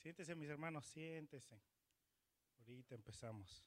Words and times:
Siéntese, 0.00 0.34
mis 0.34 0.48
hermanos, 0.48 0.86
siéntese. 0.86 1.60
Ahorita 2.60 2.94
empezamos. 2.94 3.66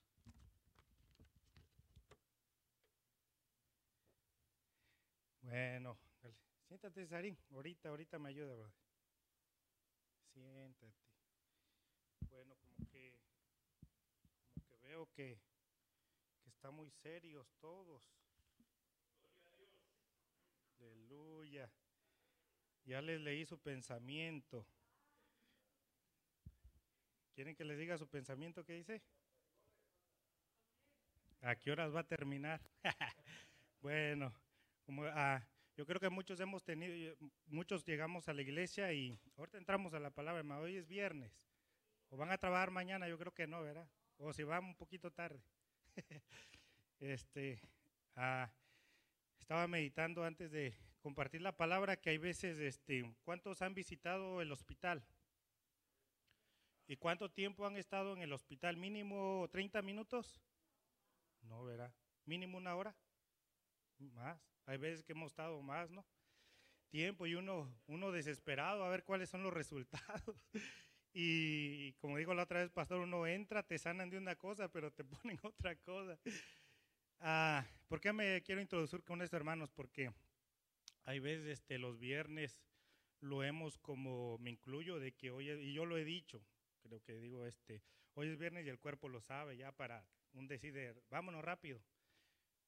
Bueno, 5.41 5.95
siéntate, 6.67 7.05
Sarín. 7.05 7.37
Ahorita, 7.51 7.89
ahorita 7.89 8.17
me 8.17 8.29
ayuda, 8.29 8.55
brother. 8.55 8.73
Siéntate. 10.33 10.91
Bueno, 12.31 12.55
como 12.55 12.89
que, 12.89 13.15
como 14.55 14.65
que 14.65 14.77
veo 14.77 15.05
que, 15.11 15.39
que 16.41 16.49
están 16.49 16.73
muy 16.73 16.89
serios 16.89 17.47
todos. 17.59 18.01
Aleluya. 20.79 21.71
Ya 22.85 23.03
les 23.03 23.21
leí 23.21 23.45
su 23.45 23.59
pensamiento. 23.59 24.65
¿Quieren 27.33 27.55
que 27.55 27.65
les 27.65 27.77
diga 27.79 27.97
su 27.97 28.07
pensamiento 28.07 28.63
qué 28.63 28.73
dice? 28.73 29.01
¿A 31.41 31.55
qué 31.55 31.71
horas 31.71 31.93
va 31.93 32.01
a 32.01 32.07
terminar? 32.07 32.61
bueno, 33.81 34.33
como, 34.85 35.03
ah, 35.05 35.45
yo 35.75 35.85
creo 35.85 35.99
que 35.99 36.09
muchos 36.09 36.39
hemos 36.39 36.63
tenido, 36.63 37.15
muchos 37.47 37.83
llegamos 37.83 38.29
a 38.29 38.33
la 38.33 38.43
iglesia 38.43 38.93
y 38.93 39.19
ahorita 39.35 39.57
entramos 39.57 39.93
a 39.95 39.99
la 39.99 40.11
palabra, 40.11 40.59
hoy 40.59 40.77
es 40.77 40.87
viernes. 40.87 41.33
¿O 42.09 42.17
van 42.17 42.31
a 42.31 42.37
trabajar 42.37 42.69
mañana? 42.69 43.09
Yo 43.09 43.17
creo 43.17 43.33
que 43.33 43.47
no, 43.47 43.63
¿verdad? 43.63 43.89
O 44.17 44.31
si 44.31 44.43
van 44.43 44.65
un 44.65 44.75
poquito 44.75 45.11
tarde. 45.11 45.43
este, 46.99 47.59
ah, 48.15 48.53
estaba 49.39 49.67
meditando 49.67 50.23
antes 50.23 50.51
de 50.51 50.77
compartir 50.99 51.41
la 51.41 51.57
palabra 51.57 51.97
que 51.97 52.11
hay 52.11 52.19
veces, 52.19 52.59
este, 52.59 53.11
¿cuántos 53.23 53.63
han 53.63 53.73
visitado 53.73 54.41
el 54.41 54.51
hospital? 54.51 55.03
¿Y 56.87 56.97
cuánto 56.97 57.29
tiempo 57.29 57.65
han 57.65 57.77
estado 57.77 58.13
en 58.13 58.21
el 58.21 58.33
hospital? 58.33 58.77
¿Mínimo 58.77 59.47
30 59.51 59.81
minutos? 59.81 60.41
No, 61.41 61.63
¿verdad? 61.63 61.93
¿Mínimo 62.25 62.57
una 62.57 62.75
hora? 62.75 62.95
Más. 63.97 64.39
Hay 64.65 64.77
veces 64.77 65.03
que 65.03 65.13
hemos 65.13 65.31
estado 65.31 65.61
más, 65.61 65.91
¿no? 65.91 66.05
Tiempo 66.89 67.25
y 67.25 67.35
uno, 67.35 67.73
uno 67.87 68.11
desesperado 68.11 68.83
a 68.83 68.89
ver 68.89 69.03
cuáles 69.03 69.29
son 69.29 69.43
los 69.43 69.53
resultados. 69.53 70.45
Y 71.13 71.93
como 71.93 72.17
dijo 72.17 72.33
la 72.33 72.43
otra 72.43 72.59
vez, 72.59 72.71
pastor, 72.71 72.99
uno 72.99 73.27
entra, 73.27 73.63
te 73.63 73.77
sanan 73.77 74.09
de 74.09 74.17
una 74.17 74.35
cosa, 74.35 74.67
pero 74.69 74.91
te 74.91 75.03
ponen 75.23 75.39
otra 75.43 75.75
cosa. 75.77 76.19
Ah, 77.19 77.65
¿Por 77.87 78.01
qué 78.01 78.11
me 78.11 78.41
quiero 78.41 78.61
introducir 78.61 79.03
con 79.03 79.21
estos 79.21 79.37
hermanos? 79.37 79.71
Porque 79.71 80.11
hay 81.05 81.19
veces 81.19 81.47
este, 81.47 81.77
los 81.77 81.97
viernes 81.97 82.59
lo 83.21 83.43
hemos 83.43 83.77
como, 83.77 84.37
me 84.39 84.49
incluyo, 84.49 84.99
de 84.99 85.13
que 85.13 85.31
hoy, 85.31 85.49
y 85.49 85.73
yo 85.73 85.85
lo 85.85 85.97
he 85.97 86.03
dicho, 86.03 86.43
creo 86.83 87.01
que 87.01 87.13
digo, 87.19 87.45
este, 87.45 87.81
hoy 88.13 88.29
es 88.29 88.37
viernes 88.37 88.65
y 88.65 88.69
el 88.69 88.79
cuerpo 88.79 89.09
lo 89.09 89.21
sabe 89.21 89.57
ya 89.57 89.71
para 89.71 90.05
un 90.33 90.47
decidir, 90.47 91.01
vámonos 91.09 91.43
rápido. 91.43 91.81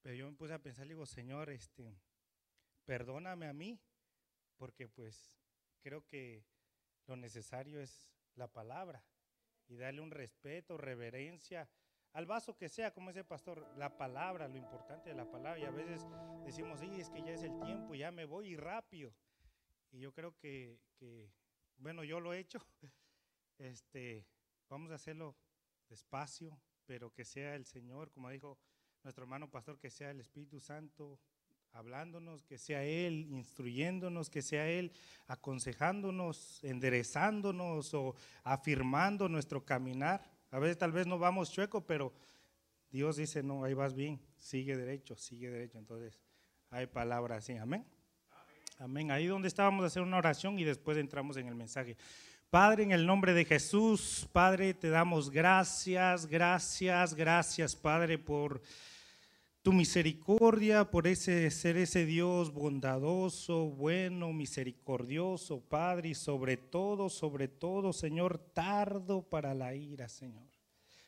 Pero 0.02 0.16
yo 0.16 0.30
me 0.30 0.38
puse 0.38 0.54
a 0.54 0.60
pensar, 0.60 0.88
digo, 0.88 1.06
Señor, 1.06 1.50
este, 1.50 2.00
perdóname 2.86 3.48
a 3.48 3.54
mí, 3.54 3.80
porque 4.58 4.88
pues 4.88 5.40
creo 5.82 6.06
que 6.06 6.46
lo 7.08 7.16
necesario 7.16 7.80
es 7.82 8.10
la 8.36 8.48
palabra 8.48 9.04
y 9.68 9.76
darle 9.76 10.02
un 10.02 10.12
respeto, 10.12 10.78
reverencia 10.78 11.70
al 12.14 12.26
vaso 12.26 12.56
que 12.56 12.70
sea, 12.70 12.94
como 12.94 13.10
ese 13.10 13.26
pastor, 13.26 13.68
la 13.76 13.98
palabra, 13.98 14.48
lo 14.48 14.58
importante 14.58 15.10
de 15.10 15.16
la 15.16 15.30
palabra. 15.30 15.60
Y 15.60 15.66
a 15.66 15.72
veces 15.72 16.08
decimos, 16.46 16.80
sí, 16.80 16.90
es 16.98 17.10
que 17.10 17.22
ya 17.22 17.34
es 17.34 17.44
el 17.44 17.60
tiempo, 17.60 17.94
ya 17.94 18.10
me 18.10 18.24
voy 18.24 18.52
y 18.52 18.56
rápido. 18.56 19.14
Y 19.92 20.00
yo 20.00 20.14
creo 20.14 20.34
que, 20.38 20.80
que 20.96 21.30
bueno, 21.76 22.06
yo 22.06 22.22
lo 22.22 22.34
he 22.34 22.40
hecho, 22.40 22.60
este, 23.58 24.26
vamos 24.70 24.92
a 24.92 24.96
hacerlo 24.96 25.36
despacio, 25.90 26.60
pero 26.86 27.12
que 27.12 27.26
sea 27.26 27.56
el 27.56 27.66
Señor, 27.66 28.12
como 28.12 28.30
dijo 28.30 28.58
nuestro 29.04 29.24
hermano 29.24 29.50
pastor, 29.50 29.80
que 29.80 29.90
sea 29.90 30.12
el 30.12 30.20
Espíritu 30.20 30.60
Santo 30.60 31.20
hablándonos, 31.76 32.46
que 32.46 32.58
sea 32.58 32.84
Él 32.84 33.28
instruyéndonos, 33.30 34.30
que 34.30 34.42
sea 34.42 34.68
Él 34.70 34.94
aconsejándonos, 35.28 36.64
enderezándonos 36.64 37.94
o 37.94 38.16
afirmando 38.44 39.28
nuestro 39.28 39.66
caminar. 39.66 40.24
A 40.52 40.60
veces 40.60 40.78
tal 40.78 40.94
vez 40.94 41.06
no 41.06 41.20
vamos 41.20 41.52
chueco, 41.52 41.86
pero 41.86 42.14
Dios 42.90 43.18
dice, 43.18 43.44
no, 43.44 43.66
ahí 43.66 43.74
vas 43.74 43.94
bien, 43.94 44.22
sigue 44.38 44.78
derecho, 44.78 45.18
sigue 45.18 45.50
derecho. 45.50 45.78
Entonces, 45.78 46.18
hay 46.70 46.88
palabras 46.88 47.40
así, 47.40 47.58
amén. 47.58 47.86
Amén. 48.78 49.12
Ahí 49.12 49.28
donde 49.28 49.48
estábamos 49.48 49.84
a 49.84 49.88
hacer 49.88 50.02
una 50.02 50.18
oración 50.18 50.58
y 50.60 50.64
después 50.64 50.98
entramos 50.98 51.38
en 51.38 51.48
el 51.48 51.56
mensaje. 51.56 51.98
Padre, 52.56 52.84
en 52.84 52.94
el 52.94 53.06
nombre 53.06 53.34
de 53.34 53.44
Jesús, 53.44 54.30
Padre, 54.32 54.74
te 54.74 54.88
damos 54.88 55.30
gracias, 55.30 56.26
gracias, 56.26 57.14
gracias, 57.14 57.76
Padre, 57.76 58.18
por 58.18 58.62
tu 59.62 59.74
misericordia, 59.74 60.90
por 60.90 61.06
ese 61.06 61.52
ser 61.52 61.76
ese 61.76 62.06
Dios 62.06 62.54
bondadoso, 62.54 63.66
bueno, 63.72 64.32
misericordioso, 64.32 65.60
Padre, 65.68 66.08
y 66.08 66.16
sobre 66.16 66.56
todo, 66.56 67.10
sobre 67.10 67.50
todo, 67.50 67.92
Señor, 67.92 68.38
tardo 68.38 69.22
para 69.22 69.54
la 69.54 69.76
ira, 69.76 70.08
Señor. 70.08 70.48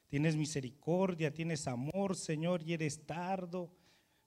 Tienes 0.09 0.36
misericordia, 0.36 1.34
tienes 1.34 1.66
amor, 1.69 2.18
Señor, 2.18 2.62
y 2.62 2.74
eres 2.74 3.06
tardo 3.06 3.72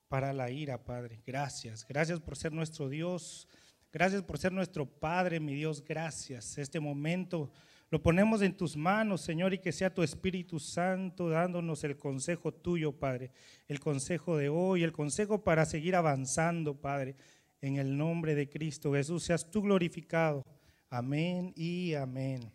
para 0.09 0.32
la 0.32 0.50
ira, 0.50 0.82
Padre. 0.82 1.20
Gracias, 1.26 1.86
gracias 1.86 2.19
por 2.19 2.38
ser 2.38 2.54
nuestro 2.54 2.88
Dios. 2.88 3.47
Gracias 3.92 4.22
por 4.22 4.38
ser 4.38 4.52
nuestro 4.52 4.86
Padre, 4.86 5.40
mi 5.40 5.54
Dios, 5.54 5.84
gracias. 5.84 6.58
Este 6.58 6.78
momento 6.78 7.50
lo 7.90 8.00
ponemos 8.00 8.40
en 8.40 8.56
tus 8.56 8.76
manos, 8.76 9.20
Señor, 9.20 9.52
y 9.52 9.58
que 9.58 9.72
sea 9.72 9.92
tu 9.92 10.04
Espíritu 10.04 10.60
Santo 10.60 11.28
dándonos 11.28 11.82
el 11.82 11.96
consejo 11.96 12.54
tuyo, 12.54 12.92
Padre. 12.92 13.32
El 13.66 13.80
consejo 13.80 14.36
de 14.36 14.48
hoy, 14.48 14.84
el 14.84 14.92
consejo 14.92 15.42
para 15.42 15.66
seguir 15.66 15.96
avanzando, 15.96 16.80
Padre. 16.80 17.16
En 17.60 17.78
el 17.78 17.96
nombre 17.96 18.36
de 18.36 18.48
Cristo 18.48 18.92
Jesús, 18.92 19.24
seas 19.24 19.50
tú 19.50 19.62
glorificado. 19.62 20.46
Amén 20.88 21.52
y 21.56 21.94
amén. 21.94 22.52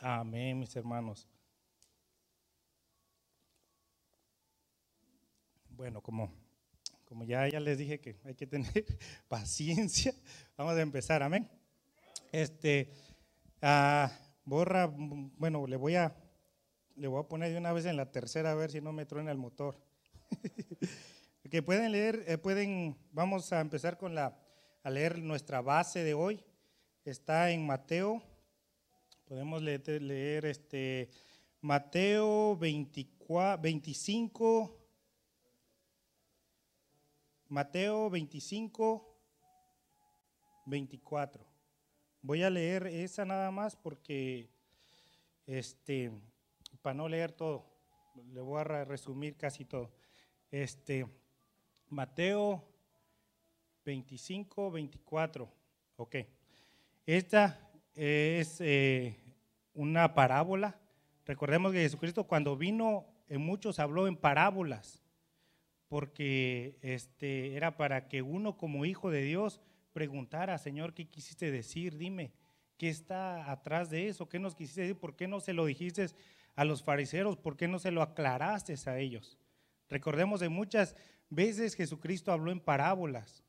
Amén, 0.00 0.58
mis 0.58 0.74
hermanos. 0.74 1.28
Bueno, 5.68 6.00
como 6.00 6.32
como 7.10 7.24
ya, 7.24 7.44
les 7.48 7.76
dije 7.76 7.98
que 7.98 8.14
hay 8.24 8.36
que 8.36 8.46
tener 8.46 8.70
paciencia, 9.28 10.14
vamos 10.56 10.76
a 10.76 10.80
empezar, 10.80 11.24
amén. 11.24 11.50
Este, 12.30 12.92
ah, 13.60 14.12
borra, 14.44 14.86
bueno, 14.86 15.66
le 15.66 15.74
voy 15.74 15.96
a, 15.96 16.14
le 16.94 17.08
voy 17.08 17.20
a 17.20 17.26
poner 17.26 17.50
de 17.50 17.58
una 17.58 17.72
vez 17.72 17.84
en 17.86 17.96
la 17.96 18.12
tercera 18.12 18.52
a 18.52 18.54
ver 18.54 18.70
si 18.70 18.80
no 18.80 18.92
me 18.92 19.06
truena 19.06 19.32
el 19.32 19.38
motor. 19.38 19.76
que 21.50 21.64
pueden 21.64 21.90
leer, 21.90 22.22
eh, 22.28 22.38
pueden, 22.38 22.96
vamos 23.10 23.52
a 23.52 23.60
empezar 23.60 23.98
con 23.98 24.14
la, 24.14 24.38
a 24.84 24.88
leer 24.90 25.18
nuestra 25.18 25.62
base 25.62 26.04
de 26.04 26.14
hoy. 26.14 26.44
Está 27.04 27.50
en 27.50 27.66
Mateo, 27.66 28.22
podemos 29.24 29.60
leer, 29.62 30.00
leer 30.00 30.46
este, 30.46 31.10
Mateo 31.60 32.56
24, 32.56 33.60
25 33.60 34.79
Mateo 37.50 38.08
25, 38.10 39.12
24. 40.66 41.44
Voy 42.22 42.44
a 42.44 42.48
leer 42.48 42.86
esa 42.86 43.24
nada 43.24 43.50
más 43.50 43.74
porque, 43.74 44.48
este, 45.48 46.12
para 46.80 46.94
no 46.94 47.08
leer 47.08 47.32
todo, 47.32 47.66
le 48.32 48.40
voy 48.40 48.60
a 48.60 48.84
resumir 48.84 49.36
casi 49.36 49.64
todo. 49.64 49.90
Este, 50.52 51.08
Mateo 51.88 52.64
25, 53.84 54.70
24. 54.70 55.52
Ok. 55.96 56.16
Esta 57.04 57.68
es 57.96 58.60
eh, 58.60 59.16
una 59.74 60.14
parábola. 60.14 60.78
Recordemos 61.26 61.72
que 61.72 61.80
Jesucristo 61.80 62.28
cuando 62.28 62.56
vino 62.56 63.06
en 63.28 63.40
muchos 63.40 63.80
habló 63.80 64.06
en 64.06 64.16
parábolas 64.16 65.02
porque 65.90 66.78
este, 66.82 67.56
era 67.56 67.76
para 67.76 68.06
que 68.06 68.22
uno 68.22 68.56
como 68.56 68.84
hijo 68.84 69.10
de 69.10 69.22
Dios 69.22 69.60
preguntara, 69.92 70.56
Señor, 70.56 70.94
¿qué 70.94 71.08
quisiste 71.08 71.50
decir? 71.50 71.96
Dime, 71.98 72.30
¿qué 72.76 72.88
está 72.88 73.50
atrás 73.50 73.90
de 73.90 74.06
eso? 74.06 74.28
¿Qué 74.28 74.38
nos 74.38 74.54
quisiste 74.54 74.82
decir? 74.82 75.00
¿Por 75.00 75.16
qué 75.16 75.26
no 75.26 75.40
se 75.40 75.52
lo 75.52 75.66
dijiste 75.66 76.06
a 76.54 76.64
los 76.64 76.84
fariseos? 76.84 77.36
¿Por 77.36 77.56
qué 77.56 77.66
no 77.66 77.80
se 77.80 77.90
lo 77.90 78.02
aclaraste 78.02 78.76
a 78.86 78.98
ellos? 79.00 79.36
Recordemos 79.88 80.38
de 80.38 80.48
muchas 80.48 80.94
veces 81.28 81.74
Jesucristo 81.74 82.30
habló 82.30 82.52
en 82.52 82.60
parábolas, 82.60 83.42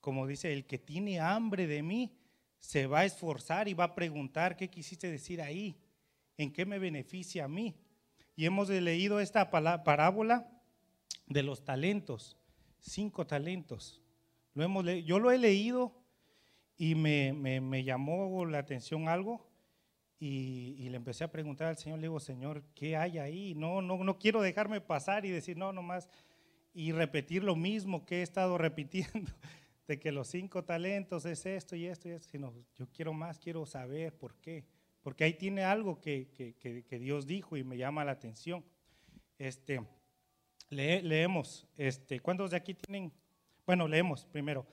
como 0.00 0.26
dice, 0.26 0.52
el 0.52 0.66
que 0.66 0.78
tiene 0.78 1.20
hambre 1.20 1.68
de 1.68 1.84
mí 1.84 2.18
se 2.58 2.88
va 2.88 3.00
a 3.00 3.04
esforzar 3.04 3.68
y 3.68 3.74
va 3.74 3.84
a 3.84 3.94
preguntar, 3.94 4.56
¿qué 4.56 4.68
quisiste 4.68 5.08
decir 5.08 5.40
ahí? 5.40 5.78
¿En 6.36 6.52
qué 6.52 6.66
me 6.66 6.80
beneficia 6.80 7.44
a 7.44 7.48
mí? 7.48 7.76
Y 8.34 8.46
hemos 8.46 8.68
leído 8.68 9.20
esta 9.20 9.48
parábola 9.48 10.57
de 11.28 11.42
los 11.42 11.64
talentos, 11.64 12.36
cinco 12.78 13.26
talentos. 13.26 14.02
Lo 14.54 14.64
hemos 14.64 14.84
yo 15.04 15.18
lo 15.18 15.30
he 15.30 15.38
leído 15.38 15.94
y 16.76 16.94
me, 16.94 17.84
llamó 17.84 18.46
la 18.46 18.58
atención 18.58 19.08
algo 19.08 19.46
Y, 20.20 20.88
le 20.88 20.96
empecé 20.96 21.24
a 21.24 21.30
preguntar 21.30 21.68
al 21.68 21.76
Señor, 21.76 21.98
le 21.98 22.06
digo, 22.06 22.20
Señor, 22.20 22.64
¿qué 22.74 22.96
hay 22.96 23.18
ahí? 23.18 23.54
No, 23.54 23.82
no, 23.82 24.02
no 24.02 24.18
quiero 24.18 24.40
dejarme 24.40 24.80
pasar 24.80 25.24
y 25.26 25.30
decir, 25.30 25.56
no, 25.56 25.72
nomás, 25.72 26.08
y 26.72 26.92
repetir 26.92 27.44
lo 27.44 27.56
mismo 27.56 28.04
que 28.06 28.20
he 28.20 28.22
estado 28.22 28.58
repitiendo, 28.58 29.32
de 29.86 29.98
que 29.98 30.12
los 30.12 30.28
cinco 30.28 30.64
talentos 30.64 31.24
es 31.24 31.46
esto 31.46 31.76
y 31.76 31.86
esto 31.86 32.08
y 32.08 32.12
esto, 32.12 32.28
sino 32.30 32.52
yo 32.76 32.88
quiero 32.90 33.12
más, 33.12 33.38
quiero 33.38 33.66
saber 33.66 34.16
por 34.16 34.34
qué. 34.36 34.64
Porque 35.02 35.24
ahí 35.24 35.34
tiene 35.34 35.62
algo 35.62 36.00
que, 36.00 36.30
que, 36.32 36.84
que 36.84 36.98
Dios 36.98 37.26
dijo 37.26 37.56
y 37.56 37.64
me 37.64 37.76
llama 37.76 38.04
la 38.04 38.12
atención. 38.12 38.64
Este, 39.38 39.80
leemos, 40.70 41.66
este, 41.76 42.20
¿cuántos 42.20 42.50
de 42.50 42.56
aquí 42.56 42.74
tienen? 42.74 43.12
Bueno, 43.66 43.88
leemos 43.88 44.24
primero. 44.26 44.66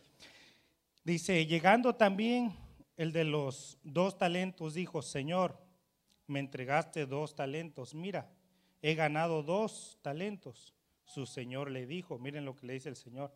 Dice, 1.03 1.45
llegando 1.45 1.95
también 1.95 2.53
el 2.97 3.11
de 3.11 3.25
los 3.25 3.77
dos 3.83 4.17
talentos, 4.17 4.73
dijo, 4.73 5.01
Señor, 5.01 5.57
me 6.27 6.39
entregaste 6.39 7.05
dos 7.05 7.35
talentos, 7.35 7.93
mira, 7.93 8.31
he 8.81 8.95
ganado 8.95 9.43
dos 9.43 9.99
talentos. 10.01 10.73
Su 11.05 11.25
Señor 11.25 11.69
le 11.69 11.85
dijo, 11.85 12.17
miren 12.17 12.45
lo 12.45 12.55
que 12.55 12.65
le 12.65 12.73
dice 12.73 12.89
el 12.89 12.95
Señor. 12.95 13.31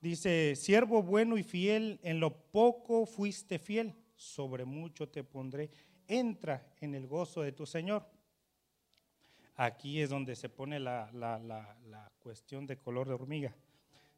Dice, 0.00 0.56
siervo 0.56 1.02
bueno 1.02 1.36
y 1.36 1.42
fiel, 1.42 2.00
en 2.02 2.20
lo 2.20 2.50
poco 2.50 3.04
fuiste 3.04 3.58
fiel, 3.58 3.94
sobre 4.16 4.64
mucho 4.64 5.08
te 5.08 5.24
pondré, 5.24 5.70
entra 6.06 6.72
en 6.80 6.94
el 6.94 7.06
gozo 7.06 7.42
de 7.42 7.52
tu 7.52 7.66
Señor. 7.66 8.06
Aquí 9.60 10.00
es 10.00 10.08
donde 10.08 10.36
se 10.36 10.48
pone 10.48 10.78
la, 10.78 11.10
cuestión 12.20 12.64
de 12.64 12.78
color 12.78 13.08
de 13.08 13.14
hormiga. 13.14 13.56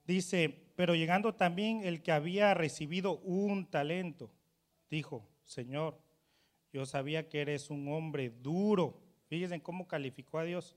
Dice, 0.05 0.51
pero 0.77 0.95
llegando 0.95 1.35
también 1.35 1.83
el 1.83 2.03
que 2.03 2.13
había 2.13 2.53
recibido 2.53 3.21
un 3.21 3.65
talento, 3.65 4.31
dijo, 4.91 5.27
Señor, 5.43 5.99
yo 6.75 6.85
sabía 6.85 7.27
que 7.31 7.41
eres 7.41 7.71
un 7.71 7.89
hombre 7.89 8.29
duro. 8.29 9.01
Fíjense 9.29 9.63
cómo 9.63 9.89
calificó 9.89 10.41
a 10.41 10.45
Dios. 10.45 10.77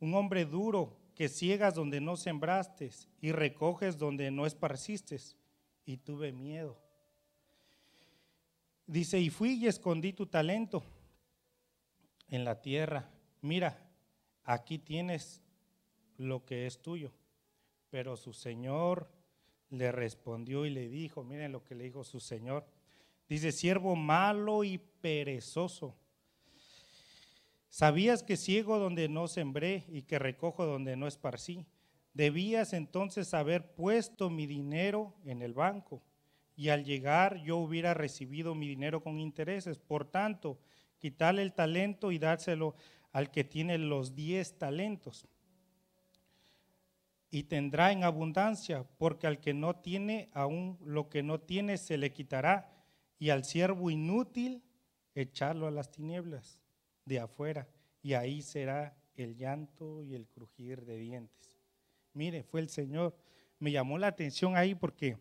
Un 0.00 0.14
hombre 0.14 0.44
duro 0.44 0.96
que 1.14 1.28
ciegas 1.28 1.76
donde 1.76 2.00
no 2.00 2.16
sembraste 2.16 2.90
y 3.20 3.30
recoges 3.30 3.96
donde 3.96 4.32
no 4.32 4.44
esparciste. 4.44 5.18
Y 5.84 5.98
tuve 5.98 6.32
miedo. 6.32 6.76
Dice, 8.88 9.20
y 9.20 9.30
fui 9.30 9.52
y 9.52 9.68
escondí 9.68 10.12
tu 10.12 10.26
talento 10.26 10.82
en 12.26 12.44
la 12.44 12.60
tierra 12.60 13.08
mira, 13.42 13.78
aquí 14.44 14.78
tienes 14.78 15.42
lo 16.16 16.44
que 16.44 16.66
es 16.66 16.80
tuyo. 16.80 17.12
Pero 17.90 18.16
su 18.16 18.32
señor 18.32 19.10
le 19.68 19.92
respondió 19.92 20.64
y 20.64 20.70
le 20.70 20.88
dijo, 20.88 21.22
miren 21.24 21.52
lo 21.52 21.62
que 21.62 21.74
le 21.74 21.84
dijo 21.84 22.04
su 22.04 22.20
señor. 22.20 22.66
Dice, 23.28 23.52
siervo 23.52 23.96
malo 23.96 24.64
y 24.64 24.78
perezoso. 24.78 25.94
¿Sabías 27.68 28.22
que 28.22 28.36
ciego 28.36 28.78
donde 28.78 29.08
no 29.08 29.28
sembré 29.28 29.84
y 29.88 30.02
que 30.02 30.18
recojo 30.18 30.66
donde 30.66 30.96
no 30.96 31.06
esparcí? 31.06 31.64
Debías 32.12 32.74
entonces 32.74 33.32
haber 33.32 33.74
puesto 33.74 34.28
mi 34.28 34.46
dinero 34.46 35.14
en 35.24 35.40
el 35.40 35.54
banco 35.54 36.02
y 36.54 36.68
al 36.68 36.84
llegar 36.84 37.42
yo 37.42 37.56
hubiera 37.56 37.94
recibido 37.94 38.54
mi 38.54 38.68
dinero 38.68 39.02
con 39.02 39.18
intereses. 39.18 39.78
Por 39.78 40.04
tanto, 40.04 40.58
quitarle 40.98 41.42
el 41.42 41.54
talento 41.54 42.12
y 42.12 42.18
dárselo 42.18 42.74
al 43.12 43.30
que 43.30 43.44
tiene 43.44 43.78
los 43.78 44.14
diez 44.14 44.58
talentos. 44.58 45.26
Y 47.30 47.44
tendrá 47.44 47.92
en 47.92 48.04
abundancia, 48.04 48.84
porque 48.98 49.26
al 49.26 49.40
que 49.40 49.54
no 49.54 49.76
tiene, 49.76 50.28
aún 50.32 50.78
lo 50.84 51.08
que 51.08 51.22
no 51.22 51.40
tiene 51.40 51.78
se 51.78 51.96
le 51.96 52.12
quitará, 52.12 52.70
y 53.18 53.30
al 53.30 53.44
siervo 53.44 53.90
inútil 53.90 54.62
echarlo 55.14 55.66
a 55.66 55.70
las 55.70 55.90
tinieblas 55.90 56.58
de 57.04 57.20
afuera, 57.20 57.68
y 58.02 58.14
ahí 58.14 58.42
será 58.42 58.96
el 59.14 59.36
llanto 59.36 60.02
y 60.02 60.14
el 60.14 60.26
crujir 60.26 60.84
de 60.84 60.96
dientes. 60.96 61.56
Mire, 62.14 62.42
fue 62.42 62.60
el 62.60 62.68
Señor. 62.68 63.16
Me 63.58 63.70
llamó 63.70 63.96
la 63.98 64.08
atención 64.08 64.56
ahí 64.56 64.74
porque, 64.74 65.16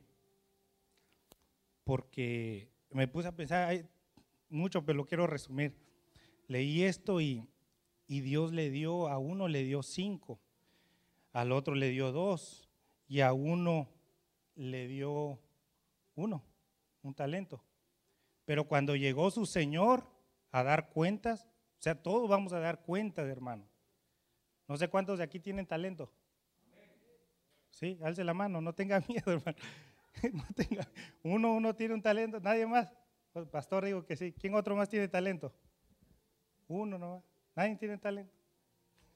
porque 1.84 2.70
me 2.90 3.08
puse 3.08 3.28
a 3.28 3.36
pensar 3.36 3.88
mucho, 4.50 4.84
pero 4.84 4.98
lo 4.98 5.06
quiero 5.06 5.28
resumir. 5.28 5.76
Leí 6.48 6.84
esto 6.84 7.22
y, 7.22 7.48
y 8.12 8.20
Dios 8.20 8.52
le 8.52 8.70
dio, 8.70 9.08
a 9.08 9.18
uno 9.18 9.48
le 9.48 9.64
dio 9.64 9.82
cinco, 9.82 10.38
al 11.32 11.54
otro 11.54 11.76
le 11.76 11.88
dio 11.92 12.12
dos 12.12 12.68
y 13.08 13.22
a 13.22 13.32
uno 13.32 13.88
le 14.56 14.86
dio 14.90 15.40
uno, 16.16 16.44
un 17.04 17.14
talento. 17.14 17.64
Pero 18.44 18.68
cuando 18.68 18.98
llegó 18.98 19.32
su 19.32 19.46
Señor 19.46 20.04
a 20.52 20.62
dar 20.62 20.90
cuentas, 20.90 21.46
o 21.80 21.82
sea, 21.82 22.04
todos 22.04 22.30
vamos 22.30 22.52
a 22.52 22.60
dar 22.60 22.82
cuentas, 22.82 23.30
hermano. 23.30 23.66
No 24.68 24.76
sé 24.76 24.90
cuántos 24.90 25.20
de 25.20 25.24
aquí 25.24 25.40
tienen 25.40 25.66
talento. 25.66 26.12
Sí, 27.70 27.98
alce 28.04 28.26
la 28.26 28.34
mano, 28.34 28.60
no 28.60 28.74
tenga 28.74 29.00
miedo, 29.08 29.32
hermano. 29.32 29.58
No 30.34 30.44
uno, 31.24 31.54
uno 31.54 31.76
tiene 31.78 31.94
un 31.94 32.02
talento, 32.02 32.42
nadie 32.42 32.68
más. 32.68 32.94
Pues, 33.32 33.48
pastor 33.48 33.86
digo 33.86 34.06
que 34.06 34.18
sí. 34.18 34.34
¿Quién 34.34 34.54
otro 34.54 34.76
más 34.76 34.90
tiene 34.90 35.08
talento? 35.08 35.54
Uno 36.68 36.98
nomás. 36.98 37.31
¿Nadie 37.56 37.76
tiene 37.76 37.98
talento? 37.98 38.34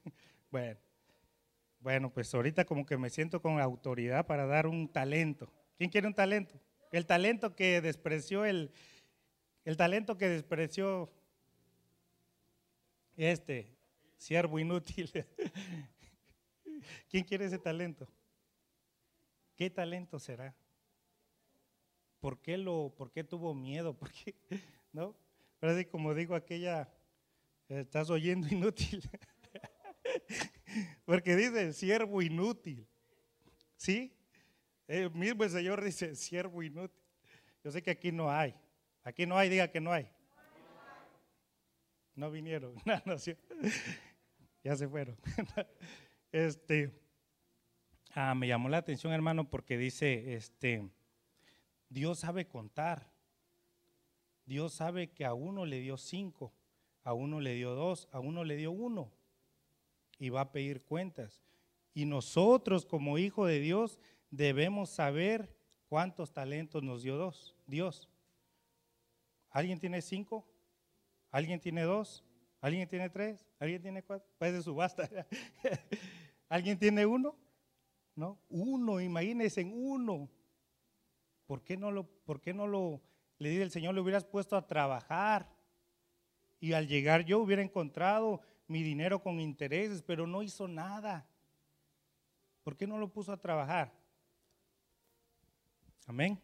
bueno, 0.50 0.78
bueno, 1.80 2.12
pues 2.12 2.34
ahorita 2.34 2.64
como 2.64 2.84
que 2.84 2.96
me 2.96 3.10
siento 3.10 3.40
con 3.40 3.60
autoridad 3.60 4.26
para 4.26 4.46
dar 4.46 4.66
un 4.66 4.88
talento. 4.92 5.52
¿Quién 5.78 5.90
quiere 5.90 6.06
un 6.06 6.14
talento? 6.14 6.60
El 6.92 7.06
talento 7.06 7.54
que 7.54 7.80
despreció 7.80 8.44
el, 8.44 8.72
el 9.64 9.76
talento 9.76 10.16
que 10.16 10.28
despreció 10.28 11.12
este 13.16 13.76
siervo 14.16 14.58
inútil. 14.58 15.10
¿Quién 17.08 17.24
quiere 17.24 17.46
ese 17.46 17.58
talento? 17.58 18.08
¿Qué 19.56 19.70
talento 19.70 20.18
será? 20.18 20.54
¿Por 22.20 22.40
qué, 22.40 22.58
lo, 22.58 22.92
por 22.96 23.10
qué 23.10 23.24
tuvo 23.24 23.54
miedo? 23.54 23.94
¿Por 23.98 24.10
qué? 24.12 24.34
¿No? 24.92 25.16
Pero 25.60 25.72
así 25.72 25.84
como 25.84 26.14
digo 26.14 26.34
aquella 26.34 26.88
Estás 27.68 28.10
oyendo 28.10 28.46
inútil. 28.48 29.02
Porque 31.04 31.34
dice 31.34 31.72
siervo 31.72 32.22
inútil. 32.22 32.86
¿Sí? 33.76 34.12
El 34.86 35.10
mismo 35.10 35.48
Señor 35.48 35.82
dice 35.82 36.14
siervo 36.14 36.62
inútil. 36.62 37.02
Yo 37.64 37.72
sé 37.72 37.82
que 37.82 37.90
aquí 37.90 38.12
no 38.12 38.30
hay. 38.30 38.54
Aquí 39.02 39.26
no 39.26 39.36
hay, 39.36 39.48
diga 39.48 39.68
que 39.68 39.80
no 39.80 39.92
hay. 39.92 40.08
No 42.14 42.30
vinieron. 42.30 42.74
ya 44.64 44.76
se 44.76 44.88
fueron. 44.88 45.16
este, 46.32 46.92
ah, 48.14 48.34
me 48.34 48.46
llamó 48.46 48.68
la 48.68 48.78
atención, 48.78 49.12
hermano, 49.12 49.50
porque 49.50 49.76
dice, 49.76 50.34
este, 50.34 50.88
Dios 51.88 52.20
sabe 52.20 52.46
contar. 52.46 53.12
Dios 54.44 54.72
sabe 54.72 55.10
que 55.10 55.24
a 55.24 55.34
uno 55.34 55.66
le 55.66 55.80
dio 55.80 55.96
cinco 55.96 56.54
a 57.06 57.12
uno 57.12 57.40
le 57.40 57.54
dio 57.54 57.76
dos, 57.76 58.08
a 58.10 58.18
uno 58.18 58.42
le 58.42 58.56
dio 58.56 58.72
uno. 58.72 59.12
Y 60.18 60.30
va 60.30 60.40
a 60.40 60.50
pedir 60.50 60.82
cuentas. 60.82 61.40
Y 61.94 62.04
nosotros 62.04 62.84
como 62.84 63.16
hijo 63.16 63.46
de 63.46 63.60
Dios 63.60 64.00
debemos 64.32 64.90
saber 64.90 65.56
cuántos 65.88 66.32
talentos 66.32 66.82
nos 66.82 67.04
dio 67.04 67.16
dos, 67.16 67.54
Dios. 67.64 68.10
¿Alguien 69.50 69.78
tiene 69.78 70.02
cinco? 70.02 70.48
¿Alguien 71.30 71.60
tiene 71.60 71.82
dos? 71.82 72.24
¿Alguien 72.60 72.88
tiene 72.88 73.08
tres? 73.08 73.46
¿Alguien 73.60 73.80
tiene 73.80 74.02
cuatro? 74.02 74.28
Parece 74.36 74.62
subasta. 74.62 75.08
¿Alguien 76.48 76.76
tiene 76.76 77.06
uno? 77.06 77.36
¿No? 78.16 78.36
Uno, 78.48 79.00
imagínense 79.00 79.60
en 79.60 79.72
uno. 79.72 80.28
¿Por 81.46 81.62
qué 81.62 81.76
no 81.76 81.92
lo, 81.92 82.02
por 82.24 82.40
qué 82.40 82.52
no 82.52 82.66
lo, 82.66 83.00
le 83.38 83.50
dice 83.50 83.62
el 83.62 83.70
Señor, 83.70 83.94
le 83.94 84.00
hubieras 84.00 84.24
puesto 84.24 84.56
a 84.56 84.66
trabajar? 84.66 85.55
Y 86.60 86.72
al 86.72 86.88
llegar 86.88 87.24
yo 87.24 87.38
hubiera 87.38 87.62
encontrado 87.62 88.40
mi 88.66 88.82
dinero 88.82 89.22
con 89.22 89.40
intereses, 89.40 90.02
pero 90.02 90.26
no 90.26 90.42
hizo 90.42 90.66
nada. 90.66 91.26
¿Por 92.62 92.76
qué 92.76 92.86
no 92.86 92.98
lo 92.98 93.08
puso 93.08 93.32
a 93.32 93.36
trabajar? 93.36 93.92
Amén. 96.06 96.40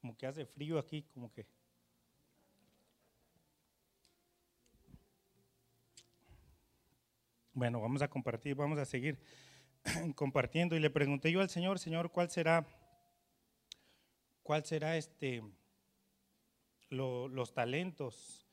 Como 0.00 0.16
que 0.16 0.26
hace 0.26 0.46
frío 0.46 0.78
aquí, 0.78 1.02
como 1.12 1.32
que. 1.32 1.46
Bueno, 7.52 7.80
vamos 7.80 8.02
a 8.02 8.08
compartir, 8.08 8.54
vamos 8.54 8.78
a 8.78 8.84
seguir 8.84 9.18
compartiendo. 10.14 10.76
Y 10.76 10.80
le 10.80 10.90
pregunté 10.90 11.32
yo 11.32 11.40
al 11.40 11.48
Señor, 11.48 11.78
Señor, 11.78 12.10
¿cuál 12.10 12.30
será, 12.30 12.66
cuál 14.42 14.64
será 14.64 14.96
este 14.96 15.42
los 16.90 17.52
talentos. 17.52 18.46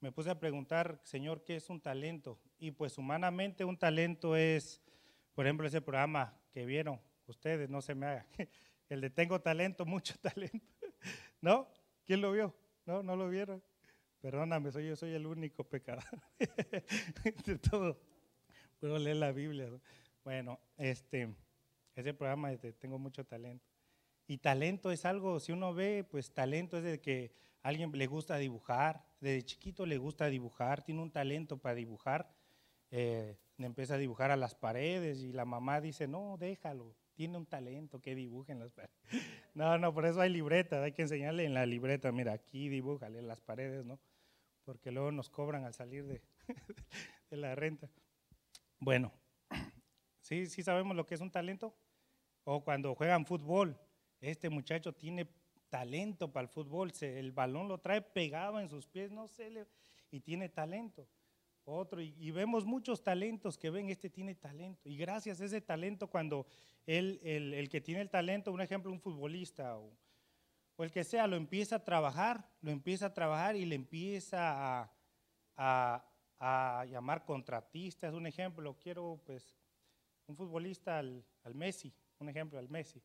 Me 0.00 0.12
puse 0.12 0.30
a 0.30 0.38
preguntar, 0.38 1.00
Señor, 1.02 1.44
¿qué 1.44 1.56
es 1.56 1.70
un 1.70 1.80
talento? 1.80 2.38
Y 2.58 2.70
pues 2.70 2.98
humanamente 2.98 3.64
un 3.64 3.76
talento 3.76 4.36
es, 4.36 4.82
por 5.34 5.46
ejemplo, 5.46 5.66
ese 5.66 5.80
programa 5.80 6.38
que 6.52 6.66
vieron 6.66 7.00
ustedes, 7.26 7.70
no 7.70 7.80
se 7.80 7.94
me 7.94 8.06
haga, 8.06 8.26
el 8.88 9.00
de 9.00 9.10
tengo 9.10 9.40
talento, 9.40 9.84
mucho 9.86 10.14
talento. 10.20 10.66
¿No? 11.40 11.68
¿Quién 12.04 12.20
lo 12.20 12.32
vio? 12.32 12.54
¿No? 12.86 13.02
¿No 13.02 13.16
lo 13.16 13.28
vieron? 13.28 13.62
Perdóname, 14.20 14.72
soy, 14.72 14.88
yo 14.88 14.96
soy 14.96 15.12
el 15.12 15.26
único 15.26 15.64
pecador 15.64 16.04
de 17.44 17.58
todo. 17.58 18.00
Puedo 18.80 18.98
leer 18.98 19.16
la 19.16 19.32
Biblia. 19.32 19.68
Bueno, 20.22 20.58
este, 20.78 21.34
ese 21.94 22.14
programa 22.14 22.50
de 22.50 22.72
Tengo 22.72 22.98
mucho 22.98 23.24
talento. 23.24 23.66
Y 24.26 24.38
talento 24.38 24.90
es 24.90 25.04
algo, 25.04 25.38
si 25.40 25.52
uno 25.52 25.74
ve, 25.74 26.06
pues 26.10 26.32
talento 26.32 26.78
es 26.78 26.84
de 26.84 27.00
que 27.00 27.32
alguien 27.64 27.90
le 27.92 28.06
gusta 28.06 28.36
dibujar, 28.36 29.02
desde 29.20 29.42
chiquito 29.42 29.86
le 29.86 29.96
gusta 29.96 30.26
dibujar, 30.26 30.82
tiene 30.82 31.00
un 31.00 31.10
talento 31.10 31.56
para 31.56 31.74
dibujar, 31.74 32.30
eh, 32.90 33.38
empieza 33.56 33.94
a 33.94 33.98
dibujar 33.98 34.30
a 34.30 34.36
las 34.36 34.54
paredes 34.54 35.22
y 35.22 35.32
la 35.32 35.46
mamá 35.46 35.80
dice, 35.80 36.06
no, 36.06 36.36
déjalo, 36.36 36.94
tiene 37.14 37.38
un 37.38 37.46
talento 37.46 38.02
que 38.02 38.14
dibuje 38.14 38.52
en 38.52 38.60
las 38.60 38.70
paredes. 38.70 38.94
No, 39.54 39.78
no, 39.78 39.94
por 39.94 40.04
eso 40.04 40.20
hay 40.20 40.30
libretas, 40.30 40.82
hay 40.82 40.90
que 40.90 41.02
enseñarle 41.02 41.44
en 41.44 41.54
la 41.54 41.64
libreta, 41.64 42.10
mira, 42.10 42.32
aquí 42.32 42.68
dibújale 42.68 43.22
las 43.22 43.40
paredes, 43.40 43.84
¿no? 43.84 44.00
Porque 44.64 44.90
luego 44.90 45.12
nos 45.12 45.30
cobran 45.30 45.64
al 45.64 45.72
salir 45.72 46.04
de, 46.06 46.20
de 47.30 47.36
la 47.36 47.54
renta. 47.54 47.88
Bueno, 48.80 49.12
¿sí, 50.22 50.46
¿sí 50.46 50.64
sabemos 50.64 50.96
lo 50.96 51.06
que 51.06 51.14
es 51.14 51.20
un 51.20 51.30
talento? 51.30 51.72
O 52.42 52.64
cuando 52.64 52.96
juegan 52.96 53.26
fútbol, 53.26 53.78
este 54.20 54.50
muchacho 54.50 54.92
tiene 54.92 55.28
talento 55.74 56.30
para 56.30 56.44
el 56.44 56.48
fútbol, 56.48 56.92
el 57.00 57.32
balón 57.32 57.66
lo 57.66 57.78
trae 57.78 58.00
pegado 58.00 58.60
en 58.60 58.68
sus 58.68 58.86
pies, 58.86 59.10
no 59.10 59.26
sé, 59.26 59.66
y 60.12 60.20
tiene 60.20 60.48
talento. 60.48 61.08
Otro, 61.64 62.00
y, 62.00 62.30
vemos 62.30 62.64
muchos 62.64 63.02
talentos 63.02 63.58
que 63.58 63.70
ven, 63.70 63.88
este 63.88 64.08
tiene 64.08 64.36
talento. 64.36 64.88
Y 64.88 64.96
gracias 64.96 65.40
a 65.40 65.46
ese 65.46 65.60
talento, 65.60 66.06
cuando 66.06 66.46
él, 66.86 67.18
el, 67.24 67.68
que 67.68 67.80
tiene 67.80 68.02
el 68.02 68.08
talento, 68.08 68.52
un 68.52 68.60
ejemplo, 68.60 68.92
un 68.92 69.00
futbolista 69.00 69.76
o, 69.76 69.90
el 70.78 70.92
que 70.92 71.02
sea, 71.02 71.26
lo 71.26 71.34
empieza 71.34 71.74
a 71.74 71.84
trabajar, 71.84 72.48
lo 72.60 72.70
empieza 72.70 73.06
a 73.06 73.14
trabajar 73.14 73.56
y 73.56 73.64
le 73.64 73.74
empieza 73.74 74.80
a, 75.56 76.04
a, 76.38 76.84
llamar 76.88 77.24
contratistas. 77.24 78.14
Un 78.14 78.28
ejemplo, 78.28 78.78
quiero 78.78 79.20
pues 79.26 79.56
un 80.28 80.36
futbolista 80.36 81.00
al, 81.00 81.24
al 81.42 81.56
Messi, 81.56 81.92
un 82.20 82.28
ejemplo, 82.28 82.60
al 82.60 82.68
Messi 82.68 83.02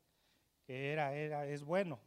que 0.70 0.92
era, 0.92 1.16
era, 1.16 1.48
es 1.48 1.64
bueno. 1.64 2.00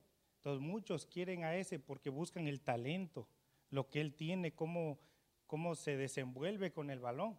Entonces 0.43 0.61
muchos 0.61 1.07
quieren 1.07 1.45
a 1.45 1.55
ese 1.55 1.79
porque 1.79 2.11
buscan 2.11 2.49
el 2.49 2.61
talento, 2.61 3.29
lo 3.71 3.89
que 3.89 4.01
él 4.01 4.13
tiene, 4.13 4.53
cómo, 4.53 4.99
cómo 5.47 5.77
se 5.77 5.97
desenvuelve 5.97 6.73
con 6.73 6.91
el 6.91 6.99
balón, 6.99 7.39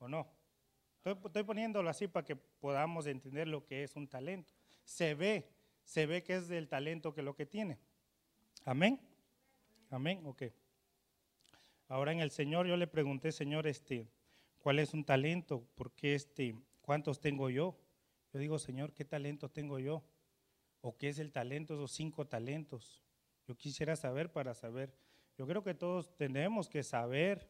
¿o 0.00 0.08
no? 0.08 0.26
Estoy, 1.04 1.44
poniéndolo 1.44 1.88
así 1.88 2.08
para 2.08 2.26
que 2.26 2.34
podamos 2.34 3.06
entender 3.06 3.46
lo 3.46 3.64
que 3.64 3.84
es 3.84 3.94
un 3.94 4.08
talento. 4.08 4.52
Se 4.82 5.14
ve, 5.14 5.52
se 5.84 6.06
ve 6.06 6.24
que 6.24 6.34
es 6.34 6.48
del 6.48 6.66
talento 6.66 7.14
que 7.14 7.22
lo 7.22 7.36
que 7.36 7.46
tiene. 7.46 7.78
Amén. 8.64 9.00
Amén, 9.88 10.20
ok. 10.24 10.42
Ahora 11.86 12.10
en 12.10 12.18
el 12.18 12.32
Señor 12.32 12.66
yo 12.66 12.76
le 12.76 12.88
pregunté, 12.88 13.30
Señor, 13.30 13.68
este, 13.68 14.08
¿cuál 14.58 14.80
es 14.80 14.94
un 14.94 15.04
talento? 15.04 15.64
¿Por 15.76 15.92
qué 15.92 16.16
este, 16.16 16.56
cuántos 16.80 17.20
tengo 17.20 17.50
yo? 17.50 17.78
Yo 18.32 18.40
digo, 18.40 18.58
Señor, 18.58 18.92
¿qué 18.92 19.04
talento 19.04 19.48
tengo 19.48 19.78
yo? 19.78 20.02
¿O 20.82 20.96
qué 20.98 21.08
es 21.08 21.18
el 21.20 21.32
talento, 21.32 21.74
esos 21.74 21.92
cinco 21.92 22.26
talentos? 22.26 23.02
Yo 23.46 23.56
quisiera 23.56 23.96
saber 23.96 24.30
para 24.30 24.52
saber. 24.52 24.92
Yo 25.38 25.46
creo 25.46 25.62
que 25.62 25.74
todos 25.74 26.14
tenemos 26.16 26.68
que 26.68 26.82
saber, 26.82 27.48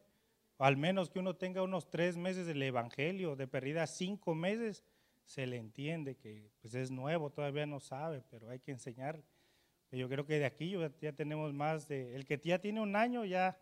al 0.59 0.77
menos 0.77 1.09
que 1.09 1.19
uno 1.19 1.35
tenga 1.35 1.63
unos 1.63 1.89
tres 1.89 2.15
meses 2.15 2.45
del 2.45 2.61
Evangelio, 2.61 3.35
de 3.35 3.47
perdida 3.47 3.87
cinco 3.87 4.35
meses, 4.35 4.83
se 5.25 5.47
le 5.47 5.57
entiende 5.57 6.15
que 6.15 6.51
pues 6.61 6.75
es 6.75 6.91
nuevo, 6.91 7.31
todavía 7.31 7.65
no 7.65 7.79
sabe, 7.79 8.23
pero 8.29 8.49
hay 8.49 8.59
que 8.59 8.71
enseñar. 8.71 9.23
Yo 9.91 10.07
creo 10.09 10.25
que 10.25 10.39
de 10.39 10.45
aquí 10.45 10.75
ya 11.01 11.13
tenemos 11.13 11.53
más 11.53 11.87
de, 11.87 12.15
el 12.15 12.25
que 12.25 12.39
ya 12.43 12.59
tiene 12.59 12.81
un 12.81 12.95
año 12.95 13.25
ya, 13.25 13.57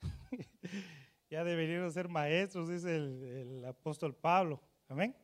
ya 1.30 1.44
deberían 1.44 1.90
ser 1.92 2.08
maestros, 2.08 2.68
dice 2.68 2.96
el, 2.96 3.22
el 3.22 3.64
apóstol 3.64 4.14
Pablo. 4.14 4.60
Amén. 4.88 5.14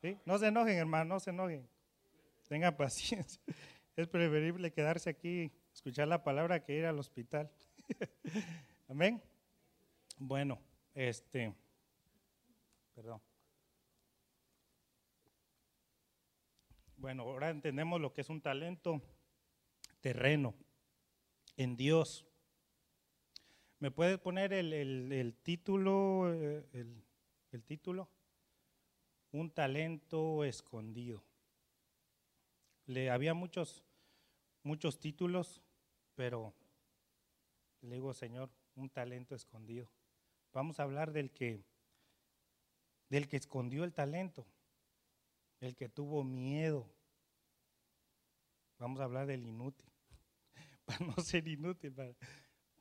¿Sí? 0.00 0.18
No 0.24 0.38
se 0.38 0.48
enojen, 0.48 0.76
hermano, 0.76 1.14
no 1.14 1.20
se 1.20 1.30
enojen. 1.30 1.71
Tenga 2.52 2.76
paciencia. 2.76 3.40
Es 3.96 4.08
preferible 4.08 4.72
quedarse 4.72 5.08
aquí, 5.08 5.50
escuchar 5.72 6.06
la 6.06 6.22
palabra 6.22 6.62
que 6.62 6.76
ir 6.76 6.84
al 6.84 6.98
hospital. 6.98 7.50
Amén. 8.88 9.22
Bueno, 10.18 10.60
este, 10.94 11.54
perdón. 12.94 13.22
Bueno, 16.98 17.22
ahora 17.22 17.48
entendemos 17.48 17.98
lo 17.98 18.12
que 18.12 18.20
es 18.20 18.28
un 18.28 18.42
talento 18.42 19.00
terreno 20.02 20.54
en 21.56 21.74
Dios. 21.74 22.26
¿Me 23.78 23.90
puedes 23.90 24.18
poner 24.18 24.52
el, 24.52 25.34
título? 25.42 26.30
Eh, 26.34 26.86
el 27.50 27.62
título? 27.62 28.10
Un 29.30 29.50
talento 29.50 30.44
escondido. 30.44 31.24
Le 32.86 33.10
había 33.10 33.34
muchos, 33.34 33.84
muchos 34.62 34.98
títulos, 34.98 35.62
pero 36.14 36.54
le 37.82 37.96
digo, 37.96 38.12
Señor, 38.12 38.50
un 38.74 38.90
talento 38.90 39.34
escondido. 39.34 39.88
Vamos 40.52 40.80
a 40.80 40.82
hablar 40.84 41.12
del 41.12 41.30
que, 41.30 41.64
del 43.08 43.28
que 43.28 43.36
escondió 43.36 43.84
el 43.84 43.92
talento, 43.92 44.46
el 45.60 45.76
que 45.76 45.88
tuvo 45.88 46.24
miedo. 46.24 46.88
Vamos 48.78 49.00
a 49.00 49.04
hablar 49.04 49.26
del 49.26 49.46
inútil, 49.46 49.90
para 50.84 51.06
no 51.06 51.16
ser 51.22 51.46
inútil, 51.46 51.92
para, 51.92 52.14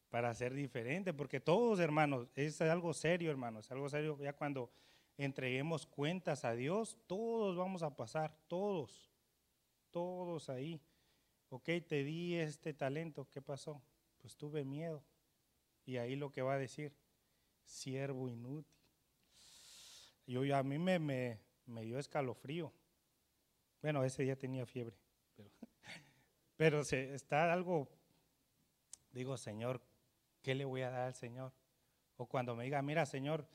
para 0.10 0.34
ser 0.34 0.54
diferente, 0.54 1.14
porque 1.14 1.40
todos, 1.40 1.80
hermanos, 1.80 2.28
es 2.36 2.60
algo 2.62 2.94
serio, 2.94 3.30
hermanos, 3.30 3.66
es 3.66 3.72
algo 3.72 3.88
serio. 3.88 4.18
Ya 4.20 4.34
cuando 4.34 4.72
entreguemos 5.18 5.86
cuentas 5.86 6.44
a 6.44 6.54
Dios, 6.54 6.98
todos 7.08 7.56
vamos 7.56 7.84
a 7.84 7.96
pasar, 7.96 8.36
todos 8.48 9.11
todos 9.92 10.50
ahí. 10.50 10.82
Ok, 11.50 11.70
te 11.88 12.04
di 12.04 12.36
este 12.36 12.74
talento, 12.74 13.28
¿qué 13.30 13.42
pasó? 13.42 13.82
Pues 14.20 14.36
tuve 14.36 14.64
miedo. 14.64 15.04
Y 15.86 15.98
ahí 15.98 16.16
lo 16.16 16.32
que 16.32 16.42
va 16.42 16.54
a 16.54 16.58
decir, 16.58 16.96
siervo 17.64 18.30
inútil. 18.30 18.82
Yo, 20.26 20.56
a 20.56 20.64
mí 20.64 20.78
me, 20.78 21.00
me, 21.00 21.82
dio 21.82 22.00
escalofrío. 22.00 22.72
Bueno, 23.82 24.04
ese 24.04 24.24
día 24.24 24.38
tenía 24.38 24.66
fiebre, 24.66 24.96
pero, 25.36 25.52
pero 26.56 26.84
se, 26.84 27.14
está 27.14 27.52
algo, 27.52 27.90
digo, 29.12 29.36
Señor, 29.38 29.82
¿qué 30.42 30.56
le 30.56 30.64
voy 30.64 30.84
a 30.84 30.90
dar 30.90 31.02
al 31.02 31.16
Señor? 31.16 31.52
O 32.16 32.28
cuando 32.28 32.56
me 32.56 32.64
diga, 32.64 32.82
mira, 32.82 33.06
Señor, 33.06 33.48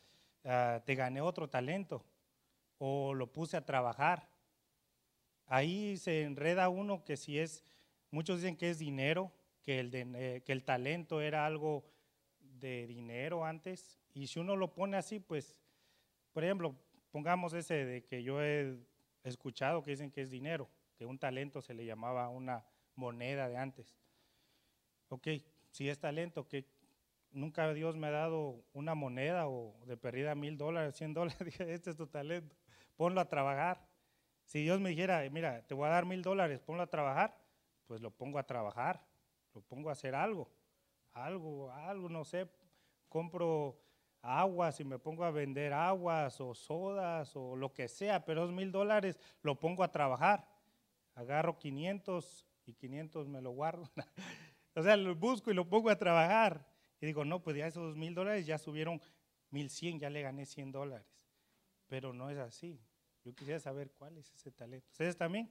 ah, 0.44 0.82
te 0.84 0.96
gané 0.96 1.20
otro 1.20 1.48
talento, 1.48 2.04
o 2.78 3.14
lo 3.14 3.32
puse 3.32 3.56
a 3.56 3.64
trabajar, 3.64 4.28
ahí 5.46 5.96
se 5.96 6.22
enreda 6.22 6.68
uno 6.68 7.04
que 7.04 7.16
si 7.16 7.38
es, 7.38 7.64
muchos 8.10 8.40
dicen 8.40 8.56
que 8.56 8.70
es 8.70 8.78
dinero, 8.78 9.32
que 9.62 9.80
el, 9.80 9.90
eh, 9.94 10.42
que 10.44 10.52
el 10.52 10.64
talento 10.64 11.20
era 11.20 11.46
algo 11.46 11.84
de 12.40 12.86
dinero 12.86 13.44
antes, 13.44 13.98
y 14.14 14.28
si 14.28 14.38
uno 14.38 14.56
lo 14.56 14.72
pone 14.72 14.96
así, 14.96 15.20
pues, 15.20 15.60
por 16.32 16.44
ejemplo, 16.44 16.74
pongamos 17.10 17.52
ese 17.52 17.84
de 17.84 18.04
que 18.04 18.22
yo 18.22 18.42
he 18.42 18.78
escuchado 19.24 19.82
que 19.82 19.90
dicen 19.90 20.10
que 20.10 20.22
es 20.22 20.30
dinero, 20.30 20.68
que 20.96 21.06
un 21.06 21.18
talento 21.18 21.60
se 21.60 21.74
le 21.74 21.84
llamaba 21.84 22.28
una 22.28 22.64
moneda 22.94 23.48
de 23.48 23.56
antes. 23.56 23.96
Ok, 25.08 25.28
si 25.70 25.88
es 25.88 25.98
talento, 25.98 26.48
que 26.48 26.66
nunca 27.30 27.72
Dios 27.74 27.96
me 27.96 28.06
ha 28.06 28.10
dado 28.10 28.64
una 28.72 28.94
moneda 28.94 29.48
o 29.48 29.78
de 29.86 29.96
perdida 29.96 30.34
mil 30.34 30.56
dólares, 30.56 30.96
cien 30.96 31.12
dólares, 31.12 31.38
dije, 31.44 31.72
este 31.72 31.90
es 31.90 31.96
tu 31.96 32.06
talento, 32.06 32.56
ponlo 32.96 33.20
a 33.20 33.28
trabajar. 33.28 33.86
Si 34.46 34.62
Dios 34.62 34.80
me 34.80 34.90
dijera, 34.90 35.28
mira, 35.30 35.62
te 35.66 35.74
voy 35.74 35.86
a 35.86 35.90
dar 35.90 36.06
mil 36.06 36.22
dólares, 36.22 36.60
ponlo 36.60 36.82
a 36.82 36.86
trabajar, 36.86 37.36
pues 37.86 38.00
lo 38.00 38.10
pongo 38.10 38.38
a 38.38 38.46
trabajar, 38.46 39.04
lo 39.52 39.60
pongo 39.60 39.88
a 39.88 39.92
hacer 39.92 40.14
algo, 40.14 40.48
algo, 41.12 41.70
algo, 41.72 42.08
no 42.08 42.24
sé, 42.24 42.48
compro 43.08 43.78
aguas 44.22 44.80
y 44.80 44.84
me 44.84 44.98
pongo 44.98 45.24
a 45.24 45.30
vender 45.30 45.72
aguas 45.72 46.40
o 46.40 46.54
sodas 46.54 47.34
o 47.34 47.56
lo 47.56 47.72
que 47.72 47.88
sea, 47.88 48.24
pero 48.24 48.44
esos 48.44 48.54
mil 48.54 48.72
dólares 48.72 49.18
lo 49.42 49.58
pongo 49.58 49.82
a 49.82 49.90
trabajar. 49.90 50.48
Agarro 51.14 51.58
500 51.58 52.46
y 52.66 52.74
500 52.74 53.28
me 53.28 53.40
lo 53.40 53.50
guardo. 53.50 53.90
o 54.74 54.82
sea, 54.82 54.96
lo 54.96 55.14
busco 55.14 55.50
y 55.50 55.54
lo 55.54 55.68
pongo 55.68 55.90
a 55.90 55.96
trabajar. 55.96 56.66
Y 57.00 57.06
digo, 57.06 57.24
no, 57.24 57.42
pues 57.42 57.56
ya 57.56 57.66
esos 57.66 57.96
mil 57.96 58.14
dólares 58.14 58.46
ya 58.46 58.58
subieron 58.58 59.00
mil 59.50 59.70
cien, 59.70 59.98
ya 59.98 60.10
le 60.10 60.22
gané 60.22 60.44
100 60.44 60.72
dólares. 60.72 61.06
Pero 61.88 62.12
no 62.12 62.30
es 62.30 62.38
así. 62.38 62.80
Yo 63.26 63.34
quisiera 63.34 63.58
saber 63.58 63.90
cuál 63.90 64.16
es 64.18 64.32
ese 64.34 64.52
talento. 64.52 64.86
¿Ustedes 64.92 65.16
también? 65.16 65.50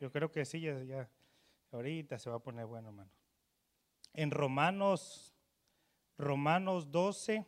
Yo 0.00 0.10
creo 0.10 0.32
que 0.32 0.46
sí, 0.46 0.62
ya, 0.62 1.06
ahorita 1.70 2.18
se 2.18 2.30
va 2.30 2.36
a 2.36 2.38
poner 2.38 2.64
bueno, 2.64 2.88
hermano. 2.88 3.10
En 4.14 4.30
Romanos, 4.30 5.34
Romanos 6.16 6.90
12, 6.90 7.46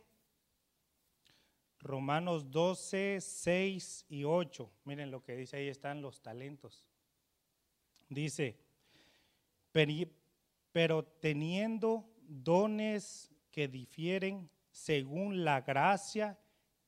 Romanos 1.79 2.51
12, 2.51 3.17
6 3.19 4.05
y 4.09 4.25
8. 4.25 4.71
Miren 4.83 5.09
lo 5.09 5.23
que 5.23 5.35
dice, 5.35 5.57
ahí 5.57 5.69
están 5.69 6.03
los 6.03 6.21
talentos. 6.21 6.85
Dice, 8.09 8.59
pero 10.71 11.03
teniendo 11.19 12.07
dones 12.27 13.31
que 13.49 13.67
difieren 13.67 14.51
según 14.69 15.43
la 15.43 15.61
gracia 15.61 16.39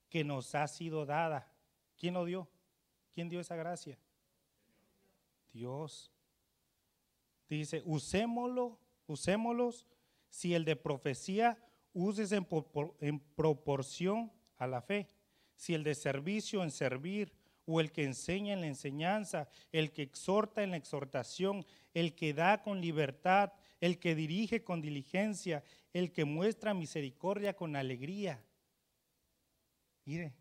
que 0.07 0.23
nos 0.23 0.53
ha 0.53 0.67
sido 0.67 1.07
dada. 1.07 1.52
¿Quién 2.03 2.15
lo 2.15 2.25
dio? 2.25 2.49
¿Quién 3.13 3.29
dio 3.29 3.39
esa 3.39 3.55
gracia? 3.55 3.97
Dios. 5.53 6.11
Dice, 7.47 7.81
usémoslo, 7.85 8.77
usémoslos 9.07 9.87
si 10.27 10.53
el 10.53 10.65
de 10.65 10.75
profecía 10.75 11.57
uses 11.93 12.33
en, 12.33 12.45
en 12.99 13.21
proporción 13.21 14.33
a 14.57 14.67
la 14.67 14.81
fe, 14.81 15.07
si 15.55 15.75
el 15.75 15.85
de 15.85 15.95
servicio 15.95 16.61
en 16.61 16.71
servir, 16.71 17.31
o 17.65 17.79
el 17.79 17.93
que 17.93 18.03
enseña 18.03 18.51
en 18.51 18.59
la 18.59 18.67
enseñanza, 18.67 19.47
el 19.71 19.93
que 19.93 20.01
exhorta 20.01 20.61
en 20.61 20.71
la 20.71 20.77
exhortación, 20.77 21.65
el 21.93 22.15
que 22.15 22.33
da 22.33 22.63
con 22.63 22.81
libertad, 22.81 23.53
el 23.79 23.97
que 23.97 24.13
dirige 24.13 24.61
con 24.61 24.81
diligencia, 24.81 25.63
el 25.93 26.11
que 26.11 26.25
muestra 26.25 26.73
misericordia 26.73 27.55
con 27.55 27.77
alegría. 27.77 28.43
Mire, 30.03 30.33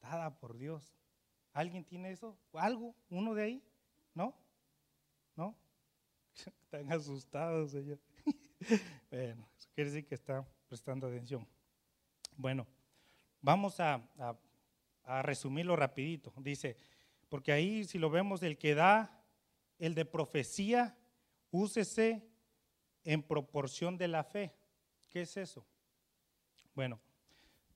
dada 0.00 0.38
por 0.38 0.56
Dios. 0.56 0.94
¿Alguien 1.52 1.84
tiene 1.84 2.12
eso? 2.12 2.38
¿Algo? 2.52 2.94
¿Uno 3.08 3.34
de 3.34 3.42
ahí? 3.42 3.64
¿No? 4.14 4.34
¿No? 5.36 5.56
Están 6.62 6.92
asustados, 6.92 7.72
señor. 7.72 7.98
bueno, 9.10 9.48
eso 9.58 9.68
quiere 9.74 9.90
decir 9.90 10.06
que 10.06 10.14
está 10.14 10.46
prestando 10.68 11.06
atención. 11.06 11.46
Bueno, 12.36 12.66
vamos 13.40 13.80
a, 13.80 13.94
a 14.18 14.38
a 15.10 15.22
resumirlo 15.22 15.74
rapidito. 15.74 16.32
Dice, 16.36 16.76
porque 17.28 17.52
ahí 17.52 17.84
si 17.84 17.98
lo 17.98 18.10
vemos, 18.10 18.42
el 18.42 18.56
que 18.58 18.74
da, 18.74 19.24
el 19.78 19.94
de 19.94 20.04
profecía, 20.04 20.96
úsese 21.50 22.28
en 23.04 23.22
proporción 23.22 23.98
de 23.98 24.08
la 24.08 24.22
fe. 24.22 24.54
¿Qué 25.08 25.22
es 25.22 25.36
eso? 25.36 25.66
Bueno, 26.74 27.00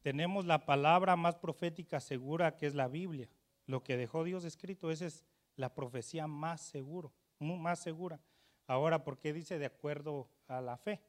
tenemos 0.05 0.45
la 0.45 0.67
palabra 0.67 1.17
más 1.17 1.35
profética 1.35 1.99
segura 1.99 2.59
que 2.59 2.67
es 2.67 2.75
la 2.75 2.89
Biblia. 2.89 3.27
Lo 3.65 3.83
que 3.83 3.97
dejó 3.97 4.23
Dios 4.23 4.45
escrito, 4.45 4.91
esa 4.91 5.07
es 5.07 5.25
la 5.57 5.75
profecía 5.75 6.27
más 6.27 6.61
seguro, 6.61 7.15
más 7.39 7.79
segura. 7.79 8.21
Ahora, 8.67 9.03
¿por 9.03 9.19
qué 9.19 9.33
dice 9.33 9.59
de 9.59 9.65
acuerdo 9.65 10.29
a 10.47 10.61
la 10.61 10.77
fe? 10.77 11.01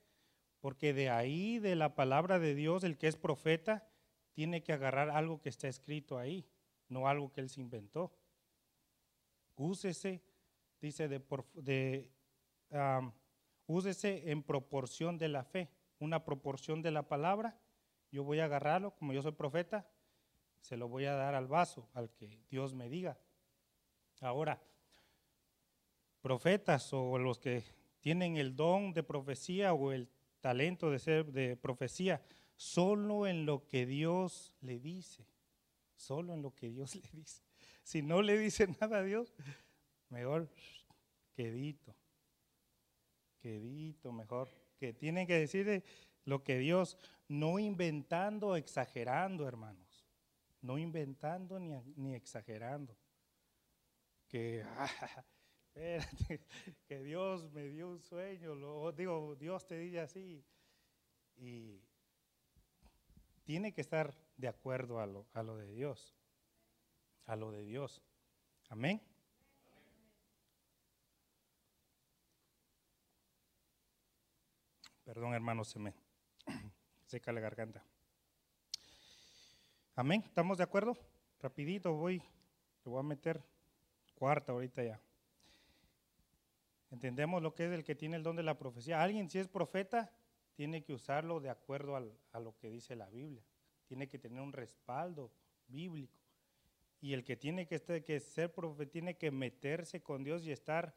Porque 0.61 0.93
de 0.93 1.09
ahí, 1.09 1.59
de 1.59 1.75
la 1.75 1.93
palabra 1.93 2.39
de 2.39 2.55
Dios, 2.55 2.85
el 2.85 2.97
que 2.97 3.09
es 3.09 3.17
profeta, 3.17 3.85
tiene 4.31 4.63
que 4.63 4.71
agarrar 4.71 5.09
algo 5.09 5.41
que 5.41 5.49
está 5.49 5.67
escrito 5.67 6.17
ahí, 6.17 6.47
no 6.87 7.09
algo 7.09 7.33
que 7.33 7.41
él 7.41 7.49
se 7.49 7.59
inventó. 7.59 8.13
Úsese, 9.57 10.23
dice, 10.79 11.09
de, 11.09 11.21
de 11.55 12.09
úsese 13.65 14.31
en 14.31 14.41
proporción 14.41 15.17
de 15.17 15.27
la 15.27 15.43
fe, 15.43 15.69
una 15.99 16.23
proporción 16.23 16.81
de 16.81 16.91
la 16.91 17.03
palabra. 17.09 17.59
Yo 18.15 18.23
voy 18.23 18.39
a 18.39 18.45
agarrarlo, 18.45 18.91
como 18.91 19.11
yo 19.11 19.21
soy 19.21 19.33
profeta, 19.33 19.85
se 20.61 20.77
lo 20.77 20.87
voy 20.87 21.03
a 21.03 21.15
dar 21.15 21.35
al 21.35 21.47
vaso, 21.47 21.89
al 21.91 22.09
que 22.11 22.39
Dios 22.49 22.73
me 22.73 22.87
diga. 22.87 23.19
Ahora, 24.21 24.63
profetas 26.21 26.93
o 26.93 27.17
los 27.17 27.39
que 27.39 27.65
tienen 27.99 28.37
el 28.37 28.55
don 28.55 28.93
de 28.93 29.03
profecía 29.03 29.73
o 29.73 29.91
el 29.91 30.07
talento 30.39 30.89
de 30.91 30.99
ser 30.99 31.25
de 31.33 31.57
profecía, 31.57 32.21
solo 32.55 33.27
en 33.27 33.45
lo 33.45 33.67
que 33.67 33.85
Dios 33.85 34.53
le 34.61 34.79
dice, 34.79 35.27
solo 35.97 36.33
en 36.33 36.41
lo 36.41 36.55
que 36.55 36.69
Dios 36.69 36.95
le 37.03 37.09
dice. 37.11 37.43
Si 37.83 38.01
no 38.01 38.21
le 38.21 38.37
dice 38.37 38.65
nada 38.79 38.99
a 38.99 39.03
Dios, 39.03 39.35
mejor 40.07 40.49
quedito, 41.33 41.93
quedito, 43.41 44.13
mejor, 44.13 44.47
que 44.77 44.93
tienen 44.93 45.27
que 45.27 45.37
decir 45.37 45.83
lo 46.23 46.43
que 46.45 46.57
Dios, 46.57 46.97
no 47.27 47.59
inventando, 47.59 48.55
exagerando, 48.55 49.47
hermanos, 49.47 50.05
no 50.61 50.77
inventando 50.77 51.59
ni, 51.59 51.75
ni 51.95 52.15
exagerando. 52.15 52.95
Que, 54.27 54.63
ah, 54.77 54.89
que 56.87 57.03
Dios 57.03 57.51
me 57.51 57.63
dio 57.69 57.89
un 57.89 58.01
sueño, 58.01 58.55
lo, 58.55 58.91
digo, 58.91 59.35
Dios 59.35 59.65
te 59.65 59.77
dice 59.77 59.99
así, 59.99 60.45
y 61.37 61.81
tiene 63.43 63.73
que 63.73 63.81
estar 63.81 64.15
de 64.37 64.47
acuerdo 64.47 64.99
a 64.99 65.05
lo, 65.05 65.27
a 65.33 65.43
lo 65.43 65.57
de 65.57 65.67
Dios. 65.67 66.15
A 67.25 67.35
lo 67.35 67.51
de 67.51 67.63
Dios. 67.63 68.01
Amén. 68.69 69.01
Perdón, 75.03 75.33
hermano, 75.33 75.63
se 75.63 75.77
me 75.77 75.93
seca 77.05 77.31
la 77.31 77.39
garganta. 77.39 77.83
Amén. 79.95 80.23
¿Estamos 80.25 80.57
de 80.57 80.63
acuerdo? 80.63 80.97
Rapidito 81.39 81.93
voy, 81.93 82.17
le 82.17 82.91
voy 82.91 82.99
a 82.99 83.03
meter 83.03 83.41
cuarta 84.15 84.51
ahorita 84.51 84.83
ya. 84.83 84.99
Entendemos 86.91 87.41
lo 87.41 87.53
que 87.53 87.65
es 87.65 87.71
el 87.71 87.83
que 87.83 87.95
tiene 87.95 88.17
el 88.17 88.23
don 88.23 88.35
de 88.35 88.43
la 88.43 88.57
profecía. 88.57 89.01
Alguien 89.01 89.29
si 89.29 89.39
es 89.39 89.47
profeta, 89.47 90.11
tiene 90.55 90.83
que 90.83 90.93
usarlo 90.93 91.39
de 91.39 91.49
acuerdo 91.49 91.95
a 91.95 92.39
lo 92.39 92.57
que 92.57 92.69
dice 92.69 92.95
la 92.95 93.09
Biblia. 93.09 93.43
Tiene 93.87 94.07
que 94.07 94.17
tener 94.17 94.41
un 94.41 94.53
respaldo 94.53 95.31
bíblico. 95.67 96.17
Y 97.01 97.13
el 97.13 97.23
que 97.23 97.35
tiene 97.35 97.67
que, 97.67 97.79
que 98.03 98.19
ser 98.19 98.53
profeta 98.53 98.89
tiene 98.89 99.17
que 99.17 99.29
meterse 99.31 100.01
con 100.01 100.23
Dios 100.23 100.45
y 100.45 100.51
estar 100.51 100.95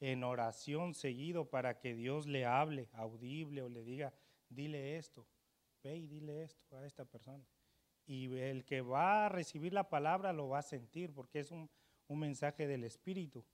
en 0.00 0.24
oración 0.24 0.94
seguido 0.94 1.50
para 1.50 1.78
que 1.78 1.94
Dios 1.94 2.26
le 2.26 2.44
hable 2.46 2.88
audible 2.92 3.62
o 3.62 3.68
le 3.68 3.82
diga, 3.82 4.12
dile 4.48 4.96
esto, 4.96 5.26
ve 5.82 5.96
y 5.96 6.06
dile 6.06 6.42
esto 6.42 6.76
a 6.76 6.86
esta 6.86 7.04
persona. 7.04 7.44
Y 8.06 8.34
el 8.38 8.64
que 8.64 8.80
va 8.80 9.26
a 9.26 9.28
recibir 9.28 9.72
la 9.72 9.88
palabra 9.88 10.32
lo 10.32 10.48
va 10.48 10.58
a 10.58 10.62
sentir 10.62 11.12
porque 11.12 11.40
es 11.40 11.50
un, 11.50 11.70
un 12.08 12.18
mensaje 12.18 12.66
del 12.66 12.84
Espíritu 12.84 13.44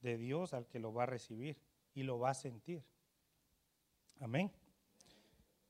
de 0.00 0.18
Dios 0.18 0.52
al 0.52 0.66
que 0.68 0.78
lo 0.78 0.92
va 0.92 1.04
a 1.04 1.06
recibir 1.06 1.58
y 1.94 2.02
lo 2.02 2.18
va 2.18 2.30
a 2.30 2.34
sentir. 2.34 2.84
Amén. 4.20 4.50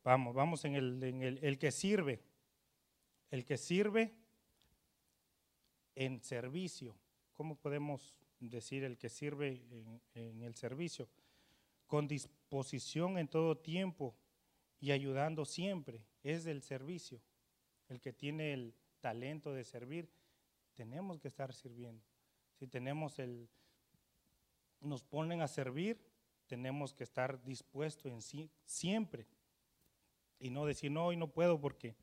Vamos, 0.02 0.35
vamos 0.35 0.64
en 0.64 0.74
el, 0.74 1.02
en 1.02 1.22
el, 1.22 1.59
que 1.59 1.70
sirve. 1.70 2.22
El 3.30 3.44
que 3.44 3.56
sirve 3.56 4.14
en 5.94 6.22
servicio. 6.22 6.96
¿Cómo 7.32 7.56
podemos 7.56 8.14
decir 8.38 8.85
el 8.85 8.98
que 8.98 9.09
sirve 9.09 9.64
en 10.14 10.42
el 10.42 10.54
servicio? 10.54 11.09
Con 11.87 12.06
disposición 12.06 13.18
en 13.18 13.28
todo 13.28 13.56
tiempo 13.56 14.16
y 14.81 14.93
ayudando 14.93 15.45
siempre. 15.45 16.05
Es 16.23 16.47
el 16.47 16.62
servicio. 16.62 17.21
El 17.89 18.01
que 18.01 18.12
tiene 18.12 18.53
el 18.53 18.75
talento 19.01 19.53
de 19.53 19.65
servir, 19.65 20.11
tenemos 20.75 21.21
que 21.21 21.29
estar 21.29 21.53
sirviendo. 21.53 22.05
Si 22.55 22.67
tenemos 22.67 23.19
el, 23.19 23.49
nos 24.81 25.05
ponen 25.05 25.41
a 25.41 25.49
servir, 25.49 26.01
tenemos 26.47 26.95
que 26.95 27.05
estar 27.05 27.43
dispuestos 27.45 28.11
en 28.12 28.23
sí, 28.23 28.51
siempre 28.65 29.27
y 30.39 30.51
no 30.51 30.67
decir, 30.67 30.91
no, 30.91 31.07
hoy 31.07 31.17
no 31.17 31.29
puedo 31.29 31.61
porque 31.61 31.97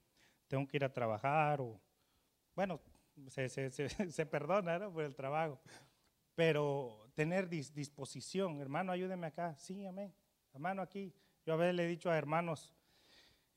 tengo 0.47 0.67
que 0.67 0.77
ir 0.77 0.83
a 0.83 0.93
trabajar 0.93 1.61
o, 1.61 1.79
bueno, 2.55 2.81
se, 3.27 3.49
se, 3.49 3.69
se, 3.69 4.25
perdona 4.25 4.79
¿no? 4.79 4.91
por 4.91 5.03
el 5.03 5.15
trabajo, 5.15 5.59
pero 6.35 7.09
tener 7.13 7.47
disposición, 7.47 8.59
hermano, 8.59 8.91
ayúdeme 8.91 9.27
acá, 9.27 9.55
sí, 9.55 9.85
amén, 9.85 10.13
hermano, 10.53 10.81
aquí, 10.81 11.13
yo 11.45 11.53
a 11.53 11.57
veces 11.57 11.75
le 11.75 11.85
he 11.85 11.87
dicho 11.87 12.09
a 12.09 12.17
hermanos, 12.17 12.73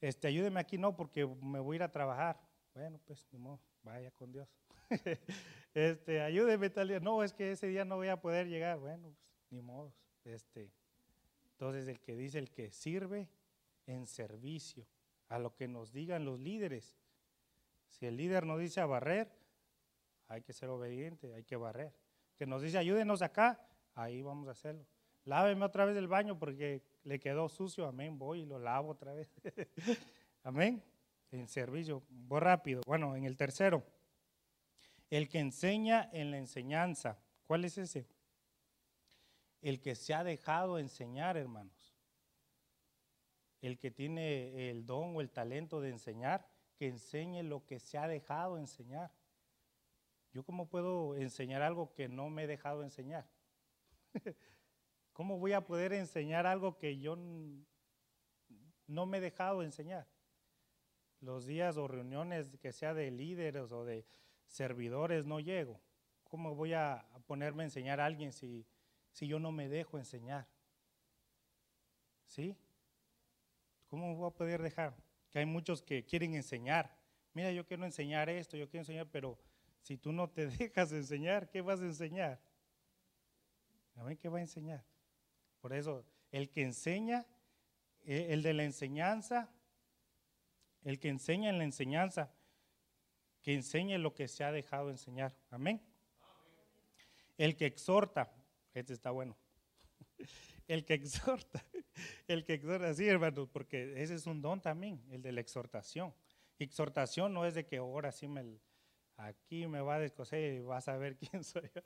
este, 0.01 0.29
ayúdeme 0.29 0.61
aquí, 0.61 0.79
no, 0.79 0.95
porque 0.97 1.27
me 1.27 1.61
voy 1.61 1.75
a 1.75 1.77
ir 1.77 1.83
a 1.83 1.93
trabajar, 1.93 2.41
bueno, 2.75 3.01
pues, 3.05 3.27
ni 3.33 3.39
modo, 3.39 3.61
vaya 3.83 4.11
con 4.11 4.33
Dios. 4.33 4.49
este, 5.75 6.21
ayúdeme 6.21 6.71
tal 6.71 6.89
día, 6.89 7.01
no, 7.01 7.23
es 7.23 7.33
que 7.33 7.53
ese 7.53 7.67
día 7.69 7.85
no 7.85 7.97
voy 7.97 8.09
a 8.09 8.21
poder 8.21 8.49
llegar, 8.49 8.79
bueno, 8.79 9.09
pues, 9.09 9.47
ni 9.51 9.61
modo, 9.63 9.93
este, 10.25 10.71
entonces 11.53 11.89
el 11.89 12.01
que 12.01 12.17
dice, 12.17 12.39
el 12.39 12.51
que 12.51 12.71
sirve, 12.71 13.29
en 13.87 14.07
servicio 14.07 14.87
a 15.29 15.39
lo 15.39 15.55
que 15.55 15.69
nos 15.69 15.93
digan 15.93 16.25
los 16.25 16.39
líderes. 16.41 16.99
Si 17.89 18.07
el 18.07 18.17
líder 18.17 18.45
nos 18.45 18.61
dice 18.61 18.81
a 18.81 18.87
barrer, 18.87 19.31
hay 20.29 20.43
que 20.43 20.53
ser 20.53 20.69
obediente, 20.69 21.33
hay 21.35 21.45
que 21.45 21.57
barrer. 21.57 21.95
Que 22.37 22.47
nos 22.47 22.63
dice 22.63 22.79
ayúdenos 22.79 23.23
acá, 23.23 23.61
ahí 23.95 24.23
vamos 24.23 24.49
a 24.49 24.53
hacerlo. 24.53 24.85
Láveme 25.27 25.67
otra 25.67 25.85
vez 25.85 25.95
el 25.99 26.09
baño 26.09 26.39
porque 26.39 26.83
le 27.05 27.21
quedó 27.21 27.51
sucio, 27.51 27.87
amén, 27.87 28.19
voy 28.19 28.41
y 28.41 28.47
lo 28.47 28.59
lavo 28.59 28.93
otra 28.93 29.13
vez. 29.13 29.29
amén. 30.43 30.83
En 31.31 31.47
servicio, 31.49 32.03
voy 32.09 32.41
rápido. 32.41 32.81
Bueno, 32.87 33.15
en 33.15 33.25
el 33.25 33.37
tercero, 33.37 33.85
el 35.11 35.29
que 35.29 35.41
enseña 35.41 36.09
en 36.13 36.31
la 36.31 36.39
enseñanza. 36.39 37.19
¿Cuál 37.47 37.67
es 37.67 37.77
ese? 37.77 38.07
El 39.61 39.83
que 39.83 39.95
se 39.95 40.15
ha 40.15 40.25
dejado 40.25 40.79
enseñar, 40.79 41.37
hermanos 41.37 41.97
el 43.67 43.79
que 43.79 43.91
tiene 43.91 44.71
el 44.71 44.87
don 44.87 45.17
o 45.17 45.21
el 45.21 45.31
talento 45.31 45.81
de 45.81 45.91
enseñar, 45.91 46.49
que 46.77 46.89
enseñe 46.89 47.43
lo 47.43 47.65
que 47.65 47.81
se 47.81 47.99
ha 47.99 48.07
dejado 48.07 48.59
enseñar. 48.59 49.13
¿Yo 50.33 50.45
cómo 50.45 50.69
puedo 50.69 51.17
enseñar 51.17 51.63
algo 51.63 51.93
que 51.95 52.09
no 52.09 52.29
me 52.29 52.45
he 52.45 52.47
dejado 52.47 52.83
enseñar? 52.83 53.27
¿Cómo 55.17 55.39
voy 55.39 55.55
a 55.55 55.65
poder 55.65 55.95
enseñar 55.95 56.47
algo 56.47 56.77
que 56.77 56.99
yo 56.99 57.17
no 58.87 59.07
me 59.07 59.17
he 59.17 59.21
dejado 59.23 59.63
enseñar. 59.63 60.07
Los 61.23 61.47
días 61.47 61.79
o 61.79 61.89
reuniones 61.89 62.55
que 62.59 62.71
sea 62.71 62.93
de 62.93 63.11
líderes 63.11 63.73
o 63.73 63.87
de 63.87 64.05
servidores 64.47 65.25
no 65.25 65.41
llego. 65.41 65.81
¿Cómo 66.25 66.55
voy 66.55 66.75
a 66.75 67.09
ponerme 67.27 67.63
a 67.63 67.65
enseñar 67.65 67.99
a 67.99 68.05
alguien 68.05 68.31
si, 68.31 68.67
si 69.11 69.27
yo 69.27 69.39
no 69.39 69.53
me 69.53 69.71
dejo 69.71 69.97
enseñar? 69.97 70.47
¿Sí? 72.27 72.55
¿Cómo 73.87 74.15
voy 74.17 74.29
a 74.29 74.35
poder 74.35 74.61
dejar? 74.61 74.95
Que 75.31 75.39
hay 75.39 75.47
muchos 75.47 75.81
que 75.81 76.05
quieren 76.05 76.35
enseñar. 76.35 76.95
Mira, 77.33 77.51
yo 77.53 77.65
quiero 77.65 77.87
enseñar 77.87 78.29
esto, 78.29 78.59
yo 78.59 78.69
quiero 78.69 78.83
enseñar, 78.83 79.09
pero 79.11 79.39
si 79.81 79.97
tú 79.97 80.13
no 80.13 80.29
te 80.29 80.47
dejas 80.59 80.93
enseñar, 80.93 81.49
¿qué 81.49 81.63
vas 81.63 81.81
a 81.81 81.87
enseñar? 81.87 82.39
¿A 83.95 84.05
ver 84.05 84.19
qué 84.19 84.29
va 84.29 84.37
a 84.37 84.43
enseñar? 84.43 84.85
Por 85.67 85.75
eso, 85.75 86.05
el 86.31 86.49
que 86.49 86.63
enseña, 86.63 87.27
eh, 88.05 88.29
el 88.31 88.45
de 88.45 88.55
la 88.55 88.63
enseñanza, 88.63 89.51
el 90.85 91.01
que 91.01 91.09
enseña 91.09 91.51
en 91.51 91.59
la 91.59 91.65
enseñanza, 91.65 92.33
que 93.43 93.53
enseñe 93.53 93.99
lo 93.99 94.15
que 94.15 94.29
se 94.29 94.45
ha 94.45 94.53
dejado 94.53 94.91
enseñar. 94.91 95.37
Amén. 95.51 95.83
El 97.37 97.57
que 97.57 97.67
exhorta, 97.67 98.33
este 98.75 98.93
está 98.93 99.11
bueno. 99.11 99.37
El 100.69 100.85
que 100.85 100.95
exhorta, 100.95 101.65
el 102.29 102.45
que 102.45 102.55
exhorta, 102.55 102.95
sí, 102.95 103.09
hermanos, 103.09 103.49
porque 103.53 104.01
ese 104.01 104.15
es 104.15 104.27
un 104.29 104.41
don 104.41 104.61
también, 104.61 105.03
el 105.11 105.21
de 105.21 105.33
la 105.33 105.41
exhortación. 105.41 106.15
Exhortación 106.61 107.35
no 107.35 107.45
es 107.45 107.55
de 107.55 107.67
que 107.67 107.79
ahora 107.79 108.13
sí 108.13 108.29
me, 108.29 108.61
aquí 109.17 109.67
me 109.67 109.81
va 109.81 109.97
a 109.97 109.99
descoser 109.99 110.55
y 110.55 110.61
vas 110.61 110.87
a 110.87 110.97
ver 110.97 111.17
quién 111.31 111.43
soy 111.43 111.69
yo. 111.75 111.83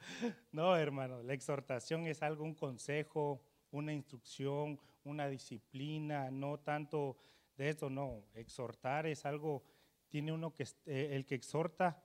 No, 0.52 0.76
hermano, 0.76 1.22
la 1.22 1.32
exhortación 1.32 2.06
es 2.06 2.22
algo, 2.22 2.44
un 2.44 2.54
consejo, 2.54 3.42
una 3.70 3.92
instrucción, 3.92 4.78
una 5.04 5.28
disciplina, 5.28 6.30
no 6.30 6.58
tanto 6.58 7.16
de 7.56 7.68
esto, 7.68 7.90
no. 7.90 8.24
Exhortar 8.34 9.06
es 9.06 9.24
algo, 9.24 9.62
tiene 10.08 10.32
uno 10.32 10.52
que, 10.52 10.64
eh, 10.86 11.10
el 11.12 11.26
que 11.26 11.34
exhorta 11.34 12.02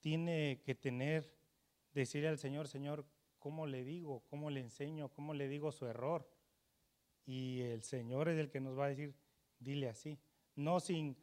tiene 0.00 0.60
que 0.64 0.74
tener, 0.74 1.32
decirle 1.92 2.28
al 2.28 2.38
Señor, 2.38 2.68
Señor, 2.68 3.06
¿cómo 3.38 3.66
le 3.66 3.84
digo? 3.84 4.22
¿Cómo 4.28 4.50
le 4.50 4.60
enseño? 4.60 5.08
¿Cómo 5.10 5.34
le 5.34 5.48
digo 5.48 5.72
su 5.72 5.86
error? 5.86 6.28
Y 7.26 7.60
el 7.60 7.82
Señor 7.82 8.28
es 8.28 8.38
el 8.38 8.50
que 8.50 8.60
nos 8.60 8.78
va 8.78 8.86
a 8.86 8.88
decir, 8.88 9.14
dile 9.58 9.88
así. 9.88 10.18
No 10.56 10.80
sin, 10.80 11.16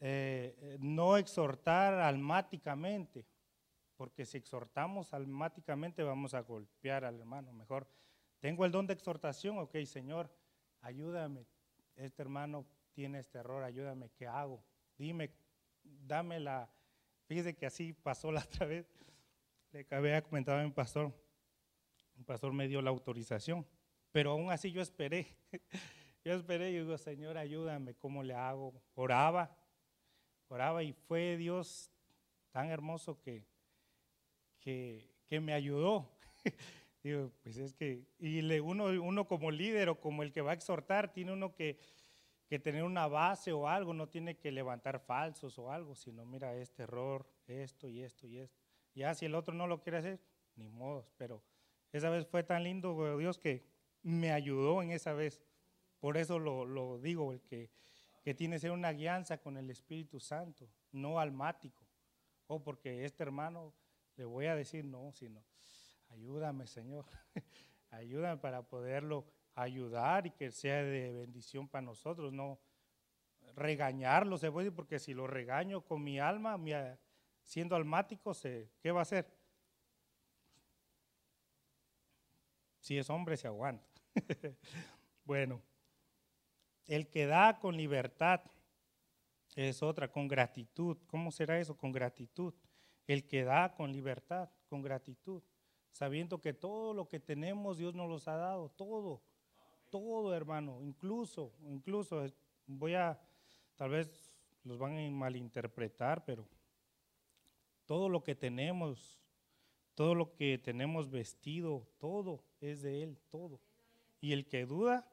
eh, 0.00 0.76
no 0.80 1.16
exhortar 1.16 1.94
almáticamente, 1.94 3.26
porque 3.96 4.26
si 4.26 4.38
exhortamos 4.38 5.14
almáticamente 5.14 6.02
vamos 6.02 6.34
a 6.34 6.40
golpear 6.40 7.04
al 7.04 7.18
hermano. 7.18 7.52
Mejor, 7.52 7.88
tengo 8.46 8.64
el 8.64 8.70
don 8.70 8.86
de 8.86 8.92
exhortación, 8.92 9.58
ok, 9.58 9.74
Señor, 9.86 10.30
ayúdame. 10.80 11.48
Este 11.96 12.22
hermano 12.22 12.64
tiene 12.92 13.18
este 13.18 13.38
error, 13.38 13.64
ayúdame, 13.64 14.08
¿qué 14.10 14.28
hago? 14.28 14.62
Dime, 14.96 15.32
dame 15.82 16.38
la... 16.38 16.70
Fíjese 17.26 17.56
que 17.56 17.66
así 17.66 17.92
pasó 17.92 18.30
la 18.30 18.42
otra 18.42 18.66
vez. 18.66 18.86
Le 19.72 19.84
había 19.90 20.22
comentado 20.22 20.60
a 20.60 20.62
mi 20.62 20.70
pastor, 20.70 21.12
el 22.16 22.24
pastor 22.24 22.52
me 22.52 22.68
dio 22.68 22.80
la 22.80 22.90
autorización, 22.90 23.66
pero 24.12 24.30
aún 24.30 24.52
así 24.52 24.70
yo 24.70 24.80
esperé. 24.80 25.26
Yo 26.24 26.32
esperé 26.32 26.70
y 26.70 26.78
digo, 26.78 26.96
Señor, 26.98 27.38
ayúdame, 27.38 27.94
¿cómo 27.94 28.22
le 28.22 28.34
hago? 28.34 28.80
Oraba, 28.94 29.56
oraba 30.48 30.84
y 30.84 30.92
fue 30.92 31.36
Dios 31.36 31.90
tan 32.50 32.68
hermoso 32.70 33.20
que, 33.20 33.44
que, 34.60 35.10
que 35.26 35.40
me 35.40 35.52
ayudó. 35.52 36.08
digo, 37.06 37.32
pues 37.42 37.56
es 37.56 37.72
que, 37.72 38.04
y 38.18 38.42
le, 38.42 38.60
uno, 38.60 38.86
uno 38.86 39.28
como 39.28 39.50
líder 39.50 39.88
o 39.88 40.00
como 40.00 40.24
el 40.24 40.32
que 40.32 40.40
va 40.40 40.50
a 40.50 40.54
exhortar, 40.54 41.12
tiene 41.12 41.32
uno 41.32 41.54
que, 41.54 41.78
que 42.48 42.58
tener 42.58 42.82
una 42.82 43.06
base 43.06 43.52
o 43.52 43.68
algo, 43.68 43.94
no 43.94 44.08
tiene 44.08 44.36
que 44.36 44.50
levantar 44.50 44.98
falsos 44.98 45.56
o 45.58 45.70
algo, 45.70 45.94
sino 45.94 46.24
mira 46.24 46.54
este 46.56 46.82
error, 46.82 47.24
esto 47.46 47.88
y 47.88 48.02
esto 48.02 48.26
y 48.26 48.38
esto. 48.38 48.60
Ya 48.94 49.14
si 49.14 49.24
el 49.26 49.36
otro 49.36 49.54
no 49.54 49.68
lo 49.68 49.80
quiere 49.80 49.98
hacer, 49.98 50.20
ni 50.56 50.68
modo, 50.68 51.06
pero 51.16 51.42
esa 51.92 52.10
vez 52.10 52.26
fue 52.26 52.42
tan 52.42 52.64
lindo, 52.64 53.18
Dios, 53.18 53.38
que 53.38 53.64
me 54.02 54.32
ayudó 54.32 54.82
en 54.82 54.90
esa 54.90 55.12
vez. 55.12 55.40
Por 56.00 56.16
eso 56.16 56.38
lo, 56.38 56.98
digo, 56.98 57.32
el 57.32 57.40
que, 57.42 57.70
que, 58.24 58.34
tiene 58.34 58.56
que 58.56 58.60
ser 58.60 58.72
una 58.72 58.92
guianza 58.92 59.38
con 59.38 59.56
el 59.56 59.70
Espíritu 59.70 60.18
Santo, 60.18 60.68
no 60.90 61.20
almático. 61.20 61.86
O 62.48 62.62
porque 62.62 63.04
este 63.04 63.22
hermano 63.22 63.72
le 64.16 64.24
voy 64.24 64.46
a 64.46 64.56
decir 64.56 64.84
no, 64.84 65.12
sino 65.12 65.44
ayúdame, 66.10 66.66
Señor. 66.66 67.04
ayúdame 67.90 68.40
para 68.40 68.62
poderlo 68.62 69.26
ayudar 69.54 70.26
y 70.26 70.30
que 70.30 70.50
sea 70.50 70.82
de 70.82 71.12
bendición 71.12 71.68
para 71.68 71.82
nosotros, 71.82 72.32
no 72.32 72.58
regañarlo, 73.54 74.36
se 74.36 74.52
puede, 74.52 74.70
porque 74.70 74.98
si 74.98 75.14
lo 75.14 75.26
regaño 75.26 75.80
con 75.80 76.04
mi 76.04 76.18
alma, 76.18 76.58
siendo 77.42 77.74
almático, 77.74 78.32
¿qué 78.80 78.90
va 78.92 79.00
a 79.00 79.02
hacer? 79.02 79.26
Si 82.80 82.98
es 82.98 83.08
hombre, 83.10 83.36
se 83.36 83.48
aguanta. 83.48 83.84
bueno, 85.24 85.62
el 86.86 87.08
que 87.08 87.26
da 87.26 87.58
con 87.58 87.76
libertad 87.76 88.42
es 89.56 89.82
otra, 89.82 90.12
con 90.12 90.28
gratitud. 90.28 90.98
¿Cómo 91.06 91.32
será 91.32 91.58
eso? 91.58 91.76
Con 91.76 91.90
gratitud. 91.90 92.54
El 93.06 93.26
que 93.26 93.42
da 93.42 93.74
con 93.74 93.90
libertad, 93.90 94.50
con 94.68 94.82
gratitud, 94.82 95.42
sabiendo 95.96 96.40
que 96.40 96.52
todo 96.52 96.92
lo 96.92 97.08
que 97.08 97.18
tenemos 97.18 97.78
Dios 97.78 97.94
nos 97.94 98.08
los 98.08 98.28
ha 98.28 98.36
dado, 98.36 98.68
todo, 98.68 99.22
todo 99.90 100.34
hermano, 100.34 100.82
incluso, 100.82 101.54
incluso, 101.62 102.24
voy 102.66 102.94
a, 102.94 103.18
tal 103.76 103.90
vez 103.90 104.30
los 104.62 104.78
van 104.78 104.98
a 104.98 105.10
malinterpretar, 105.10 106.24
pero 106.24 106.46
todo 107.86 108.08
lo 108.08 108.22
que 108.22 108.34
tenemos 108.34 109.18
todo 109.96 110.14
lo 110.14 110.34
que 110.34 110.58
tenemos 110.58 111.08
vestido, 111.08 111.88
todo 111.96 112.44
es 112.60 112.82
de 112.82 113.02
Él, 113.02 113.18
todo. 113.30 113.62
Y 114.20 114.34
el 114.34 114.46
que 114.46 114.66
duda, 114.66 115.10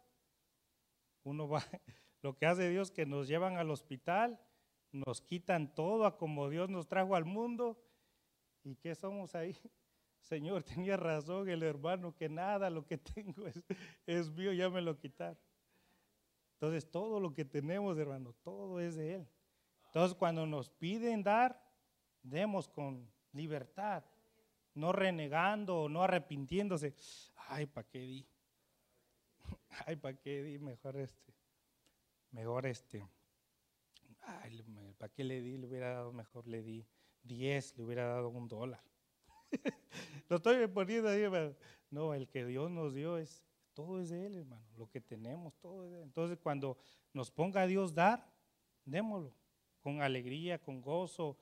uno 1.24 1.48
va, 1.48 1.64
lo 2.22 2.36
que 2.36 2.46
hace 2.46 2.70
Dios 2.70 2.92
que 2.92 3.06
nos 3.06 3.30
llevan 3.30 3.56
al 3.56 3.72
hospital, 3.72 4.42
nos 4.92 5.22
quitan 5.22 5.74
todo 5.74 6.06
a 6.06 6.18
como 6.18 6.50
Dios 6.50 6.70
nos 6.70 6.90
trajo 6.90 7.16
al 7.16 7.24
mundo. 7.24 7.82
¿Y 8.66 8.76
qué 8.76 8.94
somos 8.94 9.36
ahí? 9.36 9.58
Señor, 10.24 10.64
tenía 10.64 10.98
razón 10.98 11.48
el 11.50 11.64
hermano 11.64 12.16
que 12.16 12.28
nada, 12.28 12.70
lo 12.70 12.86
que 12.86 12.98
tengo 12.98 13.48
es, 13.48 13.64
es 14.06 14.32
mío, 14.32 14.52
ya 14.52 14.70
me 14.70 14.82
lo 14.82 14.98
quitaron. 14.98 15.38
Entonces 16.56 16.90
todo 16.90 17.20
lo 17.20 17.34
que 17.34 17.46
tenemos, 17.46 17.98
hermano, 17.98 18.34
todo 18.44 18.80
es 18.80 18.96
de 18.96 19.16
Él. 19.16 19.28
Entonces 19.86 20.18
cuando 20.18 20.46
nos 20.46 20.70
piden 20.70 21.24
dar, 21.24 21.62
demos 22.24 22.68
con 22.68 23.08
libertad 23.32 24.04
no 24.76 24.92
renegando, 24.92 25.88
no 25.90 26.04
arrepintiéndose. 26.04 26.96
Ay, 27.36 27.66
¿para 27.66 27.88
qué 27.88 28.00
di? 28.00 28.28
Ay, 29.86 29.96
¿para 29.96 30.18
qué 30.18 30.44
di? 30.44 30.60
Mejor 30.60 30.98
este, 30.98 31.34
mejor 32.32 32.66
este. 32.66 33.08
Ay, 34.22 34.64
¿para 34.98 35.12
qué 35.12 35.24
le 35.24 35.42
di? 35.42 35.58
Le 35.58 35.68
hubiera 35.68 35.94
dado, 35.94 36.14
mejor 36.14 36.48
le 36.48 36.64
di 36.64 36.86
10, 37.24 37.78
le 37.78 37.84
hubiera 37.84 38.06
dado 38.06 38.30
un 38.30 38.48
dólar. 38.48 38.82
Lo 40.30 40.38
estoy 40.38 40.68
poniendo 40.68 41.10
ahí, 41.10 41.22
hermano. 41.22 41.56
No, 41.90 42.14
el 42.14 42.28
que 42.28 42.46
Dios 42.46 42.72
nos 42.72 42.94
dio 42.94 43.18
es, 43.18 43.46
todo 43.74 44.00
es 44.02 44.10
de 44.10 44.26
Él, 44.26 44.36
hermano. 44.38 44.66
Lo 44.78 44.90
que 44.90 45.02
tenemos, 45.02 45.54
todo 45.60 45.86
es 45.86 45.92
de 45.92 45.98
Él. 45.98 46.04
Entonces, 46.04 46.38
cuando 46.42 46.78
nos 47.14 47.32
ponga 47.32 47.62
a 47.62 47.68
Dios 47.68 47.94
dar, 47.94 48.28
démoslo. 48.86 49.34
Con 49.82 50.02
alegría, 50.02 50.60
con 50.60 50.82
gozo, 50.82 51.38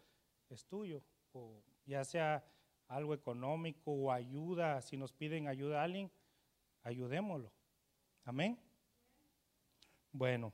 es 0.50 0.66
tuyo. 0.66 1.02
O 1.34 1.62
ya 1.86 2.04
sea 2.04 2.44
algo 2.88 3.14
económico 3.14 3.92
o 3.92 4.12
ayuda, 4.12 4.82
si 4.82 4.98
nos 4.98 5.14
piden 5.14 5.48
ayuda 5.48 5.82
a 5.82 5.84
alguien, 5.84 6.12
ayudémoslo. 6.84 7.52
Amén. 8.26 8.60
Bueno, 10.12 10.54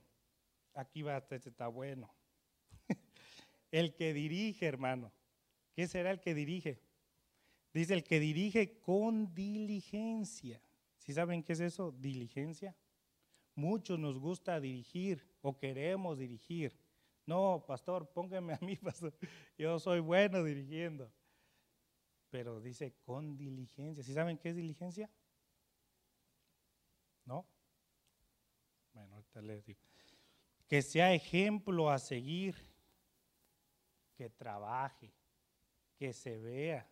aquí 0.73 1.01
va, 1.01 1.17
este 1.17 1.49
está 1.49 1.67
bueno. 1.67 2.13
el 3.71 3.95
que 3.95 4.13
dirige, 4.13 4.65
hermano. 4.67 5.11
¿Qué 5.73 5.87
será 5.87 6.11
el 6.11 6.19
que 6.19 6.33
dirige? 6.35 6.79
Dice 7.77 7.93
el 7.93 8.03
que 8.03 8.19
dirige 8.19 8.79
con 8.79 9.33
diligencia. 9.33 10.61
¿Sí 10.97 11.13
saben 11.13 11.43
qué 11.43 11.53
es 11.53 11.59
eso? 11.59 11.91
Diligencia. 11.91 12.75
Muchos 13.55 13.99
nos 13.99 14.19
gusta 14.19 14.59
dirigir 14.59 15.25
o 15.41 15.57
queremos 15.57 16.17
dirigir. 16.17 16.77
No, 17.25 17.63
pastor, 17.67 18.09
póngame 18.11 18.53
a 18.53 18.59
mí, 18.61 18.75
pastor. 18.83 19.13
Yo 19.57 19.79
soy 19.79 19.99
bueno 19.99 20.43
dirigiendo 20.43 21.11
pero 22.29 22.59
dice 22.59 22.93
con 23.05 23.37
diligencia. 23.37 24.03
¿Sí 24.03 24.13
saben 24.13 24.37
qué 24.37 24.49
es 24.49 24.55
diligencia? 24.55 25.09
¿No? 27.25 27.47
Bueno, 28.93 29.15
ahorita 29.15 29.41
les 29.41 29.65
digo. 29.65 29.79
Que 30.67 30.81
sea 30.81 31.13
ejemplo 31.13 31.89
a 31.89 31.99
seguir, 31.99 32.55
que 34.15 34.29
trabaje, 34.29 35.13
que 35.95 36.13
se 36.13 36.37
vea. 36.37 36.89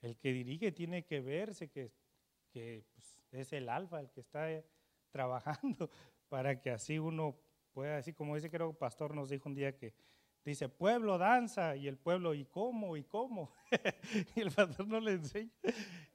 El 0.00 0.16
que 0.16 0.32
dirige 0.32 0.72
tiene 0.72 1.04
que 1.04 1.20
verse 1.20 1.68
que, 1.68 1.92
pues, 2.52 3.22
es 3.32 3.52
el 3.52 3.68
alfa, 3.68 4.00
el 4.00 4.10
que 4.10 4.20
está 4.20 4.46
trabajando 5.10 5.90
para 6.28 6.60
que 6.60 6.70
así 6.70 6.98
uno 6.98 7.36
pueda 7.72 7.96
decir, 7.96 8.14
como 8.14 8.34
dice 8.34 8.50
creo 8.50 8.68
que 8.68 8.72
el 8.72 8.78
pastor 8.78 9.14
nos 9.14 9.28
dijo 9.30 9.48
un 9.48 9.54
día 9.54 9.76
que 9.76 9.94
dice, 10.44 10.68
pueblo 10.68 11.18
danza, 11.18 11.76
y 11.76 11.88
el 11.88 11.98
pueblo, 11.98 12.34
¿y 12.34 12.44
cómo? 12.44 12.96
¿Y 12.96 13.04
cómo? 13.04 13.52
y 14.36 14.40
el 14.40 14.50
pastor 14.50 14.86
no 14.86 15.00
le 15.00 15.12
enseña. 15.12 15.52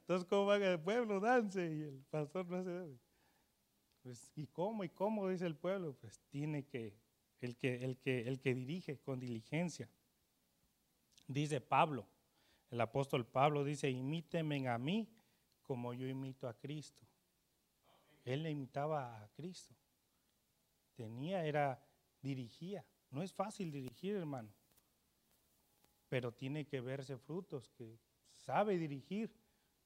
Entonces, 0.00 0.26
¿cómo 0.28 0.46
va 0.46 0.56
el 0.56 0.80
pueblo 0.80 1.20
dance? 1.20 1.60
Y 1.60 1.82
el 1.82 2.04
pastor 2.10 2.46
no 2.46 2.56
hace 2.58 2.98
pues, 4.04 4.30
¿y 4.36 4.46
cómo? 4.48 4.84
¿Y 4.84 4.90
cómo? 4.90 5.28
Dice 5.28 5.46
el 5.46 5.56
pueblo. 5.56 5.96
Pues 5.98 6.20
tiene 6.28 6.66
que, 6.66 6.94
el 7.40 7.56
que, 7.56 7.82
el 7.82 7.96
que, 7.96 8.28
el 8.28 8.38
que 8.38 8.54
dirige 8.54 8.98
con 8.98 9.18
diligencia. 9.18 9.88
Dice 11.26 11.62
Pablo, 11.62 12.06
el 12.74 12.80
apóstol 12.80 13.24
Pablo 13.24 13.62
dice, 13.62 13.88
imíteme 13.88 14.68
a 14.68 14.78
mí 14.78 15.08
como 15.62 15.94
yo 15.94 16.08
imito 16.08 16.48
a 16.48 16.58
Cristo. 16.58 17.06
Él 18.24 18.42
le 18.42 18.50
imitaba 18.50 19.22
a 19.22 19.28
Cristo. 19.28 19.76
Tenía, 20.96 21.44
era, 21.44 21.80
dirigía. 22.20 22.84
No 23.12 23.22
es 23.22 23.32
fácil 23.32 23.70
dirigir, 23.70 24.16
hermano. 24.16 24.52
Pero 26.08 26.32
tiene 26.32 26.66
que 26.66 26.80
verse 26.80 27.16
frutos, 27.16 27.70
que 27.70 27.96
sabe 28.32 28.76
dirigir. 28.76 29.32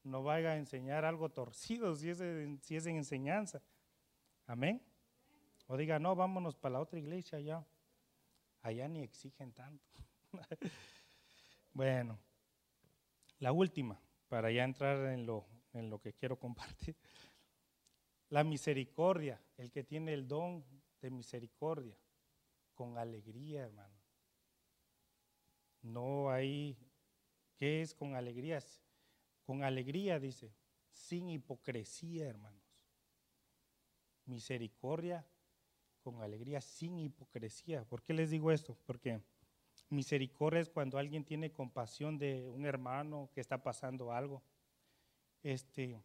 No 0.03 0.23
vaya 0.23 0.53
a 0.53 0.57
enseñar 0.57 1.05
algo 1.05 1.29
torcido 1.29 1.95
si 1.95 2.09
es, 2.09 2.23
si 2.63 2.75
es 2.75 2.87
en 2.87 2.97
enseñanza. 2.97 3.61
Amén. 4.47 4.83
O 5.67 5.77
diga, 5.77 5.99
no, 5.99 6.17
vámonos 6.17 6.57
para 6.57 6.73
la 6.73 6.81
otra 6.81 6.99
iglesia 6.99 7.37
allá. 7.37 7.67
Allá 8.63 8.89
ni 8.89 9.03
exigen 9.03 9.53
tanto. 9.53 9.85
bueno, 11.75 12.19
la 13.39 13.53
última, 13.53 14.01
para 14.29 14.51
ya 14.51 14.65
entrar 14.65 15.13
en 15.13 15.27
lo, 15.27 15.47
en 15.73 15.91
lo 15.91 16.01
que 16.01 16.13
quiero 16.13 16.39
compartir. 16.39 16.97
La 18.31 18.45
misericordia, 18.45 19.43
el 19.57 19.71
que 19.71 19.85
tiene 19.85 20.13
el 20.13 20.29
don 20.29 20.63
de 21.01 21.11
misericordia, 21.11 21.97
con 22.75 22.99
alegría, 22.99 23.63
hermano. 23.63 23.99
No 25.81 26.31
hay, 26.31 26.77
¿qué 27.57 27.81
es 27.81 27.95
con 27.95 28.17
alegrías? 28.17 28.83
Con 29.47 29.65
alegría, 29.65 30.21
dice, 30.21 30.53
sin 30.91 31.31
hipocresía, 31.31 32.29
hermano 32.29 32.61
misericordia 34.29 35.27
con 36.03 36.23
alegría, 36.23 36.61
sin 36.61 36.99
hipocresía. 36.99 37.85
¿Por 37.85 38.03
qué 38.03 38.15
les 38.15 38.31
digo 38.31 38.53
esto? 38.53 38.79
Porque 38.87 39.21
misericordia 39.91 40.61
es 40.61 40.69
cuando 40.69 40.99
alguien 40.99 41.25
tiene 41.25 41.53
compasión 41.53 42.19
de 42.19 42.49
un 42.49 42.67
hermano 42.67 43.31
que 43.33 43.41
está 43.41 43.63
pasando 43.63 44.13
algo. 44.13 44.43
Este, 45.43 46.03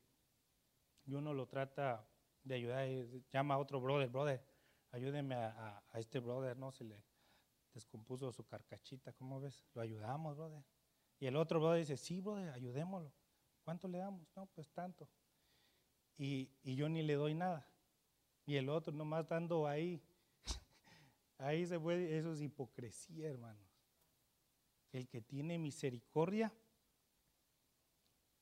y 1.06 1.14
uno 1.14 1.34
lo 1.34 1.48
trata 1.48 2.08
de 2.44 2.56
ayudar, 2.56 2.88
llama 3.32 3.56
a 3.56 3.58
otro 3.58 3.80
brother, 3.80 4.10
brother, 4.10 4.44
ayúdeme 4.92 5.36
a, 5.36 5.84
este 5.96 6.20
brother, 6.20 6.58
¿no? 6.58 6.72
Se 6.72 6.84
le 6.84 7.04
descompuso 7.74 8.32
su 8.32 8.46
carcachita, 8.46 9.14
¿cómo 9.14 9.40
ves? 9.40 9.66
Lo 9.74 9.82
ayudamos, 9.82 10.38
brother. 10.38 10.64
Y 11.20 11.28
el 11.28 11.36
otro 11.36 11.60
brother 11.60 11.80
dice, 11.80 11.98
sí, 11.98 12.22
brother, 12.22 12.50
ayudémoslo. 12.50 13.12
¿Cuánto 13.64 13.88
le 13.88 13.98
damos? 13.98 14.28
No, 14.36 14.46
pues 14.48 14.70
tanto. 14.72 15.10
Y, 16.18 16.52
y 16.64 16.76
yo 16.76 16.90
ni 16.90 17.02
le 17.02 17.16
doy 17.16 17.34
nada 17.34 17.68
y 18.46 18.56
el 18.56 18.70
otro 18.70 18.94
nomás 18.94 19.28
dando 19.28 19.68
ahí. 19.68 20.02
ahí 21.38 21.66
se 21.66 21.80
puede, 21.80 22.18
eso 22.18 22.34
es 22.34 22.42
hipocresía, 22.42 23.30
hermanos. 23.30 23.73
El 24.94 25.10
que 25.10 25.22
tiene 25.22 25.58
misericordia 25.58 26.54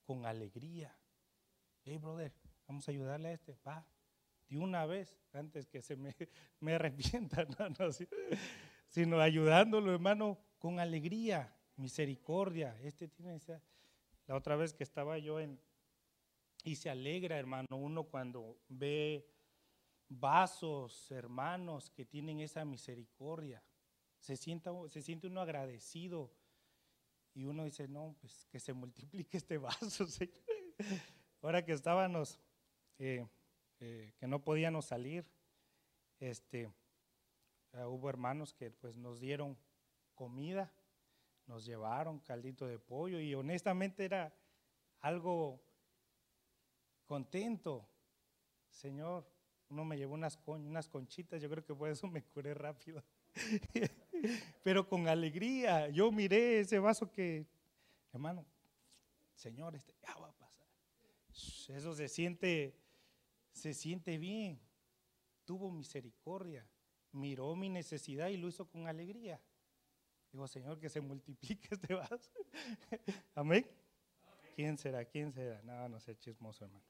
con 0.04 0.26
alegría. 0.26 0.94
Hey, 1.84 1.98
brother, 1.98 2.34
vamos 2.68 2.88
a 2.88 2.92
ayudarle 2.92 3.30
a 3.30 3.32
este. 3.32 3.58
Va, 3.66 3.88
de 4.50 4.58
una 4.58 4.86
vez, 4.86 5.18
antes 5.32 5.66
que 5.66 5.82
se 5.82 5.96
me, 5.96 6.14
me 6.60 6.76
arrepienta, 6.76 7.46
no, 7.60 7.70
no, 7.70 7.88
sino 8.90 9.22
ayudándolo, 9.22 9.94
hermano, 9.94 10.38
con 10.60 10.82
alegría, 10.82 11.56
misericordia. 11.78 12.78
Este 12.82 13.08
tiene 13.08 13.36
esa. 13.36 13.64
La 14.28 14.36
otra 14.36 14.58
vez 14.58 14.74
que 14.74 14.84
estaba 14.84 15.18
yo 15.18 15.40
en. 15.40 15.58
Y 16.66 16.76
se 16.76 16.90
alegra, 16.90 17.40
hermano, 17.40 17.68
uno 17.72 18.04
cuando 18.04 18.60
ve 18.68 19.32
vasos, 20.10 21.10
hermanos, 21.10 21.90
que 21.90 22.06
tienen 22.06 22.42
esa 22.42 22.66
misericordia. 22.66 23.64
Se, 24.20 24.36
sienta, 24.36 24.72
se 24.90 25.02
siente 25.02 25.28
uno 25.28 25.42
agradecido 25.42 26.30
y 27.34 27.46
uno 27.46 27.64
dice, 27.64 27.88
no, 27.88 28.16
pues 28.20 28.46
que 28.52 28.60
se 28.60 28.74
multiplique 28.74 29.38
este 29.38 29.58
vaso, 29.58 30.06
Ahora 31.42 31.64
que 31.66 31.74
estábamos, 31.74 32.40
eh, 33.00 33.26
eh, 33.80 34.14
que 34.18 34.28
no 34.28 34.44
podíamos 34.44 34.86
salir, 34.86 35.26
este, 36.20 36.72
ah, 37.74 37.88
hubo 37.88 38.10
hermanos 38.10 38.54
que 38.54 38.70
pues 38.70 38.98
nos 38.98 39.20
dieron 39.20 39.58
comida, 40.14 40.72
nos 41.48 41.66
llevaron 41.66 42.20
caldito 42.20 42.68
de 42.68 42.78
pollo 42.78 43.20
y 43.20 43.34
honestamente 43.34 44.06
era 44.06 44.34
algo 45.00 45.62
contento. 47.06 47.88
Señor, 48.70 49.28
uno 49.70 49.84
me 49.84 49.98
llevó 49.98 50.14
unas, 50.14 50.40
unas 50.46 50.88
conchitas, 50.88 51.42
yo 51.42 51.50
creo 51.50 51.66
que 51.66 51.74
por 51.74 51.90
eso 51.90 52.08
me 52.08 52.24
curé 52.24 52.54
rápido. 52.54 53.04
Pero 54.64 54.88
con 54.88 55.08
alegría, 55.08 55.90
yo 55.90 56.12
miré 56.12 56.60
ese 56.60 56.80
vaso 56.80 57.10
que, 57.12 57.46
hermano, 58.14 58.46
Señor, 59.36 59.76
este 59.76 59.94
ya 60.02 60.16
va 60.16 60.28
a 60.28 60.34
pasar. 60.34 60.68
Eso 61.70 61.94
se 61.94 62.08
siente, 62.08 62.76
se 63.54 63.74
siente 63.74 64.18
bien. 64.18 64.60
Tuvo 65.46 65.72
misericordia, 65.72 66.68
miró 67.12 67.56
mi 67.56 67.70
necesidad 67.70 68.30
y 68.30 68.38
lo 68.38 68.48
hizo 68.48 68.68
con 68.70 68.88
alegría. 68.88 69.42
Digo, 70.32 70.48
Señor, 70.48 70.80
que 70.80 70.90
se 70.90 71.02
multiplique 71.02 71.68
este 71.72 71.94
vaso. 71.96 72.32
Amén. 73.36 73.66
¿Quién 74.56 74.78
será? 74.78 75.04
¿Quién 75.06 75.34
será? 75.34 75.62
No, 75.64 75.90
no 75.90 76.00
sé, 76.00 76.18
chismoso, 76.18 76.66
hermano. 76.66 76.86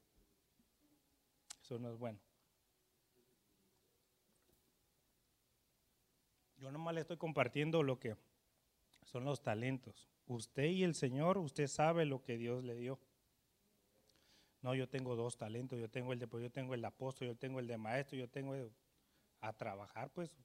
Eso 1.62 1.78
no 1.78 1.92
es 1.92 1.98
bueno. 1.98 2.18
Yo 6.62 6.70
nomás 6.70 6.94
le 6.94 7.00
estoy 7.00 7.16
compartiendo 7.16 7.82
lo 7.82 7.98
que 7.98 8.14
son 9.02 9.24
los 9.24 9.42
talentos. 9.42 10.08
Usted 10.28 10.66
y 10.66 10.84
el 10.84 10.94
Señor, 10.94 11.36
usted 11.38 11.66
sabe 11.66 12.04
lo 12.04 12.22
que 12.22 12.38
Dios 12.38 12.62
le 12.62 12.76
dio. 12.76 13.00
No, 14.60 14.72
yo 14.76 14.88
tengo 14.88 15.16
dos 15.16 15.36
talentos, 15.36 15.80
yo 15.80 15.90
tengo 15.90 16.12
el 16.12 16.20
de, 16.20 16.28
pues, 16.28 16.40
yo 16.40 16.52
tengo 16.52 16.74
el 16.74 16.84
apóstol, 16.84 17.26
yo 17.26 17.36
tengo 17.36 17.58
el 17.58 17.66
de 17.66 17.78
maestro, 17.78 18.16
yo 18.16 18.28
tengo 18.28 18.54
a 19.40 19.52
trabajar, 19.54 20.12
pues 20.12 20.36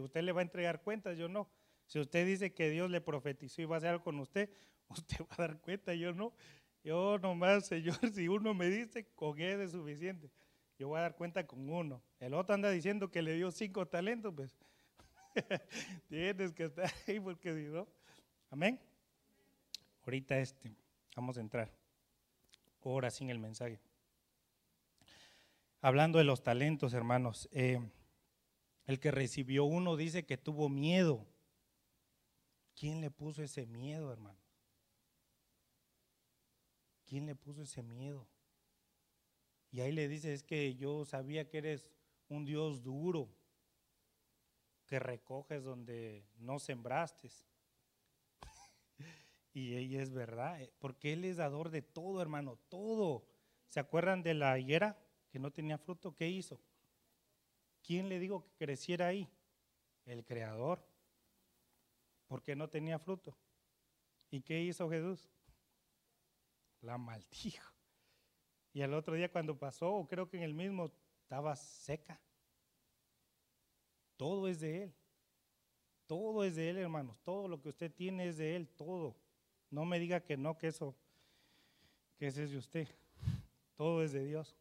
usted 0.00 0.22
le 0.22 0.30
va 0.30 0.40
a 0.40 0.42
entregar 0.42 0.82
cuentas, 0.82 1.18
yo 1.18 1.28
no. 1.28 1.50
Si 1.86 1.98
usted 1.98 2.24
dice 2.24 2.54
que 2.54 2.70
Dios 2.70 2.88
le 2.88 3.00
profetizó 3.00 3.60
y 3.60 3.64
va 3.64 3.74
a 3.74 3.78
hacer 3.78 3.90
algo 3.90 4.04
con 4.04 4.20
usted, 4.20 4.48
usted 4.88 5.18
va 5.22 5.34
a 5.36 5.48
dar 5.48 5.60
cuenta, 5.60 5.94
yo 5.94 6.12
no. 6.12 6.32
Yo 6.84 7.18
nomás, 7.18 7.66
Señor, 7.66 7.96
si 8.14 8.28
uno 8.28 8.54
me 8.54 8.68
dice, 8.68 9.08
con 9.16 9.40
él 9.40 9.62
es 9.62 9.72
suficiente. 9.72 10.30
Yo 10.78 10.86
voy 10.86 11.00
a 11.00 11.02
dar 11.02 11.16
cuenta 11.16 11.44
con 11.44 11.68
uno. 11.68 12.04
El 12.20 12.34
otro 12.34 12.54
anda 12.54 12.70
diciendo 12.70 13.10
que 13.10 13.20
le 13.20 13.34
dio 13.34 13.50
cinco 13.50 13.84
talentos, 13.88 14.32
pues 14.32 14.56
Tienes 16.08 16.52
que 16.52 16.64
estar 16.64 16.90
ahí 17.06 17.20
porque 17.20 17.54
si 17.54 17.68
no. 17.68 17.86
Amén. 18.50 18.80
Ahorita 20.04 20.38
este, 20.38 20.74
vamos 21.14 21.36
a 21.38 21.40
entrar. 21.40 21.70
Ahora 22.84 23.10
sin 23.10 23.28
el 23.28 23.38
mensaje. 23.38 23.80
Hablando 25.80 26.18
de 26.18 26.24
los 26.24 26.42
talentos, 26.42 26.94
hermanos, 26.94 27.48
eh, 27.52 27.78
el 28.86 28.98
que 28.98 29.10
recibió 29.10 29.64
uno 29.64 29.96
dice 29.96 30.24
que 30.24 30.38
tuvo 30.38 30.68
miedo. 30.68 31.26
¿Quién 32.74 33.00
le 33.00 33.10
puso 33.10 33.42
ese 33.42 33.66
miedo, 33.66 34.12
hermano? 34.12 34.38
¿Quién 37.04 37.26
le 37.26 37.34
puso 37.34 37.62
ese 37.62 37.82
miedo? 37.82 38.26
Y 39.70 39.80
ahí 39.80 39.92
le 39.92 40.08
dice, 40.08 40.32
es 40.32 40.42
que 40.42 40.74
yo 40.74 41.04
sabía 41.04 41.48
que 41.48 41.58
eres 41.58 41.90
un 42.28 42.44
Dios 42.44 42.82
duro, 42.82 43.28
que 44.88 44.98
recoges 44.98 45.62
donde 45.62 46.26
no 46.38 46.58
sembraste. 46.58 47.30
y 49.52 49.76
ella 49.76 50.02
es 50.02 50.12
verdad, 50.12 50.60
eh, 50.60 50.72
porque 50.80 51.12
Él 51.12 51.24
es 51.24 51.36
dador 51.36 51.70
de 51.70 51.82
todo, 51.82 52.20
hermano, 52.20 52.58
todo. 52.68 53.28
¿Se 53.68 53.78
acuerdan 53.78 54.22
de 54.22 54.34
la 54.34 54.58
higuera 54.58 54.98
que 55.30 55.38
no 55.38 55.52
tenía 55.52 55.78
fruto? 55.78 56.16
¿Qué 56.16 56.28
hizo? 56.28 56.58
¿Quién 57.82 58.08
le 58.08 58.18
dijo 58.18 58.42
que 58.42 58.50
creciera 58.56 59.08
ahí? 59.08 59.28
El 60.06 60.24
Creador, 60.24 60.82
porque 62.26 62.56
no 62.56 62.68
tenía 62.68 62.98
fruto. 62.98 63.36
¿Y 64.30 64.40
qué 64.40 64.62
hizo 64.62 64.88
Jesús? 64.88 65.28
La 66.80 66.96
maldijo. 66.96 67.66
Y 68.72 68.80
al 68.80 68.94
otro 68.94 69.14
día 69.14 69.30
cuando 69.30 69.58
pasó, 69.58 70.06
creo 70.08 70.30
que 70.30 70.38
en 70.38 70.44
el 70.44 70.54
mismo, 70.54 70.90
estaba 71.22 71.54
seca. 71.56 72.18
Todo 74.18 74.48
es 74.48 74.60
de 74.60 74.82
Él. 74.82 74.94
Todo 76.06 76.44
es 76.44 76.56
de 76.56 76.68
Él, 76.68 76.76
hermanos. 76.76 77.18
Todo 77.22 77.48
lo 77.48 77.62
que 77.62 77.70
usted 77.70 77.90
tiene 77.90 78.28
es 78.28 78.36
de 78.36 78.56
Él, 78.56 78.68
todo. 78.68 79.16
No 79.70 79.86
me 79.86 79.98
diga 79.98 80.20
que 80.20 80.36
no, 80.36 80.58
que 80.58 80.66
eso, 80.66 80.94
que 82.18 82.26
ese 82.26 82.44
es 82.44 82.50
de 82.50 82.58
usted. 82.58 82.88
Todo 83.76 84.02
es 84.02 84.12
de 84.12 84.24
Dios. 84.24 84.56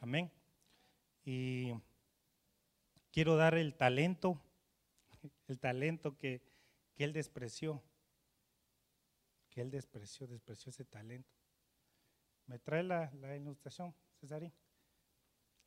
Amén. 0.00 0.32
Y 1.24 1.74
quiero 3.12 3.36
dar 3.36 3.54
el 3.54 3.74
talento, 3.74 4.40
el 5.46 5.58
talento 5.58 6.16
que, 6.16 6.40
que 6.94 7.04
él 7.04 7.12
despreció, 7.12 7.82
que 9.50 9.60
él 9.60 9.70
despreció, 9.70 10.26
despreció 10.26 10.70
ese 10.70 10.84
talento. 10.84 11.36
¿Me 12.46 12.58
trae 12.58 12.82
la, 12.82 13.10
la 13.20 13.36
ilustración, 13.36 13.94
Cesarín? 14.18 14.54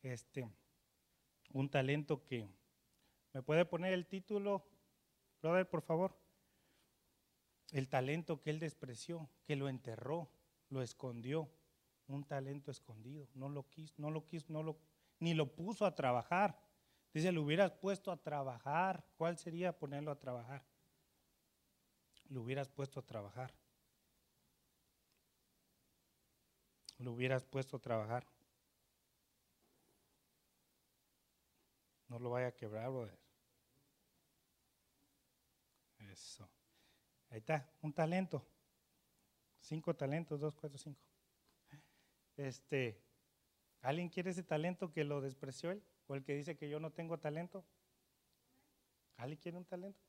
Este, 0.01 0.49
un 1.51 1.69
talento 1.69 2.23
que, 2.23 2.49
¿me 3.33 3.41
puede 3.41 3.65
poner 3.65 3.93
el 3.93 4.07
título, 4.07 4.65
brother, 5.41 5.69
por 5.69 5.81
favor? 5.81 6.17
El 7.71 7.87
talento 7.87 8.41
que 8.41 8.49
él 8.49 8.59
despreció, 8.59 9.29
que 9.45 9.55
lo 9.55 9.69
enterró, 9.69 10.29
lo 10.69 10.81
escondió, 10.81 11.49
un 12.07 12.25
talento 12.25 12.71
escondido, 12.71 13.27
no 13.33 13.49
lo 13.49 13.69
quiso, 13.69 13.93
no 13.97 14.11
lo 14.11 14.25
quiso, 14.27 14.47
no 14.49 14.63
lo, 14.63 14.77
ni 15.19 15.33
lo 15.33 15.55
puso 15.55 15.85
a 15.85 15.95
trabajar. 15.95 16.59
Dice, 17.13 17.31
lo 17.31 17.43
hubieras 17.43 17.71
puesto 17.71 18.11
a 18.11 18.17
trabajar. 18.17 19.03
¿Cuál 19.17 19.37
sería 19.37 19.77
ponerlo 19.77 20.11
a 20.11 20.19
trabajar? 20.19 20.63
Lo 22.29 22.41
hubieras 22.41 22.69
puesto 22.69 22.99
a 22.99 23.05
trabajar. 23.05 23.53
Lo 26.99 27.11
hubieras 27.11 27.43
puesto 27.43 27.77
a 27.77 27.79
trabajar. 27.79 28.25
No 32.11 32.19
lo 32.19 32.29
vaya 32.31 32.47
a 32.47 32.51
quebrar, 32.51 32.91
brother. 32.91 33.17
Eso. 36.11 36.49
Ahí 37.29 37.37
está, 37.37 37.71
un 37.81 37.93
talento. 37.93 38.45
Cinco 39.61 39.95
talentos, 39.95 40.41
dos, 40.41 40.53
cuatro, 40.53 40.77
cinco. 40.77 40.99
Este, 42.35 43.01
¿alguien 43.79 44.09
quiere 44.09 44.31
ese 44.31 44.43
talento 44.43 44.91
que 44.91 45.05
lo 45.05 45.21
despreció 45.21 45.71
él? 45.71 45.81
¿O 46.07 46.15
el 46.15 46.25
que 46.25 46.35
dice 46.35 46.57
que 46.57 46.67
yo 46.67 46.81
no 46.81 46.91
tengo 46.91 47.17
talento? 47.17 47.63
¿Alguien 49.15 49.39
quiere 49.39 49.57
un 49.57 49.63
talento? 49.63 50.03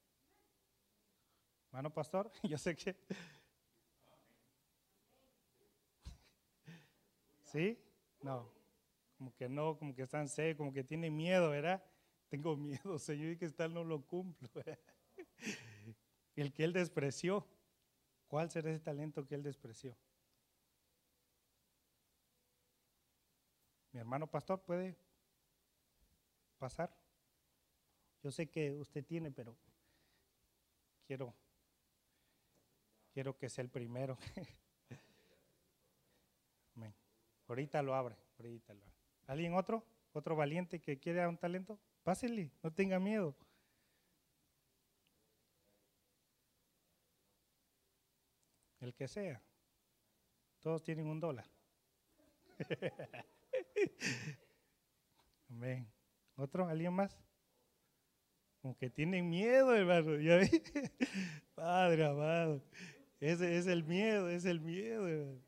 Mano 1.71 1.95
pastor, 1.95 2.33
yo 2.43 2.59
sé 2.59 2.75
que. 2.75 2.97
¿Sí? 7.45 7.79
No. 8.23 8.51
Como 9.19 9.33
que 9.37 9.49
no, 9.49 9.79
como 9.79 9.95
que 9.95 10.03
están 10.03 10.29
secos, 10.29 10.59
como 10.59 10.73
que 10.73 10.83
tiene 10.83 11.13
miedo, 11.13 11.51
¿verdad? 11.51 11.81
Tengo 12.33 12.57
miedo, 12.57 12.99
Señor, 12.99 13.33
y 13.33 13.37
que 13.37 13.51
tal 13.51 13.75
no 13.75 13.85
lo 13.85 14.01
cumplo. 14.07 14.49
El 16.35 16.51
que 16.55 16.65
él 16.65 16.73
despreció. 16.73 17.47
¿Cuál 18.27 18.51
será 18.51 18.71
ese 18.71 18.81
talento 18.81 19.27
que 19.27 19.35
él 19.35 19.43
despreció? 19.43 19.95
Mi 23.93 24.01
hermano 24.01 24.27
pastor 24.27 24.63
puede 24.63 24.97
pasar. 26.59 26.97
Yo 28.23 28.31
sé 28.31 28.49
que 28.49 28.73
usted 28.73 29.05
tiene, 29.05 29.31
pero 29.31 29.55
quiero 31.07 31.35
quiero 33.13 33.37
que 33.37 33.51
sea 33.51 33.61
el 33.61 33.69
primero. 33.69 34.17
Ahorita 37.47 37.83
lo 37.83 37.95
abre, 37.95 38.17
ahorita. 38.39 38.73
¿Alguien 39.27 39.53
otro? 39.53 39.85
¿Otro 40.15 40.35
valiente 40.35 40.81
que 40.81 40.99
quiera 40.99 41.29
un 41.29 41.37
talento? 41.37 41.79
Pásele, 42.03 42.51
no 42.63 42.73
tenga 42.73 42.99
miedo. 42.99 43.37
El 48.81 48.95
que 48.95 49.07
sea. 49.07 49.41
Todos 50.61 50.83
tienen 50.83 51.07
un 51.07 51.21
dólar. 51.21 51.47
Amén. 55.49 55.87
¿Otro? 56.37 56.67
¿Alguien 56.67 56.93
más? 56.93 57.17
Como 58.61 58.77
que 58.77 58.91
tienen 58.91 59.29
miedo, 59.29 59.75
hermano. 59.75 60.19
¿Ya 60.19 60.41
Padre 61.55 62.05
amado. 62.07 62.65
Es 63.21 63.41
el 63.41 63.85
miedo, 63.85 64.29
es 64.29 64.45
el 64.45 64.61
miedo, 64.61 65.07
hermano. 65.07 65.41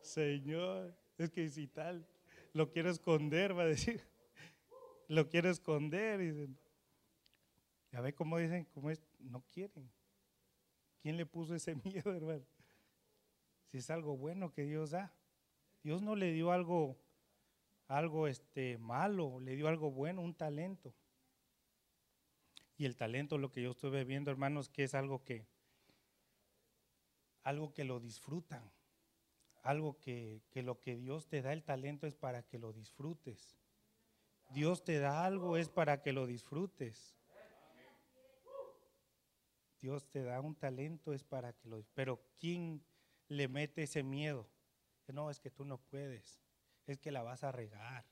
Señor, 0.00 0.96
es 1.18 1.30
que 1.30 1.48
si 1.48 1.68
tal, 1.68 2.04
lo 2.52 2.68
quiero 2.72 2.90
esconder, 2.90 3.56
va 3.56 3.62
a 3.62 3.66
decir. 3.66 4.02
Lo 5.12 5.28
quiero 5.28 5.50
esconder. 5.50 6.20
Dicen. 6.20 6.58
Ya 7.90 8.00
ve 8.00 8.14
cómo 8.14 8.38
dicen, 8.38 8.64
cómo 8.72 8.88
es, 8.88 9.02
no 9.18 9.42
quieren. 9.52 9.90
¿Quién 11.02 11.18
le 11.18 11.26
puso 11.26 11.54
ese 11.54 11.74
miedo, 11.84 12.14
hermano? 12.14 12.46
si 13.70 13.78
es 13.78 13.90
algo 13.90 14.16
bueno 14.16 14.52
que 14.52 14.64
Dios 14.64 14.90
da. 14.92 15.12
Dios 15.82 16.00
no 16.00 16.16
le 16.16 16.32
dio 16.32 16.50
algo, 16.50 16.96
algo 17.88 18.26
este, 18.26 18.78
malo, 18.78 19.38
le 19.40 19.54
dio 19.54 19.68
algo 19.68 19.90
bueno, 19.90 20.22
un 20.22 20.34
talento. 20.34 20.94
Y 22.78 22.86
el 22.86 22.96
talento, 22.96 23.36
lo 23.36 23.52
que 23.52 23.62
yo 23.62 23.72
estuve 23.72 24.04
viendo, 24.04 24.30
hermanos, 24.30 24.70
que 24.70 24.84
es 24.84 24.94
algo 24.94 25.24
que, 25.24 25.46
algo 27.42 27.74
que 27.74 27.84
lo 27.84 28.00
disfrutan, 28.00 28.62
algo 29.62 29.98
que, 29.98 30.42
que 30.50 30.62
lo 30.62 30.80
que 30.80 30.96
Dios 30.96 31.26
te 31.28 31.42
da 31.42 31.52
el 31.52 31.64
talento 31.64 32.06
es 32.06 32.14
para 32.14 32.42
que 32.42 32.58
lo 32.58 32.72
disfrutes. 32.72 33.61
Dios 34.52 34.84
te 34.84 34.98
da 34.98 35.24
algo 35.24 35.56
es 35.56 35.68
para 35.68 36.02
que 36.02 36.12
lo 36.12 36.26
disfrutes. 36.26 37.16
Dios 39.80 40.08
te 40.08 40.22
da 40.22 40.40
un 40.40 40.54
talento 40.54 41.12
es 41.12 41.24
para 41.24 41.52
que 41.52 41.68
lo 41.68 41.84
Pero 41.94 42.22
¿quién 42.38 42.84
le 43.32 43.48
mete 43.48 43.82
ese 43.82 44.02
miedo. 44.02 44.48
No, 45.08 45.30
es 45.30 45.40
que 45.40 45.50
tú 45.50 45.64
no 45.64 45.78
puedes, 45.78 46.40
es 46.86 46.98
que 46.98 47.10
la 47.10 47.22
vas 47.22 47.44
a 47.44 47.52
regar, 47.52 48.06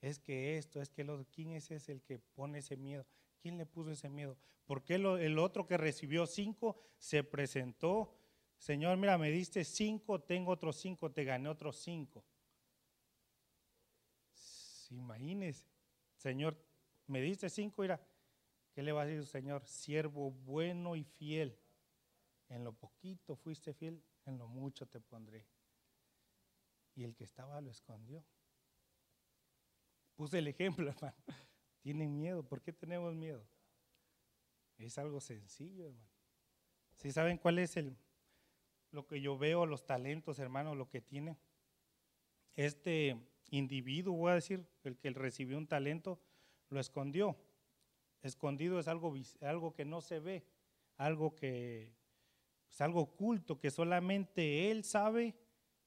es 0.00 0.18
que 0.18 0.58
esto, 0.58 0.82
es 0.82 0.90
que 0.90 1.04
lo, 1.04 1.24
¿quién 1.30 1.52
es 1.52 1.70
ese 1.70 1.92
el 1.92 2.02
que 2.02 2.18
pone 2.18 2.58
ese 2.58 2.76
miedo? 2.76 3.06
¿Quién 3.40 3.56
le 3.56 3.66
puso 3.66 3.92
ese 3.92 4.08
miedo? 4.08 4.36
¿Por 4.66 4.82
qué 4.82 4.96
el 4.96 5.38
otro 5.38 5.66
que 5.66 5.76
recibió 5.76 6.26
cinco 6.26 6.76
se 6.98 7.24
presentó? 7.24 8.14
Señor, 8.58 8.96
mira, 8.98 9.16
me 9.16 9.30
diste 9.30 9.64
cinco, 9.64 10.20
tengo 10.20 10.52
otros 10.52 10.76
cinco, 10.76 11.10
te 11.10 11.24
gané 11.24 11.48
otros 11.48 11.76
cinco. 11.76 12.24
Imagínese, 14.92 15.66
Señor, 16.16 16.56
me 17.06 17.20
diste 17.20 17.48
cinco, 17.48 17.82
mira, 17.82 18.00
¿qué 18.72 18.82
le 18.82 18.92
va 18.92 19.02
a 19.02 19.06
decir, 19.06 19.26
Señor? 19.26 19.66
Siervo 19.66 20.30
bueno 20.30 20.96
y 20.96 21.04
fiel. 21.04 21.58
En 22.48 22.64
lo 22.64 22.72
poquito 22.72 23.34
fuiste 23.36 23.72
fiel, 23.72 24.04
en 24.26 24.38
lo 24.38 24.46
mucho 24.46 24.86
te 24.86 25.00
pondré. 25.00 25.46
Y 26.94 27.04
el 27.04 27.14
que 27.14 27.24
estaba 27.24 27.60
lo 27.60 27.70
escondió. 27.70 28.24
Puse 30.14 30.38
el 30.38 30.48
ejemplo, 30.48 30.88
hermano. 30.90 31.16
Tienen 31.80 32.16
miedo. 32.16 32.42
¿Por 32.42 32.60
qué 32.60 32.72
tenemos 32.72 33.14
miedo? 33.14 33.44
Es 34.76 34.98
algo 34.98 35.20
sencillo, 35.20 35.86
hermano. 35.86 36.12
Si 36.96 37.10
saben 37.10 37.38
cuál 37.38 37.58
es 37.58 37.76
el 37.76 37.96
lo 38.90 39.06
que 39.06 39.22
yo 39.22 39.38
veo, 39.38 39.64
los 39.64 39.86
talentos, 39.86 40.38
hermano, 40.38 40.74
lo 40.74 40.88
que 40.90 41.00
tiene 41.00 41.38
este 42.54 43.16
individuo, 43.52 44.16
voy 44.16 44.32
a 44.32 44.34
decir, 44.34 44.66
el 44.82 44.98
que 44.98 45.10
recibió 45.10 45.56
un 45.56 45.68
talento, 45.68 46.18
lo 46.68 46.80
escondió. 46.80 47.36
Escondido 48.22 48.80
es 48.80 48.88
algo, 48.88 49.14
algo 49.40 49.74
que 49.74 49.84
no 49.84 50.00
se 50.00 50.18
ve, 50.18 50.44
algo 50.96 51.36
que 51.36 51.94
es 52.72 52.80
algo 52.80 53.02
oculto 53.02 53.60
que 53.60 53.70
solamente 53.70 54.70
Él 54.70 54.82
sabe 54.82 55.34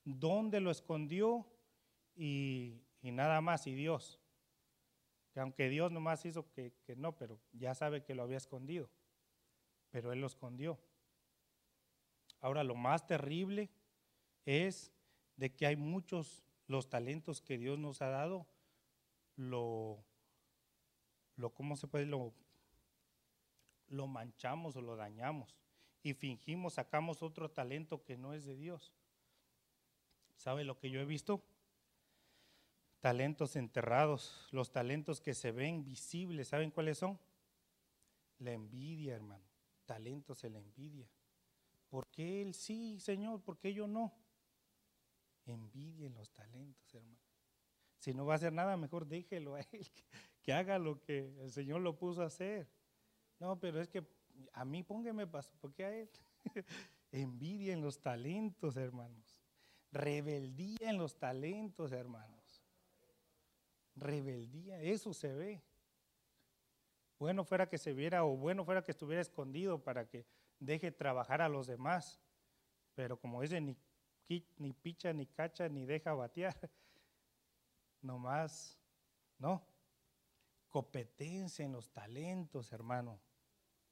dónde 0.04 0.60
lo 0.60 0.70
escondió 0.70 1.48
y, 2.16 2.84
nada 3.02 3.42
más, 3.42 3.66
y 3.66 3.74
Dios. 3.74 4.22
Que 5.34 5.40
aunque 5.40 5.68
Dios 5.68 5.92
nomás 5.92 6.24
hizo 6.26 6.50
que, 6.52 6.74
que 6.86 6.96
no, 6.96 7.18
pero 7.18 7.40
ya 7.54 7.74
sabe 7.74 8.04
que 8.04 8.14
lo 8.14 8.22
había 8.22 8.38
escondido, 8.38 8.90
pero 9.90 10.14
Él 10.14 10.22
lo 10.22 10.28
escondió. 10.28 10.80
Ahora, 12.40 12.64
lo 12.64 12.76
más 12.76 13.08
terrible 13.08 13.72
es 14.46 14.94
de 15.36 15.56
que 15.56 15.66
hay 15.66 15.76
muchos, 15.76 16.46
los 16.68 16.90
talentos 16.90 17.42
que 17.42 17.58
Dios 17.58 17.78
nos 17.80 18.02
ha 18.02 18.10
dado, 18.10 18.48
lo, 19.36 20.04
lo 21.36 21.50
¿cómo 21.52 21.76
se 21.76 21.88
puede? 21.88 22.06
Lo, 22.06 22.34
lo 23.88 24.08
manchamos 24.08 24.76
o 24.76 24.82
lo 24.82 24.96
dañamos 24.96 25.56
y 26.06 26.14
fingimos, 26.14 26.76
sacamos 26.76 27.24
otro 27.24 27.50
talento 27.50 28.04
que 28.04 28.16
no 28.16 28.36
es 28.36 28.46
de 28.46 28.56
Dios. 28.56 28.94
¿Sabe 30.36 30.64
lo 30.64 30.78
que 30.78 30.92
yo 30.92 31.00
he 31.00 31.06
visto? 31.06 31.44
Talentos 33.00 33.56
enterrados, 33.56 34.48
los 34.52 34.72
talentos 34.72 35.20
que 35.20 35.34
se 35.34 35.52
ven 35.52 35.84
visibles, 35.84 36.50
¿saben 36.50 36.70
cuáles 36.70 37.00
son? 37.00 37.20
La 38.38 38.52
envidia, 38.52 39.16
hermano. 39.16 39.44
Talentos 39.86 40.44
en 40.44 40.54
la 40.54 40.60
envidia. 40.60 41.10
¿Por 41.90 42.06
qué 42.08 42.44
él 42.44 42.54
sí, 42.54 43.00
Señor? 43.00 43.42
¿Por 43.42 43.58
qué 43.58 43.74
yo 43.74 43.88
no? 43.88 44.14
Envidia 45.46 46.08
en 46.08 46.16
los 46.16 46.32
talentos, 46.32 46.94
hermano. 46.94 47.20
Si 47.98 48.14
no 48.14 48.26
va 48.26 48.34
a 48.34 48.36
hacer 48.36 48.54
nada, 48.54 48.78
mejor 48.78 49.08
déjelo 49.08 49.56
a 49.56 49.62
él, 49.62 49.88
que 50.44 50.54
haga 50.54 50.78
lo 50.78 51.02
que 51.02 51.20
el 51.42 51.52
Señor 51.52 51.82
lo 51.82 51.98
puso 51.98 52.22
a 52.22 52.28
hacer. 52.28 52.70
No, 53.40 53.60
pero 53.60 53.82
es 53.82 53.90
que 53.90 54.06
a 54.54 54.66
mí 54.66 54.84
póngame 54.84 55.28
paso, 55.28 55.54
porque 55.60 55.86
a 55.86 55.96
él. 55.96 56.10
Envidia 57.12 57.74
en 57.74 57.82
los 57.82 58.02
talentos, 58.02 58.76
hermanos. 58.76 59.42
Rebeldía 59.92 60.90
en 60.90 60.98
los 60.98 61.18
talentos, 61.18 61.92
hermanos. 61.92 62.66
Rebeldía, 63.96 64.82
eso 64.82 65.14
se 65.14 65.32
ve. 65.34 65.64
Bueno 67.18 67.46
fuera 67.46 67.70
que 67.70 67.78
se 67.78 67.94
viera 67.94 68.26
o 68.26 68.36
bueno 68.36 68.66
fuera 68.66 68.84
que 68.84 68.92
estuviera 68.92 69.22
escondido 69.22 69.82
para 69.82 70.06
que 70.08 70.26
deje 70.60 70.92
trabajar 70.92 71.42
a 71.42 71.48
los 71.48 71.66
demás. 71.66 72.20
Pero 72.94 73.18
como 73.18 73.42
dice, 73.42 73.62
ni, 74.28 74.74
picha, 74.74 75.14
ni 75.14 75.26
cacha, 75.26 75.70
ni 75.70 75.86
deja 75.86 76.14
batear. 76.14 76.56
Nomás, 78.02 78.80
no. 79.38 79.66
Competencia 80.70 81.66
en 81.66 81.72
los 81.72 81.90
talentos, 81.92 82.72
hermano. 82.72 83.20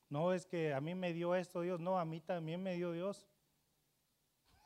No 0.10 0.34
es 0.34 0.46
que 0.46 0.74
a 0.74 0.82
mí 0.82 0.94
me 0.96 1.14
dio 1.14 1.34
esto 1.36 1.62
Dios, 1.62 1.80
no, 1.80 1.98
a 1.98 2.06
mí 2.06 2.20
también 2.20 2.62
me 2.62 2.76
dio 2.76 2.92
Dios. 2.92 3.28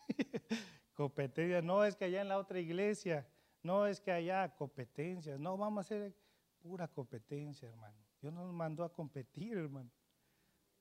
competencia, 0.93 1.61
no 1.61 1.86
es 1.86 1.95
que 1.95 2.05
allá 2.05 2.22
en 2.22 2.30
la 2.30 2.38
otra 2.38 2.59
iglesia, 2.59 3.28
no 3.61 3.86
es 3.86 4.01
que 4.01 4.11
allá 4.11 4.55
competencias, 4.55 5.39
no, 5.39 5.55
vamos 5.57 5.78
a 5.78 5.82
hacer 5.82 6.15
pura 6.59 6.88
competencia, 6.88 7.70
hermano. 7.70 7.97
Dios 8.20 8.34
nos 8.34 8.51
mandó 8.51 8.84
a 8.84 8.91
competir, 8.91 9.57
hermano. 9.57 9.91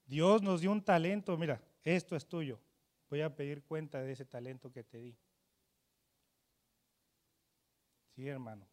Dios 0.07 0.41
nos 0.43 0.61
dio 0.61 0.73
un 0.73 0.83
talento, 0.83 1.37
mira, 1.37 1.61
esto 1.85 2.17
es 2.17 2.27
tuyo. 2.27 2.59
Voy 3.09 3.23
a 3.23 3.35
pedir 3.35 3.63
cuenta 3.63 4.03
de 4.03 4.13
ese 4.13 4.25
talento 4.25 4.73
que 4.73 4.83
te 4.83 4.99
di. 4.99 5.17
Sí, 8.15 8.27
hermano. 8.27 8.67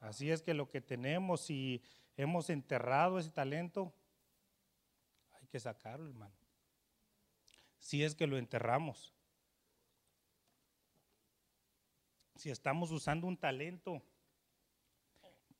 Así 0.00 0.30
es 0.30 0.42
que 0.42 0.54
lo 0.54 0.68
que 0.68 0.80
tenemos, 0.80 1.42
si 1.42 1.82
hemos 2.16 2.50
enterrado 2.50 3.18
ese 3.18 3.30
talento, 3.30 3.94
hay 5.30 5.46
que 5.46 5.60
sacarlo, 5.60 6.08
hermano. 6.08 6.34
Si 7.78 8.02
es 8.02 8.14
que 8.14 8.26
lo 8.26 8.36
enterramos. 8.36 9.14
Si 12.34 12.50
estamos 12.50 12.90
usando 12.90 13.28
un 13.28 13.36
talento 13.36 14.02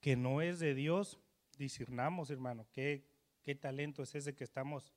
que 0.01 0.17
no 0.17 0.41
es 0.41 0.59
de 0.59 0.75
Dios, 0.75 1.21
discernamos, 1.57 2.31
hermano, 2.31 2.67
¿qué, 2.73 3.07
qué 3.43 3.55
talento 3.55 4.03
es 4.03 4.15
ese 4.17 4.35
que 4.35 4.43
estamos, 4.43 4.93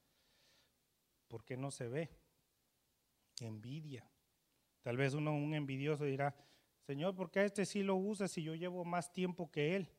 ¿por 1.27 1.43
qué 1.43 1.57
no 1.57 1.69
se 1.69 1.87
ve? 1.87 2.09
Envidia. 3.39 4.09
Tal 4.81 4.97
vez 4.97 5.13
uno, 5.13 5.35
un 5.35 5.53
envidioso 5.53 6.05
dirá, 6.05 6.35
Señor, 6.85 7.15
¿por 7.15 7.31
qué 7.31 7.39
a 7.39 7.45
este 7.45 7.65
sí 7.65 7.81
lo 7.81 7.95
usa 7.95 8.27
si 8.27 8.43
yo 8.43 8.53
llevo 8.53 8.85
más 8.85 9.11
tiempo 9.11 9.51
que 9.51 9.75
él? 9.75 9.89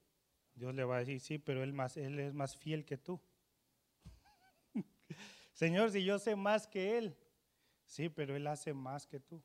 Dios 0.54 0.74
le 0.74 0.84
va 0.84 0.96
a 0.96 0.98
decir, 1.00 1.20
sí, 1.20 1.38
pero 1.38 1.62
él, 1.62 1.72
más, 1.72 1.96
él 1.96 2.18
es 2.18 2.32
más 2.32 2.56
fiel 2.56 2.84
que 2.84 2.96
tú. 2.96 3.20
Señor, 5.52 5.90
si 5.90 6.04
yo 6.04 6.18
sé 6.18 6.36
más 6.36 6.66
que 6.66 6.96
él, 6.96 7.16
sí, 7.84 8.08
pero 8.08 8.36
él 8.36 8.46
hace 8.46 8.72
más 8.72 9.06
que 9.06 9.20
tú. 9.20 9.42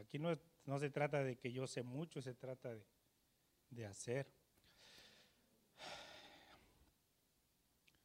Aquí 0.00 0.18
no, 0.18 0.36
no 0.64 0.78
se 0.78 0.90
trata 0.90 1.22
de 1.22 1.36
que 1.36 1.52
yo 1.52 1.66
sé 1.66 1.82
mucho, 1.82 2.20
se 2.20 2.34
trata 2.34 2.74
de, 2.74 2.84
de 3.70 3.86
hacer. 3.86 4.32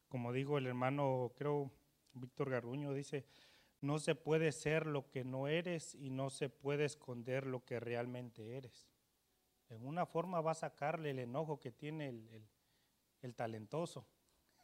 Como 0.08 0.32
digo 0.32 0.58
el 0.58 0.66
hermano, 0.66 1.32
creo, 1.36 1.70
Víctor 2.12 2.50
Garruño, 2.50 2.92
dice, 2.92 3.24
no 3.80 3.98
se 3.98 4.14
puede 4.14 4.52
ser 4.52 4.86
lo 4.86 5.10
que 5.10 5.24
no 5.24 5.48
eres 5.48 5.94
y 5.94 6.10
no 6.10 6.30
se 6.30 6.48
puede 6.48 6.84
esconder 6.84 7.46
lo 7.46 7.64
que 7.64 7.80
realmente 7.80 8.56
eres. 8.56 8.88
En 9.70 9.86
una 9.86 10.04
forma 10.04 10.40
va 10.40 10.50
a 10.50 10.54
sacarle 10.54 11.10
el 11.10 11.20
enojo 11.20 11.60
que 11.60 11.70
tiene 11.70 12.08
el, 12.08 12.44
el, 13.22 13.34
talentoso. 13.34 14.04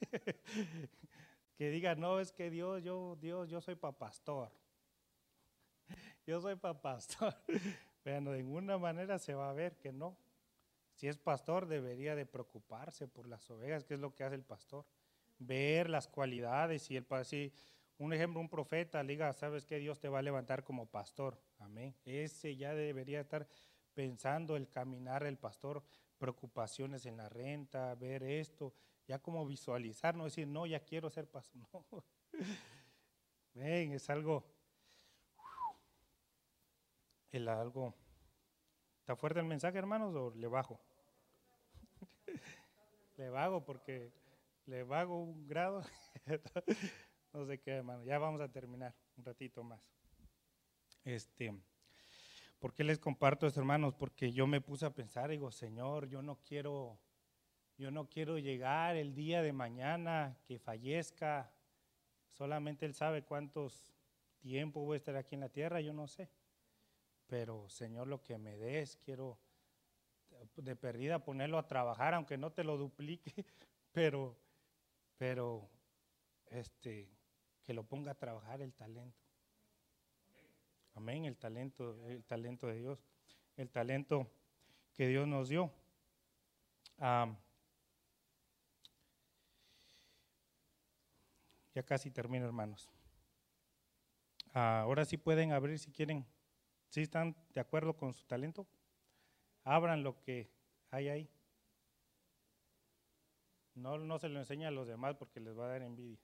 que 1.56 1.70
diga, 1.70 1.94
no, 1.94 2.20
es 2.20 2.32
que 2.32 2.50
Dios, 2.50 2.82
yo, 2.82 3.16
Dios, 3.20 3.48
yo 3.48 3.60
soy 3.60 3.76
para 3.76 3.96
pastor. 3.96 4.52
yo 6.26 6.40
soy 6.40 6.56
para 6.56 6.80
pastor. 6.80 7.34
Pero 8.02 8.32
de 8.32 8.42
ninguna 8.42 8.78
manera 8.78 9.18
se 9.18 9.34
va 9.34 9.48
a 9.48 9.54
ver 9.54 9.76
que 9.78 9.92
no. 9.92 10.16
Si 10.94 11.08
es 11.08 11.18
pastor, 11.18 11.66
debería 11.66 12.14
de 12.14 12.26
preocuparse 12.26 13.06
por 13.06 13.28
las 13.28 13.48
ovejas, 13.50 13.84
que 13.84 13.94
es 13.94 14.00
lo 14.00 14.14
que 14.14 14.24
hace 14.24 14.34
el 14.34 14.44
pastor. 14.44 14.84
Ver 15.38 15.90
las 15.90 16.08
cualidades 16.08 16.90
y 16.90 16.96
el 16.96 17.06
si 17.24 17.52
un 17.98 18.12
ejemplo, 18.12 18.40
un 18.40 18.48
profeta 18.48 19.02
le 19.02 19.14
diga, 19.14 19.32
sabes 19.32 19.64
que 19.64 19.78
Dios 19.78 19.98
te 20.00 20.08
va 20.08 20.18
a 20.18 20.22
levantar 20.22 20.64
como 20.64 20.86
pastor. 20.86 21.40
Amén. 21.58 21.94
Ese 22.04 22.56
ya 22.56 22.74
debería 22.74 23.20
estar 23.20 23.46
pensando 23.94 24.56
el 24.56 24.68
caminar 24.68 25.24
del 25.24 25.38
pastor, 25.38 25.82
preocupaciones 26.18 27.06
en 27.06 27.16
la 27.16 27.28
renta, 27.28 27.94
ver 27.94 28.22
esto, 28.22 28.74
ya 29.06 29.18
como 29.18 29.46
visualizar, 29.46 30.14
no 30.14 30.24
decir, 30.24 30.46
no, 30.46 30.66
ya 30.66 30.80
quiero 30.80 31.10
ser 31.10 31.28
pastor. 31.28 31.62
No. 33.54 33.62
Ven, 33.62 33.92
es 33.92 34.10
algo, 34.10 34.44
el 37.32 37.48
algo 37.48 37.94
¿Está 39.06 39.14
fuerte 39.14 39.38
el 39.38 39.46
mensaje, 39.46 39.78
hermanos, 39.78 40.16
o 40.16 40.32
le 40.34 40.48
bajo? 40.48 40.80
le 43.16 43.30
bajo 43.30 43.64
porque 43.64 44.12
le 44.66 44.82
bajo 44.82 45.16
un 45.16 45.46
grado. 45.46 45.82
no 47.32 47.46
sé 47.46 47.60
qué, 47.60 47.72
hermano. 47.72 48.04
Ya 48.04 48.18
vamos 48.18 48.40
a 48.40 48.50
terminar 48.50 48.94
un 49.16 49.24
ratito 49.24 49.62
más. 49.62 49.90
Este, 51.04 51.54
¿por 52.58 52.74
qué 52.74 52.84
les 52.84 52.98
comparto 52.98 53.46
esto, 53.46 53.60
hermanos? 53.60 53.94
Porque 53.94 54.32
yo 54.32 54.46
me 54.46 54.60
puse 54.60 54.86
a 54.86 54.94
pensar, 54.94 55.30
digo, 55.30 55.50
Señor, 55.50 56.08
yo 56.08 56.22
no 56.22 56.40
quiero, 56.42 56.98
yo 57.78 57.90
no 57.90 58.08
quiero 58.08 58.38
llegar 58.38 58.96
el 58.96 59.14
día 59.14 59.42
de 59.42 59.52
mañana 59.52 60.36
que 60.44 60.58
fallezca. 60.58 61.52
Solamente 62.28 62.86
Él 62.86 62.94
sabe 62.94 63.22
cuántos 63.22 63.86
tiempo 64.40 64.84
voy 64.84 64.94
a 64.94 64.98
estar 64.98 65.16
aquí 65.16 65.34
en 65.34 65.40
la 65.40 65.48
tierra, 65.48 65.80
yo 65.80 65.92
no 65.92 66.06
sé 66.06 66.28
pero 67.26 67.68
Señor, 67.68 68.06
lo 68.06 68.22
que 68.22 68.38
me 68.38 68.56
des, 68.56 68.96
quiero 68.96 69.38
de 70.56 70.76
perdida 70.76 71.24
ponerlo 71.24 71.58
a 71.58 71.66
trabajar, 71.66 72.14
aunque 72.14 72.36
no 72.36 72.52
te 72.52 72.64
lo 72.64 72.76
duplique, 72.76 73.32
pero, 73.92 74.36
pero, 75.18 75.68
este, 76.46 77.10
que 77.64 77.74
lo 77.74 77.84
ponga 77.84 78.12
a 78.12 78.14
trabajar 78.14 78.62
el 78.62 78.72
talento. 78.72 79.18
Amén, 80.94 81.24
el 81.24 81.36
talento, 81.36 82.06
el 82.06 82.24
talento 82.24 82.66
de 82.66 82.78
Dios, 82.78 83.04
el 83.56 83.68
talento 83.70 84.30
que 84.94 85.08
Dios 85.08 85.26
nos 85.28 85.48
dio. 85.48 85.70
ya 91.74 91.82
casi 91.84 92.10
termino, 92.10 92.46
hermanos. 92.46 92.88
ahora 94.54 95.04
sí 95.04 95.18
pueden 95.18 95.52
abrir 95.52 95.78
si 95.78 95.92
quieren 95.92 96.26
¿Sí 96.88 97.02
están 97.02 97.36
de 97.52 97.60
acuerdo 97.60 97.94
con 97.94 98.14
su 98.14 98.24
talento? 98.24 98.66
Abran 99.64 100.02
lo 100.02 100.20
que 100.22 100.50
hay 100.90 101.08
ahí. 101.08 101.30
No, 103.76 103.98
no 103.98 104.18
se 104.18 104.28
lo 104.28 104.38
enseña 104.38 104.68
a 104.68 104.70
los 104.70 104.88
demás 104.88 105.16
porque 105.16 105.38
les 105.38 105.56
va 105.56 105.66
a 105.66 105.68
dar 105.68 105.82
envidia. 105.82 106.18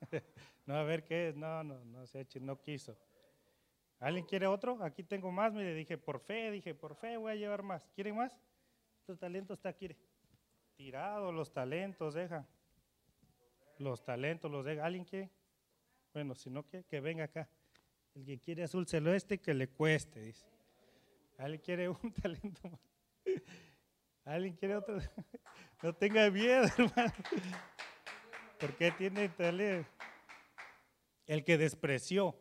no, 0.66 0.74
a 0.74 0.82
ver 0.82 1.04
qué 1.04 1.28
es. 1.28 1.36
No, 1.36 1.62
no, 1.62 1.84
no 1.84 2.06
se 2.06 2.26
no 2.40 2.60
quiso. 2.60 2.96
¿Alguien 4.00 4.24
quiere 4.24 4.46
otro? 4.46 4.82
Aquí 4.82 5.02
tengo 5.02 5.30
más. 5.30 5.52
Mire, 5.52 5.74
dije, 5.74 5.98
por 5.98 6.20
fe, 6.20 6.50
dije, 6.50 6.74
por 6.74 6.94
fe 6.96 7.16
voy 7.16 7.32
a 7.32 7.34
llevar 7.34 7.62
más. 7.62 7.86
¿Quieren 7.94 8.16
más? 8.16 8.36
Tu 9.06 9.16
talento 9.16 9.52
está 9.52 9.68
aquí. 9.68 9.94
Tirado 10.76 11.30
los 11.30 11.52
talentos, 11.52 12.14
deja. 12.14 12.46
Los 13.78 14.02
talentos 14.02 14.50
los 14.50 14.64
deja. 14.64 14.84
¿Alguien 14.84 15.04
quiere? 15.04 15.30
Bueno, 16.14 16.34
si 16.34 16.48
no 16.48 16.62
quiere, 16.62 16.86
que 16.86 17.00
venga 17.00 17.24
acá. 17.24 17.48
El 18.14 18.24
que 18.24 18.38
quiere 18.38 18.62
azul 18.62 18.86
celeste, 18.86 19.38
que 19.38 19.52
le 19.52 19.68
cueste, 19.68 20.20
dice. 20.20 20.46
¿Alguien 21.36 21.60
quiere 21.60 21.88
un 21.88 22.12
talento 22.22 22.70
más? 22.70 22.80
¿Alguien 24.28 24.54
quiere 24.56 24.76
otro? 24.76 24.98
No 25.80 25.94
tenga 25.94 26.28
miedo, 26.28 26.64
hermano. 26.76 27.12
¿Por 28.58 28.76
qué 28.76 28.90
tiene 28.90 29.28
talento? 29.28 29.88
El 31.24 31.44
que 31.44 31.56
despreció, 31.56 32.36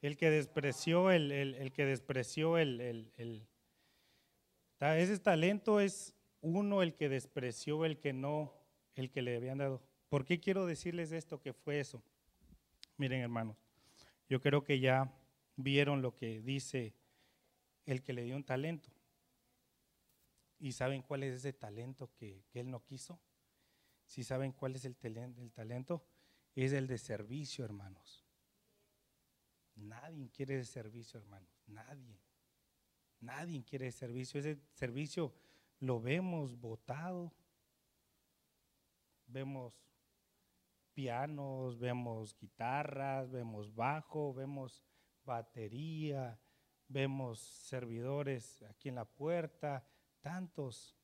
el 0.00 0.16
que 0.16 0.30
despreció, 0.30 1.10
el, 1.10 1.32
el, 1.32 1.72
que 1.72 1.84
despreció 1.84 2.58
el, 2.58 2.80
el, 2.80 3.48
ese 4.78 5.18
talento 5.18 5.80
es 5.80 6.14
uno 6.40 6.82
el 6.82 6.94
que 6.94 7.08
despreció, 7.08 7.84
el 7.84 7.98
que 7.98 8.12
no, 8.12 8.54
el 8.94 9.10
que 9.10 9.22
le 9.22 9.36
habían 9.36 9.58
dado. 9.58 9.82
¿Por 10.08 10.24
qué 10.24 10.38
quiero 10.38 10.66
decirles 10.66 11.10
esto 11.10 11.40
que 11.40 11.52
fue 11.52 11.80
eso? 11.80 12.00
Miren, 12.96 13.22
hermanos. 13.22 13.56
Yo 14.28 14.40
creo 14.40 14.62
que 14.62 14.78
ya 14.78 15.12
vieron 15.56 16.00
lo 16.00 16.14
que 16.14 16.40
dice 16.42 16.94
el 17.86 18.04
que 18.04 18.12
le 18.12 18.22
dio 18.22 18.36
un 18.36 18.44
talento. 18.44 18.88
¿Y 20.62 20.70
saben 20.70 21.02
cuál 21.02 21.24
es 21.24 21.34
ese 21.34 21.52
talento 21.52 22.12
que, 22.14 22.44
él 22.54 22.70
no 22.70 22.84
quiso? 22.84 23.20
Si 24.06 24.22
saben 24.22 24.52
cuál 24.52 24.76
es 24.76 24.84
el, 24.84 24.94
talento, 24.94 26.06
es 26.54 26.72
el 26.72 26.86
de 26.86 26.98
servicio, 26.98 27.64
hermanos. 27.64 28.24
Nadie 29.74 30.30
quiere 30.30 30.60
ese 30.60 30.70
servicio, 30.70 31.18
hermanos. 31.18 31.50
Nadie. 31.66 32.16
Nadie 33.18 33.64
quiere 33.64 33.88
ese 33.88 33.98
servicio. 33.98 34.38
Ese 34.38 34.56
servicio 34.74 35.34
lo 35.80 36.00
vemos 36.00 36.56
votado. 36.56 37.32
Vemos 39.26 39.74
pianos, 40.94 41.76
vemos 41.76 42.36
guitarras, 42.38 43.32
vemos 43.32 43.74
bajo, 43.74 44.32
vemos 44.32 44.84
batería, 45.24 46.38
vemos 46.86 47.40
servidores 47.40 48.62
aquí 48.62 48.90
en 48.90 48.94
la 48.94 49.04
puerta, 49.04 49.84
tantos, 50.22 50.96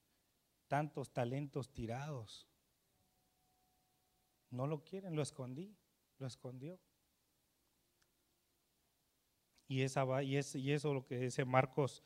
tantos 0.66 1.12
talentos 1.12 1.70
tirados. 1.70 2.48
No 4.50 4.66
lo 4.66 4.82
quieren, 4.82 5.14
lo 5.14 5.22
escondí, 5.22 5.76
lo 6.18 6.26
escondió. 6.26 6.80
Y, 9.66 9.82
esa 9.82 10.06
es, 10.22 10.54
y 10.54 10.72
eso 10.72 10.94
lo 10.94 11.04
que 11.04 11.18
dice 11.18 11.44
Marcos 11.44 12.02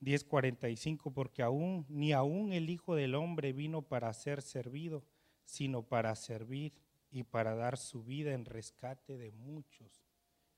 10:45, 0.00 1.12
porque 1.12 1.42
aún, 1.42 1.86
ni 1.88 2.12
aún 2.12 2.52
el 2.52 2.68
Hijo 2.68 2.96
del 2.96 3.14
Hombre 3.14 3.52
vino 3.52 3.82
para 3.82 4.12
ser 4.12 4.42
servido, 4.42 5.04
sino 5.44 5.84
para 5.84 6.16
servir 6.16 6.74
y 7.10 7.22
para 7.22 7.54
dar 7.54 7.78
su 7.78 8.02
vida 8.02 8.32
en 8.32 8.44
rescate 8.44 9.16
de 9.16 9.30
muchos. 9.30 10.02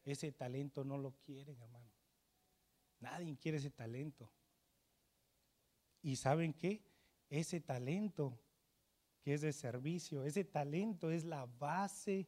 Ese 0.05 0.33
talento 0.33 0.85
no 0.85 0.97
lo 0.97 1.13
quieren, 1.21 1.61
hermano. 1.61 1.93
Nadie 3.01 3.37
quiere 3.37 3.59
ese 3.59 3.71
talento. 3.71 4.33
¿Y 6.09 6.17
saben 6.17 6.55
qué? 6.55 6.81
Ese 7.29 7.61
talento 7.61 8.41
que 9.21 9.35
es 9.35 9.43
de 9.43 9.53
servicio, 9.53 10.25
ese 10.25 10.43
talento 10.43 11.11
es 11.11 11.27
la 11.27 11.45
base 11.45 12.27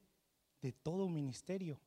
de 0.60 0.70
todo 0.70 1.08
ministerio. 1.08 1.80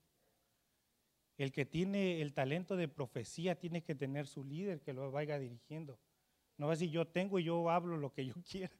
El 1.37 1.51
que 1.51 1.67
tiene 1.67 2.19
el 2.19 2.33
talento 2.33 2.75
de 2.75 2.87
profecía 2.87 3.59
tiene 3.59 3.83
que 3.83 3.93
tener 3.93 4.25
su 4.25 4.43
líder 4.43 4.81
que 4.81 4.91
lo 4.91 5.11
vaya 5.11 5.37
dirigiendo. 5.37 5.99
No 6.57 6.65
va 6.65 6.73
a 6.73 6.75
decir 6.77 6.89
yo 6.89 7.07
tengo 7.07 7.37
y 7.37 7.43
yo 7.43 7.69
hablo 7.69 7.95
lo 7.95 8.11
que 8.11 8.25
yo 8.25 8.33
quiera. 8.51 8.73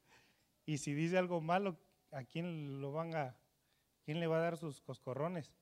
Y 0.66 0.80
si 0.80 0.96
dice 0.96 1.20
algo 1.20 1.40
malo, 1.40 1.78
¿a 2.10 2.24
quién 2.24 2.82
lo 2.82 2.94
van 2.94 3.14
a, 3.14 3.38
quién 4.06 4.20
le 4.20 4.26
va 4.26 4.38
a 4.38 4.42
dar 4.42 4.58
sus 4.58 4.82
coscorrones? 4.82 5.54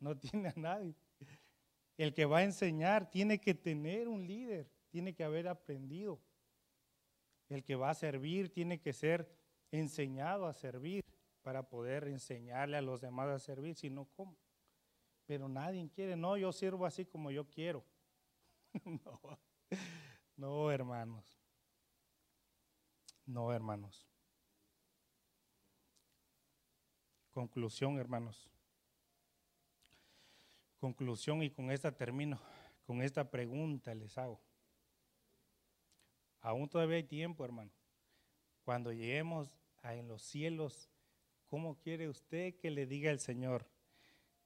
No 0.00 0.16
tiene 0.18 0.48
a 0.48 0.54
nadie. 0.56 0.94
El 1.98 2.14
que 2.14 2.24
va 2.24 2.38
a 2.38 2.44
enseñar 2.44 3.10
tiene 3.10 3.38
que 3.38 3.52
tener 3.52 4.08
un 4.08 4.26
líder, 4.26 4.72
tiene 4.88 5.14
que 5.14 5.24
haber 5.24 5.46
aprendido. 5.46 6.22
El 7.48 7.62
que 7.62 7.76
va 7.76 7.90
a 7.90 7.94
servir 7.94 8.52
tiene 8.52 8.80
que 8.80 8.92
ser 8.92 9.30
enseñado 9.70 10.46
a 10.46 10.52
servir 10.52 11.04
para 11.42 11.68
poder 11.68 12.08
enseñarle 12.08 12.76
a 12.76 12.82
los 12.82 13.00
demás 13.00 13.28
a 13.28 13.38
servir, 13.38 13.76
si 13.76 13.88
no, 13.88 14.06
¿cómo? 14.16 14.36
Pero 15.26 15.48
nadie 15.48 15.88
quiere, 15.90 16.16
no, 16.16 16.36
yo 16.36 16.52
sirvo 16.52 16.86
así 16.86 17.04
como 17.04 17.30
yo 17.30 17.48
quiero. 17.48 17.84
no, 18.84 19.20
no, 20.36 20.70
hermanos. 20.70 21.38
No, 23.26 23.52
hermanos. 23.52 24.06
Conclusión, 27.30 27.98
hermanos. 27.98 28.48
Conclusión 30.78 31.42
y 31.42 31.50
con 31.50 31.70
esta 31.70 31.90
termino, 31.90 32.40
con 32.86 33.02
esta 33.02 33.30
pregunta 33.30 33.94
les 33.94 34.16
hago. 34.16 34.40
Aún 36.40 36.68
todavía 36.68 36.96
hay 36.96 37.04
tiempo, 37.04 37.44
hermano. 37.44 37.70
Cuando 38.64 38.92
lleguemos 38.92 39.50
a 39.82 39.94
en 39.94 40.08
los 40.08 40.22
cielos, 40.22 40.90
¿cómo 41.46 41.78
quiere 41.78 42.08
usted 42.08 42.56
que 42.58 42.70
le 42.70 42.86
diga 42.86 43.10
el 43.10 43.20
Señor? 43.20 43.68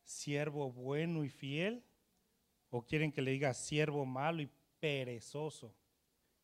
¿Siervo 0.02 0.72
bueno 0.72 1.24
y 1.24 1.30
fiel? 1.30 1.84
¿O 2.70 2.82
quieren 2.82 3.12
que 3.12 3.22
le 3.22 3.32
diga 3.32 3.54
siervo 3.54 4.04
malo 4.04 4.42
y 4.42 4.50
perezoso? 4.78 5.74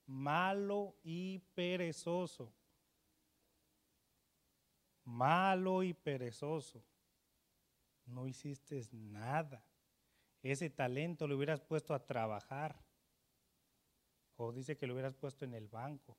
Malo 0.07 0.97
y 1.03 1.39
perezoso 1.55 2.53
malo 5.07 5.83
y 5.83 5.95
perezoso. 5.95 6.85
No 8.05 8.27
hiciste 8.27 8.83
nada. 8.93 9.65
Ese 10.43 10.69
talento 10.69 11.27
lo 11.27 11.37
hubieras 11.37 11.61
puesto 11.61 11.95
a 11.95 12.05
trabajar. 12.05 12.77
O 14.37 14.53
dice 14.53 14.77
que 14.77 14.87
lo 14.87 14.95
hubieras 14.95 15.15
puesto 15.15 15.45
en 15.45 15.55
el 15.55 15.69
banco. 15.69 16.17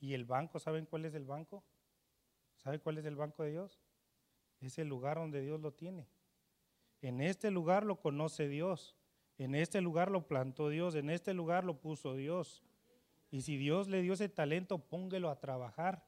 ¿Y 0.00 0.14
el 0.14 0.24
banco, 0.24 0.58
saben 0.58 0.86
cuál 0.86 1.04
es 1.04 1.14
el 1.14 1.24
banco? 1.24 1.62
¿Saben 2.56 2.80
cuál 2.80 2.98
es 2.98 3.04
el 3.04 3.16
banco 3.16 3.42
de 3.42 3.50
Dios? 3.50 3.80
Es 4.60 4.78
el 4.78 4.88
lugar 4.88 5.16
donde 5.16 5.40
Dios 5.40 5.60
lo 5.60 5.72
tiene. 5.72 6.06
En 7.00 7.20
este 7.20 7.50
lugar 7.50 7.84
lo 7.84 8.00
conoce 8.00 8.48
Dios. 8.48 8.96
En 9.38 9.54
este 9.54 9.80
lugar 9.80 10.10
lo 10.10 10.26
plantó 10.26 10.68
Dios. 10.68 10.94
En 10.94 11.10
este 11.10 11.34
lugar 11.34 11.64
lo 11.64 11.80
puso 11.80 12.14
Dios. 12.14 12.62
Y 13.30 13.42
si 13.42 13.56
Dios 13.56 13.88
le 13.88 14.02
dio 14.02 14.12
ese 14.12 14.28
talento, 14.28 14.78
póngelo 14.78 15.30
a 15.30 15.40
trabajar 15.40 16.04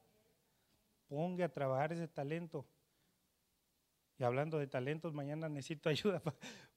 ponga 1.07 1.45
a 1.45 1.49
trabajar 1.49 1.93
ese 1.93 2.07
talento. 2.07 2.65
Y 4.17 4.23
hablando 4.23 4.57
de 4.57 4.67
talentos, 4.67 5.13
mañana 5.13 5.49
necesito 5.49 5.89
ayuda 5.95 6.21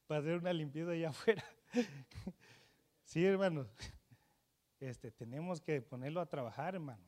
para 0.06 0.20
hacer 0.20 0.38
una 0.38 0.52
limpieza 0.52 0.92
allá 0.92 1.10
afuera. 1.10 1.44
sí, 3.04 3.24
hermanos. 3.24 3.68
Este, 4.80 5.10
tenemos 5.10 5.60
que 5.60 5.80
ponerlo 5.82 6.20
a 6.20 6.26
trabajar, 6.26 6.74
hermano. 6.74 7.04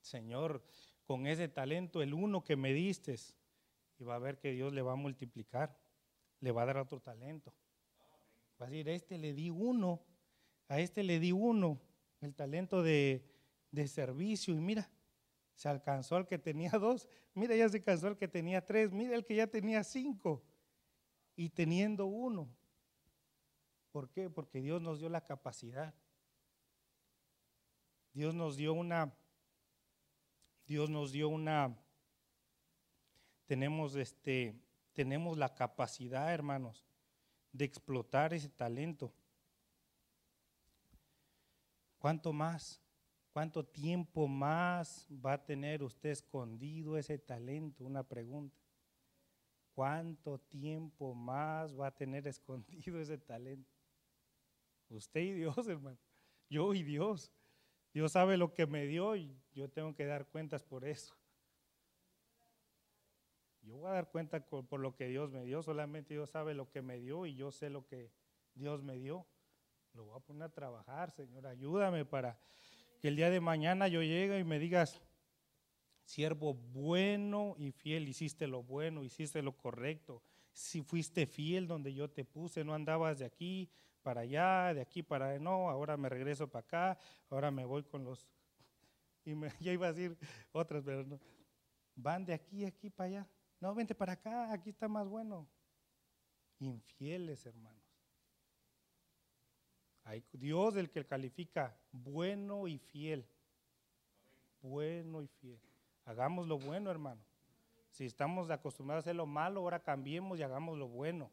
Señor, 0.00 0.62
con 1.04 1.26
ese 1.26 1.48
talento, 1.48 2.02
el 2.02 2.12
uno 2.12 2.44
que 2.44 2.56
me 2.56 2.72
diste, 2.72 3.16
y 3.98 4.04
va 4.04 4.16
a 4.16 4.18
ver 4.18 4.38
que 4.38 4.52
Dios 4.52 4.72
le 4.72 4.82
va 4.82 4.92
a 4.92 4.96
multiplicar, 4.96 5.78
le 6.40 6.50
va 6.50 6.62
a 6.62 6.66
dar 6.66 6.78
otro 6.78 7.00
talento. 7.00 7.54
Va 8.60 8.66
a 8.66 8.68
decir, 8.70 8.88
a 8.88 8.92
este 8.92 9.18
le 9.18 9.32
di 9.32 9.50
uno, 9.50 10.02
a 10.68 10.80
este 10.80 11.02
le 11.02 11.20
di 11.20 11.32
uno, 11.32 11.80
el 12.20 12.34
talento 12.34 12.82
de, 12.82 13.24
de 13.70 13.88
servicio, 13.88 14.54
y 14.54 14.60
mira, 14.60 14.90
se 15.54 15.68
alcanzó 15.68 16.16
al 16.16 16.26
que 16.26 16.38
tenía 16.38 16.70
dos. 16.78 17.08
Mira, 17.34 17.54
ya 17.54 17.68
se 17.68 17.78
alcanzó 17.78 18.08
al 18.08 18.16
que 18.16 18.28
tenía 18.28 18.64
tres. 18.64 18.92
Mira 18.92 19.14
el 19.14 19.24
que 19.24 19.36
ya 19.36 19.46
tenía 19.46 19.84
cinco. 19.84 20.42
Y 21.36 21.50
teniendo 21.50 22.06
uno. 22.06 22.48
¿Por 23.90 24.10
qué? 24.10 24.28
Porque 24.30 24.60
Dios 24.60 24.82
nos 24.82 24.98
dio 24.98 25.08
la 25.08 25.24
capacidad. 25.24 25.94
Dios 28.12 28.34
nos 28.34 28.56
dio 28.56 28.74
una, 28.74 29.14
Dios 30.66 30.90
nos 30.90 31.12
dio 31.12 31.28
una, 31.28 31.76
tenemos 33.46 33.94
este, 33.96 34.54
tenemos 34.92 35.38
la 35.38 35.54
capacidad, 35.54 36.32
hermanos, 36.32 36.84
de 37.52 37.64
explotar 37.64 38.34
ese 38.34 38.48
talento. 38.48 39.12
¿Cuánto 41.98 42.32
más? 42.32 42.82
¿Cuánto 43.32 43.64
tiempo 43.64 44.28
más 44.28 45.06
va 45.10 45.34
a 45.34 45.44
tener 45.44 45.82
usted 45.82 46.10
escondido 46.10 46.98
ese 46.98 47.18
talento? 47.18 47.84
Una 47.84 48.02
pregunta. 48.02 48.58
¿Cuánto 49.74 50.38
tiempo 50.38 51.14
más 51.14 51.78
va 51.78 51.86
a 51.86 51.94
tener 51.94 52.26
escondido 52.28 53.00
ese 53.00 53.16
talento? 53.16 53.70
Usted 54.90 55.20
y 55.20 55.32
Dios, 55.32 55.66
hermano. 55.66 55.98
Yo 56.50 56.74
y 56.74 56.82
Dios. 56.82 57.32
Dios 57.92 58.12
sabe 58.12 58.36
lo 58.36 58.54
que 58.54 58.66
me 58.66 58.86
dio 58.86 59.16
y 59.16 59.36
yo 59.54 59.68
tengo 59.68 59.94
que 59.94 60.06
dar 60.06 60.26
cuentas 60.26 60.62
por 60.62 60.84
eso. 60.84 61.14
Yo 63.62 63.76
voy 63.76 63.90
a 63.90 63.94
dar 63.94 64.10
cuenta 64.10 64.44
por 64.44 64.80
lo 64.80 64.96
que 64.96 65.06
Dios 65.08 65.30
me 65.30 65.44
dio. 65.44 65.62
Solamente 65.62 66.14
Dios 66.14 66.30
sabe 66.30 66.54
lo 66.54 66.70
que 66.70 66.82
me 66.82 66.98
dio 66.98 67.26
y 67.26 67.34
yo 67.34 67.52
sé 67.52 67.70
lo 67.70 67.86
que 67.86 68.10
Dios 68.54 68.82
me 68.82 68.98
dio. 68.98 69.26
Lo 69.94 70.04
voy 70.04 70.16
a 70.16 70.20
poner 70.20 70.44
a 70.44 70.48
trabajar, 70.48 71.10
Señor. 71.10 71.46
Ayúdame 71.46 72.04
para 72.04 72.38
que 73.00 73.08
el 73.08 73.16
día 73.16 73.30
de 73.30 73.40
mañana 73.40 73.88
yo 73.88 74.02
llegue 74.02 74.38
y 74.38 74.44
me 74.44 74.58
digas, 74.58 75.00
siervo 76.04 76.54
bueno 76.54 77.54
y 77.58 77.72
fiel, 77.72 78.08
hiciste 78.08 78.46
lo 78.46 78.62
bueno, 78.62 79.04
hiciste 79.04 79.42
lo 79.42 79.56
correcto, 79.56 80.22
si 80.52 80.82
fuiste 80.82 81.26
fiel 81.26 81.66
donde 81.66 81.94
yo 81.94 82.10
te 82.10 82.24
puse, 82.24 82.64
no 82.64 82.74
andabas 82.74 83.18
de 83.18 83.24
aquí 83.24 83.70
para 84.02 84.22
allá, 84.22 84.74
de 84.74 84.80
aquí 84.80 85.02
para 85.02 85.38
no, 85.38 85.70
ahora 85.70 85.96
me 85.96 86.08
regreso 86.08 86.48
para 86.48 86.64
acá, 86.64 86.98
ahora 87.30 87.50
me 87.50 87.64
voy 87.64 87.82
con 87.84 88.04
los... 88.04 88.26
Y 89.24 89.36
me, 89.36 89.52
ya 89.60 89.72
iba 89.72 89.86
a 89.86 89.92
decir 89.92 90.18
otras, 90.50 90.82
pero 90.84 91.04
no. 91.04 91.20
Van 91.94 92.24
de 92.24 92.34
aquí, 92.34 92.64
aquí 92.64 92.90
para 92.90 93.06
allá. 93.06 93.28
No, 93.60 93.72
vente 93.74 93.94
para 93.94 94.14
acá, 94.14 94.52
aquí 94.52 94.70
está 94.70 94.88
más 94.88 95.06
bueno. 95.06 95.46
Infieles, 96.58 97.46
hermano. 97.46 97.80
Hay 100.04 100.24
Dios 100.32 100.74
el 100.76 100.90
que 100.90 101.06
califica 101.06 101.76
bueno 101.92 102.66
y 102.66 102.78
fiel. 102.78 103.24
Bueno 104.60 105.22
y 105.22 105.28
fiel. 105.28 105.60
Hagamos 106.04 106.48
lo 106.48 106.58
bueno, 106.58 106.90
hermano. 106.90 107.20
Si 107.90 108.06
estamos 108.06 108.50
acostumbrados 108.50 109.02
a 109.02 109.04
hacer 109.04 109.16
lo 109.16 109.26
malo, 109.26 109.60
ahora 109.60 109.78
cambiemos 109.78 110.38
y 110.38 110.42
hagamos 110.42 110.78
lo 110.78 110.88
bueno. 110.88 111.30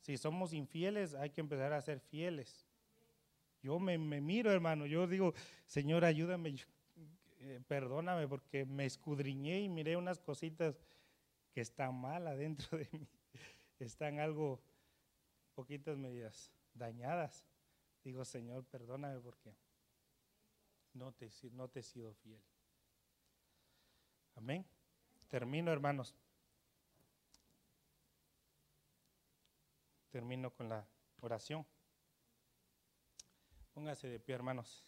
Si 0.00 0.16
somos 0.16 0.52
infieles, 0.52 1.14
hay 1.14 1.30
que 1.30 1.40
empezar 1.40 1.72
a 1.72 1.80
ser 1.80 2.00
fieles. 2.00 2.66
Yo 3.62 3.78
me, 3.78 3.98
miro, 3.98 4.52
hermano, 4.52 4.86
yo 4.86 5.06
digo, 5.06 5.34
Señor, 5.66 6.04
ayúdame, 6.04 6.54
eh, 7.40 7.60
perdóname, 7.66 8.28
porque 8.28 8.64
me 8.64 8.86
escudriñé 8.86 9.60
y 9.60 9.68
miré 9.68 9.96
unas 9.96 10.20
cositas 10.20 10.80
que 11.52 11.60
están 11.60 11.94
mal 12.00 12.26
adentro 12.26 12.78
de 12.78 12.88
mí. 12.92 13.08
Están 13.78 14.20
algo, 14.20 14.60
poquitas 15.54 15.96
medidas 15.98 16.52
dañadas. 16.74 17.44
Digo, 18.04 18.24
Señor, 18.24 18.64
perdóname 18.64 19.20
porque 19.20 19.54
no 20.94 21.12
te, 21.12 21.30
no 21.52 21.68
te 21.68 21.80
he 21.80 21.82
sido 21.82 22.12
fiel. 22.14 22.40
Amén. 24.36 24.64
Termino, 25.28 25.72
hermanos. 25.72 26.14
Termino 30.18 30.50
con 30.50 30.68
la 30.68 30.84
oración. 31.20 31.64
Póngase 33.72 34.08
de 34.08 34.18
pie, 34.18 34.34
hermanos. 34.34 34.82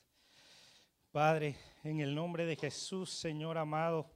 Padre, 1.12 1.55
en 1.85 2.01
el 2.01 2.16
nombre 2.16 2.45
de 2.47 2.57
Jesús, 2.57 3.11
Señor 3.11 3.57
amado, 3.57 4.11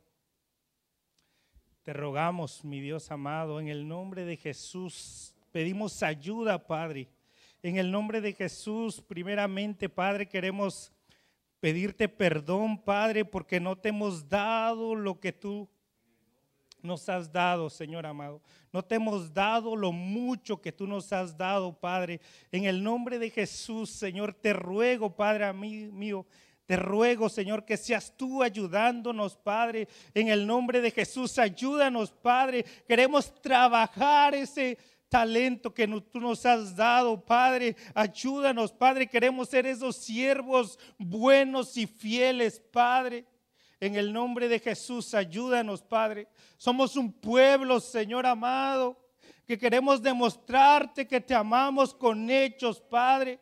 te 1.85 1.93
rogamos, 1.93 2.65
mi 2.65 2.81
Dios 2.81 3.12
amado, 3.12 3.61
en 3.61 3.69
el 3.69 3.87
nombre 3.87 4.25
de 4.25 4.37
Jesús, 4.37 5.37
pedimos 5.53 6.03
ayuda, 6.03 6.67
Padre. 6.67 7.09
En 7.62 7.77
el 7.77 7.93
nombre 7.93 8.21
de 8.21 8.33
Jesús, 8.33 9.01
primeramente, 9.01 9.89
Padre, 9.89 10.29
queremos 10.29 10.91
pedirte 11.61 12.09
perdón, 12.09 12.77
Padre, 12.77 13.25
porque 13.25 13.61
no 13.61 13.79
te 13.79 13.91
hemos 13.91 14.29
dado 14.29 14.97
lo 14.97 15.21
que 15.21 15.33
tú 15.33 15.69
nos 16.85 17.09
has 17.09 17.32
dado, 17.32 17.70
Señor 17.70 18.07
amado. 18.07 18.41
No 18.72 18.85
te 18.85 18.97
hemos 18.97 19.32
dado 19.32 19.74
lo 19.74 19.91
mucho 19.91 20.61
que 20.61 20.70
tú 20.70 20.87
nos 20.87 21.12
has 21.12 21.37
dado, 21.37 21.72
Padre. 21.72 22.20
En 22.53 22.64
el 22.64 22.82
nombre 22.82 23.18
de 23.18 23.30
Jesús, 23.30 23.91
Señor, 23.91 24.35
te 24.35 24.53
ruego, 24.53 25.16
Padre 25.16 25.53
mío, 25.53 26.26
te 26.66 26.76
ruego, 26.76 27.28
Señor, 27.28 27.64
que 27.64 27.76
seas 27.76 28.14
tú 28.16 28.43
ayudándonos, 28.43 29.37
Padre. 29.37 29.89
En 30.12 30.28
el 30.28 30.47
nombre 30.47 30.80
de 30.80 30.91
Jesús, 30.91 31.39
ayúdanos, 31.39 32.12
Padre. 32.12 32.64
Queremos 32.87 33.32
trabajar 33.41 34.35
ese 34.35 34.78
talento 35.09 35.72
que 35.72 35.87
tú 36.12 36.20
nos 36.20 36.45
has 36.45 36.76
dado, 36.76 37.24
Padre. 37.24 37.76
Ayúdanos, 37.95 38.72
Padre. 38.72 39.07
Queremos 39.07 39.49
ser 39.49 39.66
esos 39.66 39.97
siervos 39.97 40.78
buenos 40.99 41.76
y 41.76 41.87
fieles, 41.87 42.61
Padre. 42.72 43.24
En 43.85 43.97
el 43.97 44.14
nombre 44.14 44.49
de 44.49 44.61
Jesús, 44.61 45.12
ayúdanos, 45.12 45.82
Padre. 45.82 46.26
Somos 46.57 46.97
un 46.97 47.12
pueblo, 47.12 47.80
Señor 47.80 48.24
amado, 48.24 48.97
que 49.47 49.59
queremos 49.59 50.01
demostrarte 50.01 51.07
que 51.07 51.20
te 51.20 51.35
amamos 51.35 51.93
con 51.93 52.30
hechos, 52.30 52.80
Padre. 52.80 53.39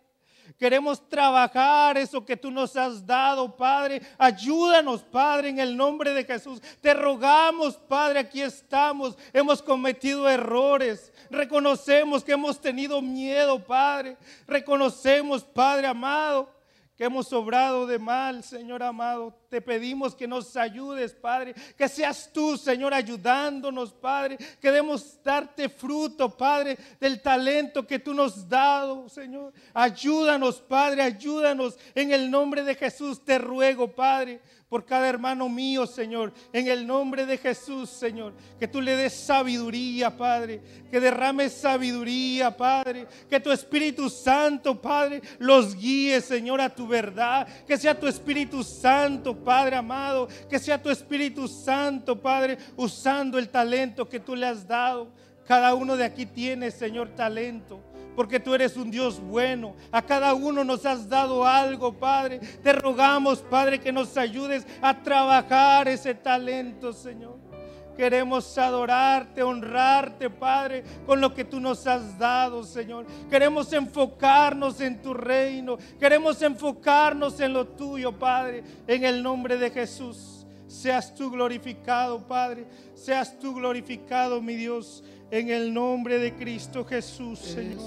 Queremos 0.59 1.09
trabajar 1.09 1.97
eso 1.97 2.27
que 2.27 2.37
tú 2.37 2.51
nos 2.51 2.75
has 2.75 3.07
dado, 3.07 3.57
Padre. 3.57 4.03
Ayúdanos, 4.19 5.05
Padre, 5.05 5.51
en 5.51 5.61
el 5.61 5.77
nombre 5.77 6.13
de 6.13 6.25
Jesús. 6.25 6.61
Te 6.81 6.93
rogamos, 6.93 7.77
Padre, 7.77 8.19
aquí 8.19 8.43
estamos. 8.43 9.17
Hemos 9.33 9.63
cometido 9.63 10.29
errores. 10.29 11.13
Reconocemos 11.31 12.25
que 12.25 12.33
hemos 12.33 12.61
tenido 12.61 13.01
miedo, 13.01 13.65
Padre. 13.65 14.17
Reconocemos, 14.49 15.45
Padre 15.45 15.87
amado 15.87 16.53
que 16.97 17.05
hemos 17.05 17.33
obrado 17.33 17.87
de 17.87 18.01
mal, 18.01 18.43
Señor 18.43 18.83
amado. 18.83 19.42
Te 19.53 19.61
pedimos 19.61 20.15
que 20.15 20.27
nos 20.27 20.57
ayudes, 20.57 21.13
Padre. 21.13 21.55
Que 21.77 21.87
seas 21.87 22.31
tú, 22.33 22.57
Señor, 22.57 22.95
ayudándonos, 22.95 23.93
Padre. 23.93 24.39
Queremos 24.59 25.23
darte 25.23 25.69
fruto, 25.69 26.35
Padre, 26.35 26.79
del 26.99 27.21
talento 27.21 27.87
que 27.87 27.99
tú 27.99 28.15
nos 28.15 28.35
has 28.35 28.49
dado, 28.49 29.11
Señor. 29.11 29.53
Ayúdanos, 29.75 30.59
Padre, 30.63 31.03
ayúdanos. 31.03 31.79
En 31.95 32.13
el 32.13 32.31
nombre 32.31 32.65
de 32.65 32.75
Jesús 32.75 33.23
te 33.23 33.37
ruego, 33.37 33.95
Padre 33.95 34.41
por 34.73 34.87
cada 34.87 35.07
hermano 35.07 35.51
mío, 35.51 35.87
Señor. 35.87 36.33
En 36.51 36.67
el 36.67 36.87
nombre 36.87 37.27
de 37.27 37.37
Jesús, 37.37 37.91
Señor. 37.91 38.33
Que 38.59 38.67
tú 38.67 38.81
le 38.81 38.97
des 38.97 39.13
sabiduría, 39.13 40.17
Padre. 40.17 40.63
Que 40.91 40.99
derrames 40.99 41.53
sabiduría, 41.53 42.57
Padre. 42.57 43.07
Que 43.29 43.39
tu 43.39 43.53
Espíritu 43.53 44.09
Santo, 44.09 44.81
Padre, 44.81 45.21
los 45.39 45.77
guíe, 45.77 46.23
Señor, 46.23 46.59
a 46.63 46.75
tu 46.75 46.87
verdad. 46.87 47.47
Que 47.67 47.77
sea 47.77 48.01
tu 48.01 48.07
Espíritu 48.07 48.65
Santo, 48.65 49.37
Padre 49.43 49.77
amado. 49.77 50.29
Que 50.49 50.59
sea 50.59 50.83
tu 50.83 50.91
Espíritu 50.91 51.49
Santo, 51.49 52.21
Padre, 52.21 52.59
usando 52.77 53.39
el 53.39 53.49
talento 53.49 54.09
que 54.09 54.21
tú 54.21 54.35
le 54.35 54.47
has 54.47 54.67
dado. 54.67 55.09
Cada 55.47 55.75
uno 55.75 55.97
de 55.97 56.05
aquí 56.05 56.27
tiene, 56.27 56.71
Señor, 56.71 57.09
talento 57.11 57.81
porque 58.15 58.41
tú 58.41 58.55
eres 58.55 58.77
un 58.77 58.91
Dios 58.91 59.21
bueno. 59.21 59.75
A 59.91 60.03
cada 60.03 60.35
uno 60.35 60.65
nos 60.65 60.85
has 60.85 61.09
dado 61.09 61.47
algo, 61.47 61.93
Padre. 61.95 62.41
Te 62.63 62.73
rogamos, 62.73 63.41
Padre, 63.41 63.81
que 63.81 63.93
nos 63.93 64.17
ayudes 64.17 64.67
a 64.81 65.03
trabajar 65.03 65.89
ese 65.89 66.15
talento, 66.15 66.93
Señor. 66.93 67.52
Queremos 67.97 68.57
adorarte, 68.59 69.43
honrarte, 69.43 70.31
Padre, 70.31 70.83
con 71.07 71.21
lo 71.21 71.35
que 71.35 71.45
tú 71.45 71.61
nos 71.61 71.87
has 71.87 72.19
dado, 72.19 72.65
Señor. 72.65 73.07
Queremos 73.29 73.73
enfocarnos 73.73 74.81
en 74.81 75.01
tu 75.03 75.15
reino. 75.15 75.79
Queremos 75.99 76.41
enfocarnos 76.43 77.39
en 77.41 77.53
lo 77.53 77.67
tuyo, 77.67 78.19
Padre, 78.19 78.65
en 78.87 79.05
el 79.05 79.23
nombre 79.23 79.57
de 79.57 79.71
Jesús. 79.71 80.47
Seas 80.67 81.15
tú 81.15 81.31
glorificado, 81.31 82.27
Padre. 82.27 82.67
Seas 82.95 83.39
tú 83.39 83.55
glorificado, 83.55 84.41
mi 84.41 84.55
Dios 84.55 85.03
en 85.33 85.49
el 85.49 85.73
nombre 85.73 86.19
de 86.19 86.35
Cristo 86.35 86.85
Jesús, 86.85 87.39
Señor. 87.39 87.81